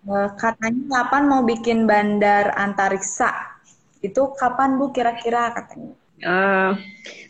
uh, 0.04 0.28
katanya 0.36 1.00
kapan 1.00 1.22
mau 1.26 1.42
bikin 1.42 1.88
bandar 1.88 2.52
antariksa? 2.54 3.32
Itu 4.04 4.36
kapan 4.36 4.76
Bu 4.76 4.92
kira-kira 4.92 5.56
katanya? 5.56 5.92
Uh, 6.18 6.74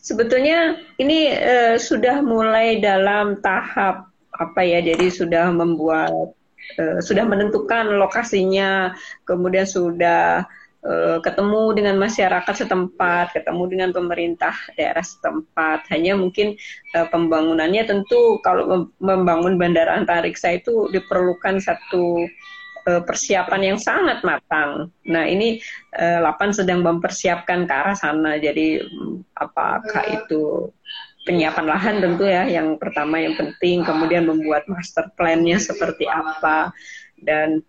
sebetulnya 0.00 0.80
ini 0.96 1.32
uh, 1.32 1.76
sudah 1.78 2.24
mulai 2.24 2.80
dalam 2.80 3.40
tahap 3.40 4.07
apa 4.38 4.62
ya 4.62 4.78
jadi 4.78 5.10
sudah 5.10 5.50
membuat 5.50 6.32
uh, 6.78 6.98
sudah 7.02 7.26
menentukan 7.26 7.98
lokasinya 7.98 8.94
kemudian 9.26 9.66
sudah 9.66 10.46
uh, 10.86 11.18
ketemu 11.20 11.74
dengan 11.74 11.96
masyarakat 11.98 12.54
setempat 12.54 13.34
ketemu 13.34 13.62
dengan 13.66 13.90
pemerintah 13.90 14.54
daerah 14.78 15.02
setempat 15.02 15.90
hanya 15.90 16.14
mungkin 16.14 16.54
uh, 16.94 17.06
pembangunannya 17.10 17.82
tentu 17.84 18.38
kalau 18.46 18.86
membangun 19.02 19.58
bandara 19.58 19.98
antariksa 19.98 20.56
itu 20.56 20.86
diperlukan 20.94 21.58
satu 21.58 22.24
persiapan 22.88 23.60
yang 23.60 23.76
sangat 23.76 24.24
matang. 24.24 24.88
Nah 25.04 25.28
ini 25.28 25.60
Lapan 25.92 26.56
sedang 26.56 26.80
mempersiapkan 26.80 27.68
ke 27.68 27.74
arah 27.76 27.92
sana. 27.92 28.40
Jadi 28.40 28.80
apakah 29.36 30.08
itu 30.08 30.72
penyiapan 31.28 31.66
lahan 31.68 31.96
tentu 32.00 32.24
ya 32.24 32.48
yang 32.48 32.80
pertama 32.80 33.20
yang 33.20 33.36
penting 33.36 33.84
kemudian 33.84 34.24
membuat 34.24 34.64
master 34.64 35.12
plan-nya 35.20 35.60
seperti 35.60 36.08
apa 36.08 36.72
dan 37.20 37.60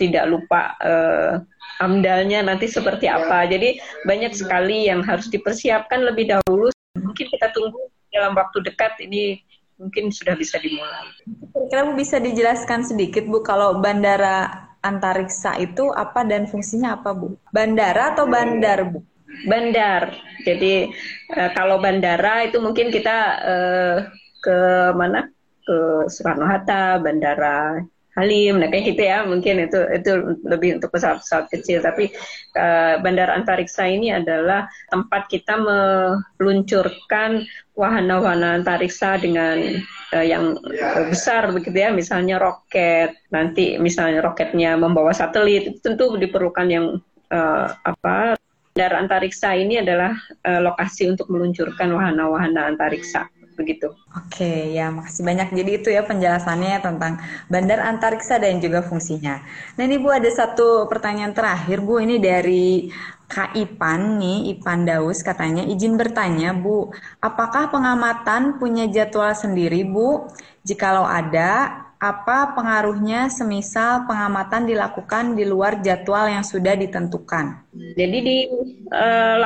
tidak 0.00 0.26
lupa 0.26 0.74
uh, 0.82 1.38
amdalnya 1.78 2.42
nanti 2.42 2.66
seperti 2.66 3.06
apa 3.06 3.46
jadi 3.46 3.78
banyak 4.08 4.34
sekali 4.34 4.90
yang 4.90 5.06
harus 5.06 5.30
dipersiapkan 5.30 6.02
lebih 6.02 6.34
dahulu 6.34 6.74
mungkin 6.98 7.26
kita 7.30 7.54
tunggu 7.54 7.78
dalam 8.10 8.34
waktu 8.34 8.58
dekat 8.66 8.98
ini 9.06 9.38
mungkin 9.80 10.12
sudah 10.12 10.36
bisa 10.36 10.60
dimulai. 10.60 11.08
Kira 11.72 11.88
Bu 11.88 11.96
bisa 11.96 12.20
dijelaskan 12.20 12.84
sedikit 12.84 13.24
Bu 13.24 13.40
kalau 13.40 13.80
bandara 13.80 14.68
antariksa 14.84 15.56
itu 15.56 15.88
apa 15.96 16.20
dan 16.28 16.44
fungsinya 16.44 17.00
apa 17.00 17.16
Bu? 17.16 17.40
Bandara 17.54 18.12
atau 18.12 18.28
bandar 18.28 18.84
Bu? 18.84 19.00
Bandar. 19.48 20.16
Jadi 20.44 20.88
uh, 21.36 21.50
kalau 21.52 21.80
bandara 21.80 22.48
itu 22.48 22.58
mungkin 22.60 22.88
kita 22.88 23.18
uh, 23.44 23.96
ke 24.40 24.58
mana? 24.96 25.28
Ke 25.60 26.08
Soekarno 26.08 26.48
Hatta, 26.48 26.98
Bandara 26.98 27.78
Halim, 28.18 28.58
nah 28.58 28.66
kayak 28.66 28.96
gitu 28.96 29.02
ya. 29.06 29.22
Mungkin 29.22 29.70
itu 29.70 29.80
itu 29.92 30.10
lebih 30.42 30.80
untuk 30.80 30.90
pesawat-pesawat 30.90 31.46
kecil. 31.52 31.78
Tapi 31.84 32.10
uh, 32.58 32.98
Bandara 32.98 33.38
Antariksa 33.38 33.86
ini 33.86 34.10
adalah 34.10 34.66
tempat 34.90 35.30
kita 35.30 35.60
meluncurkan 35.60 37.46
wahana-wahana 37.78 38.60
antariksa 38.60 39.14
dengan 39.20 39.78
uh, 40.16 40.26
yang 40.26 40.58
uh, 40.58 41.04
besar 41.06 41.54
begitu 41.54 41.76
ya, 41.86 41.94
misalnya 41.94 42.42
roket. 42.42 43.14
Nanti 43.30 43.78
misalnya 43.78 44.26
roketnya 44.26 44.74
membawa 44.74 45.14
satelit, 45.14 45.78
tentu 45.78 46.18
diperlukan 46.18 46.66
yang 46.66 46.86
uh, 47.30 47.66
apa 47.84 48.34
Bandar 48.70 49.02
Antariksa 49.02 49.58
ini 49.58 49.82
adalah 49.82 50.14
uh, 50.46 50.60
lokasi 50.62 51.10
untuk 51.10 51.26
meluncurkan 51.26 51.90
wahana-wahana 51.90 52.70
antariksa 52.70 53.26
begitu. 53.58 53.92
Oke, 54.16 54.72
ya 54.72 54.88
makasih 54.88 55.20
banyak. 55.20 55.52
Jadi 55.52 55.70
itu 55.82 55.88
ya 55.92 56.00
penjelasannya 56.00 56.80
tentang 56.80 57.20
bandar 57.52 57.84
antariksa 57.84 58.40
dan 58.40 58.56
juga 58.62 58.80
fungsinya. 58.80 59.42
Nah 59.76 59.82
ini 59.84 60.00
Bu 60.00 60.08
ada 60.08 60.30
satu 60.32 60.88
pertanyaan 60.88 61.36
terakhir 61.36 61.84
Bu, 61.84 62.00
ini 62.00 62.16
dari 62.16 62.88
Kak 63.30 63.54
Ipan 63.54 64.16
nih, 64.16 64.56
Ipan 64.56 64.88
Daus 64.88 65.20
katanya 65.20 65.62
izin 65.62 66.00
bertanya 66.00 66.56
Bu, 66.56 66.90
apakah 67.20 67.68
pengamatan 67.68 68.56
punya 68.56 68.88
jadwal 68.88 69.36
sendiri 69.36 69.84
Bu? 69.84 70.26
Jikalau 70.64 71.04
ada, 71.04 71.84
apa 72.00 72.56
pengaruhnya 72.56 73.28
semisal 73.28 74.08
pengamatan 74.08 74.64
dilakukan 74.64 75.36
di 75.36 75.44
luar 75.44 75.84
jadwal 75.84 76.32
yang 76.32 76.40
sudah 76.40 76.72
ditentukan? 76.72 77.60
Jadi 77.76 78.18
di 78.24 78.38
uh, 78.88 79.36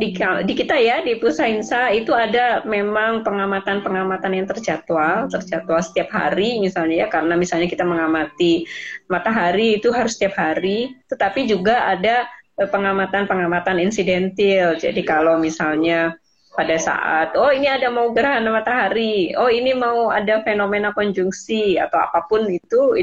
di, 0.00 0.16
di 0.16 0.54
kita 0.56 0.80
ya 0.80 1.04
di 1.04 1.20
Pusainsa 1.20 1.92
itu 1.92 2.16
ada 2.16 2.64
memang 2.64 3.20
pengamatan-pengamatan 3.20 4.32
yang 4.32 4.46
terjadwal, 4.48 5.28
terjadwal 5.28 5.84
setiap 5.84 6.08
hari 6.08 6.56
misalnya 6.56 7.04
ya 7.04 7.08
karena 7.12 7.36
misalnya 7.36 7.68
kita 7.68 7.84
mengamati 7.84 8.64
matahari 9.12 9.76
itu 9.76 9.92
harus 9.92 10.16
setiap 10.16 10.40
hari, 10.40 10.96
tetapi 11.12 11.44
juga 11.44 11.84
ada 11.84 12.24
eh, 12.56 12.68
pengamatan-pengamatan 12.70 13.76
insidentil. 13.76 14.80
Jadi 14.80 15.04
kalau 15.04 15.36
misalnya 15.36 16.16
pada 16.58 16.74
saat 16.74 17.38
oh 17.38 17.54
ini 17.54 17.70
ada 17.70 17.86
mau 17.86 18.10
gerhana 18.10 18.50
matahari, 18.50 19.30
oh 19.38 19.46
ini 19.46 19.78
mau 19.78 20.10
ada 20.10 20.42
fenomena 20.42 20.90
konjungsi 20.90 21.78
atau 21.78 22.02
apa 22.02 22.26
pun 22.26 22.50
itu 22.50 22.98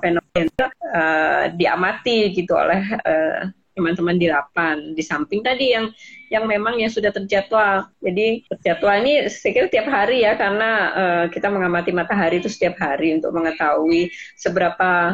fenomena 0.00 0.64
uh, 0.88 1.52
diamati 1.52 2.32
gitu 2.32 2.56
oleh 2.56 2.80
uh, 3.04 3.52
teman-teman 3.76 4.16
di 4.16 4.32
lapan. 4.32 4.96
Di 4.96 5.04
samping 5.04 5.44
tadi 5.44 5.76
yang 5.76 5.92
yang 6.32 6.48
memang 6.48 6.80
yang 6.80 6.88
sudah 6.88 7.12
terjadwal. 7.12 7.92
Jadi 8.00 8.48
terjadwal 8.48 9.04
ini 9.04 9.28
saya 9.28 9.68
tiap 9.68 9.84
hari 9.84 10.24
ya 10.24 10.40
karena 10.40 10.70
uh, 10.96 11.24
kita 11.28 11.52
mengamati 11.52 11.92
matahari 11.92 12.40
itu 12.40 12.48
setiap 12.48 12.80
hari 12.80 13.20
untuk 13.20 13.36
mengetahui 13.36 14.08
seberapa 14.40 15.12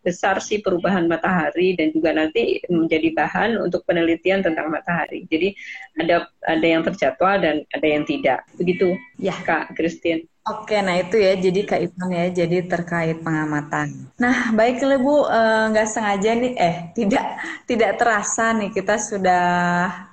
besar 0.00 0.40
sih 0.40 0.64
perubahan 0.64 1.04
matahari 1.06 1.76
dan 1.76 1.92
juga 1.92 2.16
nanti 2.16 2.60
menjadi 2.68 3.12
bahan 3.12 3.60
untuk 3.60 3.84
penelitian 3.84 4.40
tentang 4.40 4.72
matahari. 4.72 5.28
Jadi 5.28 5.52
ada 6.00 6.28
ada 6.48 6.66
yang 6.66 6.82
terjadwal 6.84 7.36
dan 7.40 7.56
ada 7.72 7.86
yang 7.86 8.04
tidak. 8.08 8.44
Begitu 8.56 8.96
ya 9.20 9.36
Kak 9.44 9.76
Christine. 9.76 10.24
Oke, 10.48 10.80
nah 10.80 10.96
itu 10.96 11.20
ya, 11.20 11.36
jadi 11.36 11.60
Kak 11.68 11.80
Ipan 11.84 12.08
ya, 12.16 12.26
jadi 12.32 12.64
terkait 12.64 13.20
pengamatan. 13.20 14.08
Nah, 14.16 14.50
baiklah 14.56 14.96
Bu, 14.96 15.28
eh, 15.28 15.64
nggak 15.68 15.84
eh, 15.84 15.92
sengaja 15.92 16.30
nih, 16.32 16.52
eh 16.56 16.76
tidak 16.96 17.24
tidak 17.68 18.00
terasa 18.00 18.56
nih 18.56 18.72
kita 18.72 18.96
sudah 18.96 19.46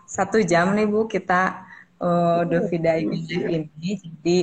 satu 0.03 0.43
jam 0.43 0.75
nih 0.75 0.83
Bu 0.83 1.07
kita 1.07 1.67
uh, 2.01 2.41
Dovida 2.45 2.97
ini. 2.97 3.23
Jadi 3.23 4.37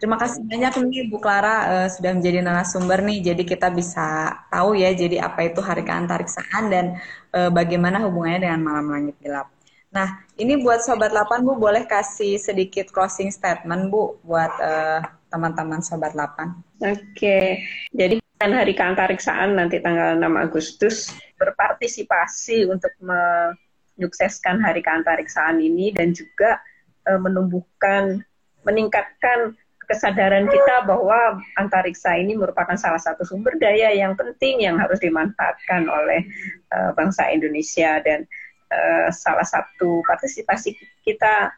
Terima 0.00 0.16
kasih 0.16 0.40
banyak 0.48 0.80
nih 0.80 1.12
Bu 1.12 1.20
Clara 1.20 1.56
uh, 1.68 1.88
sudah 1.92 2.16
menjadi 2.16 2.40
narasumber 2.40 3.04
nih. 3.04 3.20
Jadi 3.20 3.42
kita 3.44 3.68
bisa 3.68 4.32
tahu 4.48 4.72
ya 4.72 4.96
jadi 4.96 5.28
apa 5.28 5.52
itu 5.52 5.60
hari 5.60 5.84
keantariksaan 5.84 6.72
dan 6.72 6.96
uh, 7.36 7.52
bagaimana 7.52 8.00
hubungannya 8.08 8.48
dengan 8.48 8.64
malam 8.64 8.88
langit 8.88 9.20
gelap. 9.20 9.52
Nah, 9.92 10.24
ini 10.40 10.56
buat 10.64 10.80
sobat 10.80 11.12
8 11.12 11.44
Bu 11.44 11.60
boleh 11.60 11.84
kasih 11.84 12.40
sedikit 12.40 12.88
closing 12.88 13.28
statement 13.28 13.92
Bu 13.92 14.16
buat 14.24 14.48
uh, 14.56 15.04
teman-teman 15.28 15.84
sobat 15.84 16.16
8. 16.16 16.48
Oke. 16.80 17.60
Jadi 17.92 18.24
kan 18.40 18.56
hari 18.56 18.72
keantariksaan 18.72 19.52
nanti 19.52 19.84
tanggal 19.84 20.16
6 20.16 20.24
Agustus 20.40 21.12
berpartisipasi 21.36 22.64
untuk 22.72 22.94
menyukseskan 23.04 24.64
hari 24.64 24.80
keantariksaan 24.80 25.60
ini 25.60 25.92
dan 25.92 26.16
juga 26.16 26.56
uh, 27.04 27.20
menumbuhkan 27.20 28.24
meningkatkan 28.64 29.60
kesadaran 29.90 30.46
kita 30.46 30.86
bahwa 30.86 31.42
antariksa 31.58 32.14
ini 32.14 32.38
merupakan 32.38 32.78
salah 32.78 33.02
satu 33.02 33.26
sumber 33.26 33.58
daya 33.58 33.90
yang 33.90 34.14
penting 34.14 34.62
yang 34.62 34.78
harus 34.78 35.02
dimanfaatkan 35.02 35.90
oleh 35.90 36.22
uh, 36.70 36.94
bangsa 36.94 37.26
Indonesia 37.34 37.98
dan 38.06 38.22
uh, 38.70 39.10
salah 39.10 39.42
satu 39.42 40.06
partisipasi 40.06 40.78
kita 41.02 41.50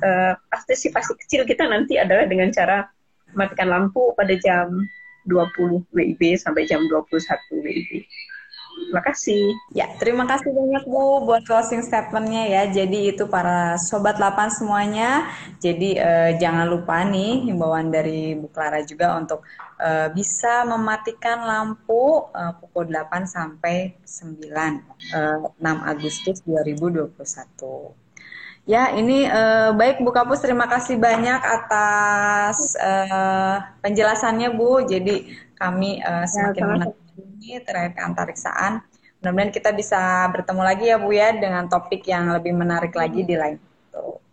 uh, 0.00 0.32
partisipasi 0.48 1.12
kecil 1.28 1.44
kita 1.44 1.68
nanti 1.68 2.00
adalah 2.00 2.24
dengan 2.24 2.48
cara 2.48 2.88
matikan 3.36 3.68
lampu 3.68 4.16
pada 4.16 4.32
jam 4.40 4.72
20 5.28 5.84
WIB 5.92 6.40
sampai 6.40 6.64
jam 6.64 6.80
21 6.88 7.04
WIB. 7.52 8.08
Terima 8.74 9.02
kasih. 9.10 9.44
Ya, 9.74 9.86
terima 9.98 10.24
kasih 10.26 10.50
banyak 10.54 10.84
Bu 10.86 11.26
buat 11.26 11.42
closing 11.46 11.82
statementnya 11.82 12.46
ya. 12.46 12.62
Jadi 12.70 13.14
itu 13.14 13.26
para 13.26 13.74
sobat 13.78 14.18
8 14.22 14.54
semuanya. 14.54 15.26
Jadi 15.58 15.98
eh, 15.98 16.38
jangan 16.38 16.66
lupa 16.70 17.02
nih 17.02 17.50
himbauan 17.50 17.90
dari 17.90 18.38
Bu 18.38 18.50
Clara 18.54 18.82
juga 18.86 19.18
untuk 19.18 19.42
eh, 19.82 20.10
bisa 20.14 20.62
mematikan 20.62 21.42
lampu 21.42 22.30
eh, 22.30 22.52
pukul 22.62 22.86
8 22.86 23.26
sampai 23.26 23.98
9 24.06 24.46
eh, 25.10 25.38
6 25.42 25.90
Agustus 25.90 26.38
2021. 26.46 28.04
Ya, 28.64 28.96
ini 28.96 29.28
eh, 29.28 29.70
baik 29.76 30.00
Bu 30.00 30.14
Kapus, 30.14 30.40
terima 30.40 30.64
kasih 30.64 30.96
banyak 30.96 31.40
atas 31.42 32.78
eh, 32.78 33.58
penjelasannya 33.82 34.54
Bu. 34.56 34.86
Jadi 34.88 35.34
kami 35.58 36.00
eh, 36.00 36.26
semakin 36.30 36.64
ya, 36.80 37.03
ini 37.18 37.62
terkait 37.62 37.94
keantariksaan. 37.94 38.82
Mudah-mudahan 39.22 39.52
kita 39.54 39.70
bisa 39.72 40.28
bertemu 40.34 40.62
lagi 40.62 40.84
ya 40.90 40.96
Bu 41.00 41.10
ya 41.14 41.32
dengan 41.32 41.64
topik 41.70 42.04
yang 42.04 42.28
lebih 42.34 42.52
menarik 42.52 42.92
lagi 42.92 43.24
di 43.24 43.34
lain 43.38 43.56
waktu. 43.56 44.23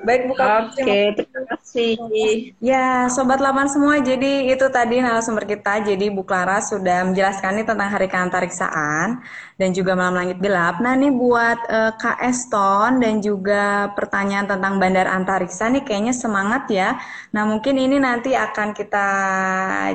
Baik 0.00 0.32
Bu 0.32 0.34
Oke, 0.34 0.80
okay, 0.80 1.04
terima 1.12 1.42
kasih. 1.52 1.92
Ya, 2.58 3.12
Sobat 3.12 3.36
Lapan 3.44 3.68
semua, 3.68 4.00
jadi 4.00 4.48
itu 4.48 4.64
tadi 4.72 5.04
narasumber 5.04 5.44
kita. 5.44 5.84
Jadi 5.84 6.08
Bu 6.08 6.24
Clara 6.24 6.64
sudah 6.64 7.04
menjelaskan 7.04 7.60
nih 7.60 7.66
tentang 7.68 7.88
Hari 7.92 8.08
Keantariksaan 8.08 9.20
dan 9.60 9.70
juga 9.76 9.92
Malam 9.92 10.24
Langit 10.24 10.38
Gelap. 10.40 10.80
Nah, 10.80 10.96
ini 10.96 11.12
buat 11.12 11.58
uh, 11.68 11.92
Kak 12.00 12.18
Eston 12.24 13.04
dan 13.04 13.20
juga 13.20 13.92
pertanyaan 13.92 14.48
tentang 14.48 14.80
Bandar 14.80 15.06
Antariksa 15.12 15.68
nih 15.68 15.84
kayaknya 15.84 16.16
semangat 16.16 16.64
ya. 16.72 16.96
Nah, 17.36 17.44
mungkin 17.44 17.76
ini 17.76 18.00
nanti 18.00 18.32
akan 18.32 18.72
kita 18.72 19.08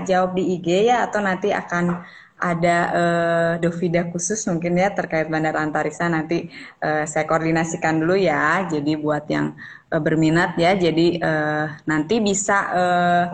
jawab 0.06 0.38
di 0.38 0.60
IG 0.60 0.94
ya 0.94 1.10
atau 1.10 1.20
nanti 1.20 1.50
akan 1.50 2.06
ada 2.38 2.78
uh, 2.94 3.54
Dovida 3.58 4.06
khusus 4.14 4.46
mungkin 4.46 4.78
ya 4.78 4.94
terkait 4.94 5.26
Bandar 5.26 5.58
Antariksa. 5.58 6.06
Nanti 6.06 6.50
uh, 6.86 7.04
saya 7.10 7.26
koordinasikan 7.26 7.98
dulu 7.98 8.14
ya. 8.14 8.70
Jadi 8.70 8.94
buat 8.94 9.26
yang 9.26 9.58
uh, 9.90 10.02
berminat 10.02 10.54
ya, 10.62 10.78
jadi 10.78 11.18
uh, 11.18 11.66
nanti 11.90 12.22
bisa 12.22 12.58
uh, 12.70 13.26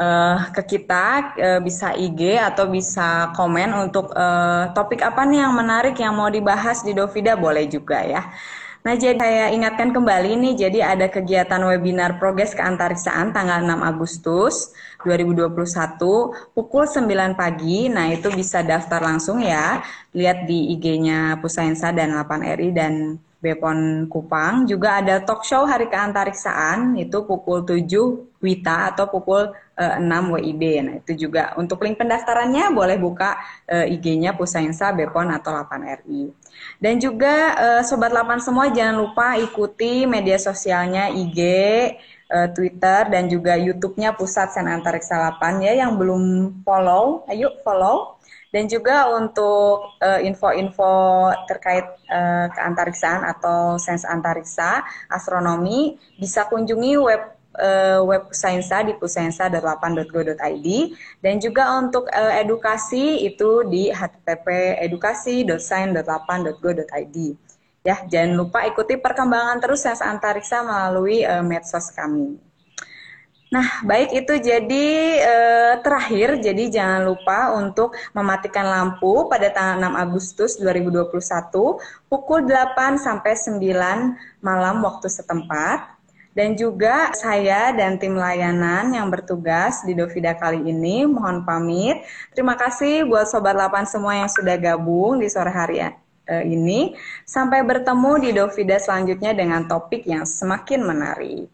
uh, 0.00 0.38
ke 0.56 0.76
kita 0.76 1.36
uh, 1.36 1.60
bisa 1.60 1.92
IG 1.92 2.40
atau 2.40 2.72
bisa 2.72 3.30
komen 3.36 3.76
untuk 3.76 4.08
uh, 4.16 4.72
topik 4.72 5.04
apa 5.04 5.28
nih 5.28 5.44
yang 5.44 5.54
menarik 5.54 5.96
yang 6.00 6.16
mau 6.16 6.32
dibahas 6.32 6.80
di 6.80 6.96
Dovida. 6.96 7.36
Boleh 7.36 7.68
juga 7.68 8.00
ya. 8.00 8.24
Nah, 8.84 9.00
jadi 9.00 9.16
saya 9.16 9.46
ingatkan 9.48 9.96
kembali 9.96 10.36
nih, 10.36 10.68
jadi 10.68 10.78
ada 10.84 11.08
kegiatan 11.08 11.56
webinar 11.64 12.20
progres 12.20 12.52
keantariksaan 12.52 13.32
tanggal 13.32 13.64
6 13.64 13.80
Agustus 13.80 14.76
2021 15.04 16.56
pukul 16.56 16.84
9 16.88 17.36
pagi. 17.36 17.92
Nah, 17.92 18.10
itu 18.10 18.32
bisa 18.32 18.64
daftar 18.64 19.04
langsung 19.04 19.44
ya. 19.44 19.84
Lihat 20.16 20.48
di 20.48 20.72
IG-nya 20.74 21.38
Pusainsa 21.38 21.92
dan 21.92 22.16
8RI 22.16 22.72
dan 22.72 23.20
Bepon 23.44 24.08
Kupang. 24.08 24.64
Juga 24.64 25.04
ada 25.04 25.20
talk 25.20 25.44
show 25.44 25.68
hari 25.68 25.92
keantariksaan 25.92 26.96
itu 26.96 27.28
pukul 27.28 27.68
7 27.68 27.84
Wita 28.40 28.92
atau 28.92 29.08
pukul 29.08 29.52
uh, 29.52 29.94
6 30.00 30.32
WIB. 30.32 30.62
Nah, 30.80 30.94
itu 31.00 31.28
juga 31.28 31.52
untuk 31.60 31.84
link 31.84 32.00
pendaftarannya 32.00 32.72
boleh 32.72 32.96
buka 32.96 33.36
uh, 33.68 33.84
IG-nya 33.84 34.32
Pusainsa, 34.32 34.96
Bepon 34.96 35.28
atau 35.28 35.52
8RI. 35.52 36.32
Dan 36.80 36.96
juga 36.96 37.52
uh, 37.56 37.82
sobat 37.84 38.12
8 38.12 38.40
semua 38.40 38.72
jangan 38.72 38.96
lupa 39.00 39.36
ikuti 39.36 40.08
media 40.08 40.40
sosialnya 40.40 41.12
IG, 41.12 41.40
uh, 42.30 42.48
Twitter 42.52 43.10
dan 43.10 43.28
juga 43.28 43.58
YouTube-nya 43.58 44.16
Pusat 44.16 44.48
Sen 44.54 44.68
Antariksa 44.70 45.18
8 45.36 45.64
ya 45.64 45.72
yang 45.74 45.98
belum 45.98 46.56
follow, 46.62 47.26
ayo 47.28 47.52
follow. 47.60 48.16
Dan 48.54 48.70
juga 48.70 49.10
untuk 49.10 49.98
info-info 49.98 50.86
uh, 50.86 51.34
terkait 51.50 51.82
uh, 52.06 52.46
keantariksaan 52.54 53.26
atau 53.26 53.82
sains 53.82 54.06
antariksa, 54.06 54.86
astronomi, 55.10 55.98
bisa 56.22 56.46
kunjungi 56.46 56.94
web 56.94 57.34
uh, 57.58 58.06
web 58.06 58.28
Pusainsa 58.30 58.82
di 58.82 58.92
pusainsa.8.go.id 58.98 60.68
dan 61.22 61.38
juga 61.38 61.78
untuk 61.78 62.08
uh, 62.10 62.32
edukasi 62.38 63.26
itu 63.26 63.62
di 63.68 63.90
http 63.90 64.78
edukasi.sain.8.go.id. 64.82 67.36
Ya, 67.84 68.00
jangan 68.08 68.32
lupa 68.40 68.64
ikuti 68.64 68.96
perkembangan 68.96 69.60
terus 69.60 69.84
sains 69.84 70.00
antariksa 70.00 70.64
melalui 70.64 71.20
uh, 71.20 71.44
medsos 71.44 71.92
kami. 71.92 72.40
Nah, 73.54 73.86
baik 73.86 74.10
itu 74.10 74.34
jadi 74.42 74.86
eh, 75.22 75.74
terakhir, 75.78 76.42
jadi 76.42 76.64
jangan 76.74 77.06
lupa 77.06 77.54
untuk 77.54 77.94
mematikan 78.10 78.66
lampu 78.66 79.30
pada 79.30 79.46
tanggal 79.46 79.94
6 79.94 80.02
Agustus 80.04 80.52
2021 80.58 81.54
pukul 82.10 82.50
8 82.50 82.98
sampai 82.98 83.38
9 83.38 84.42
malam 84.42 84.82
waktu 84.82 85.06
setempat. 85.06 85.94
Dan 86.34 86.58
juga 86.58 87.14
saya 87.14 87.70
dan 87.70 87.94
tim 87.94 88.18
layanan 88.18 88.90
yang 88.90 89.06
bertugas 89.06 89.86
di 89.86 89.94
Dovida 89.94 90.34
kali 90.34 90.66
ini 90.66 91.06
mohon 91.06 91.46
pamit. 91.46 92.02
Terima 92.34 92.58
kasih 92.58 93.06
buat 93.06 93.30
Sobat 93.30 93.54
8 93.54 93.86
semua 93.86 94.18
yang 94.18 94.26
sudah 94.26 94.58
gabung 94.58 95.22
di 95.22 95.30
sore 95.30 95.54
hari 95.54 95.78
eh, 95.78 95.94
ini. 96.28 96.96
Sampai 97.24 97.64
bertemu 97.64 98.12
di 98.20 98.30
Dovida 98.32 98.80
selanjutnya 98.80 99.36
dengan 99.36 99.68
topik 99.68 100.04
yang 100.08 100.24
semakin 100.24 100.80
menarik. 100.84 101.48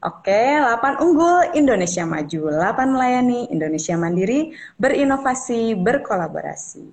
Oke, 0.00 0.56
8 0.56 0.96
unggul 1.04 1.52
Indonesia 1.52 2.08
maju, 2.08 2.48
8 2.48 2.88
melayani 2.88 3.52
Indonesia 3.52 4.00
mandiri, 4.00 4.56
berinovasi, 4.80 5.76
berkolaborasi. 5.76 6.84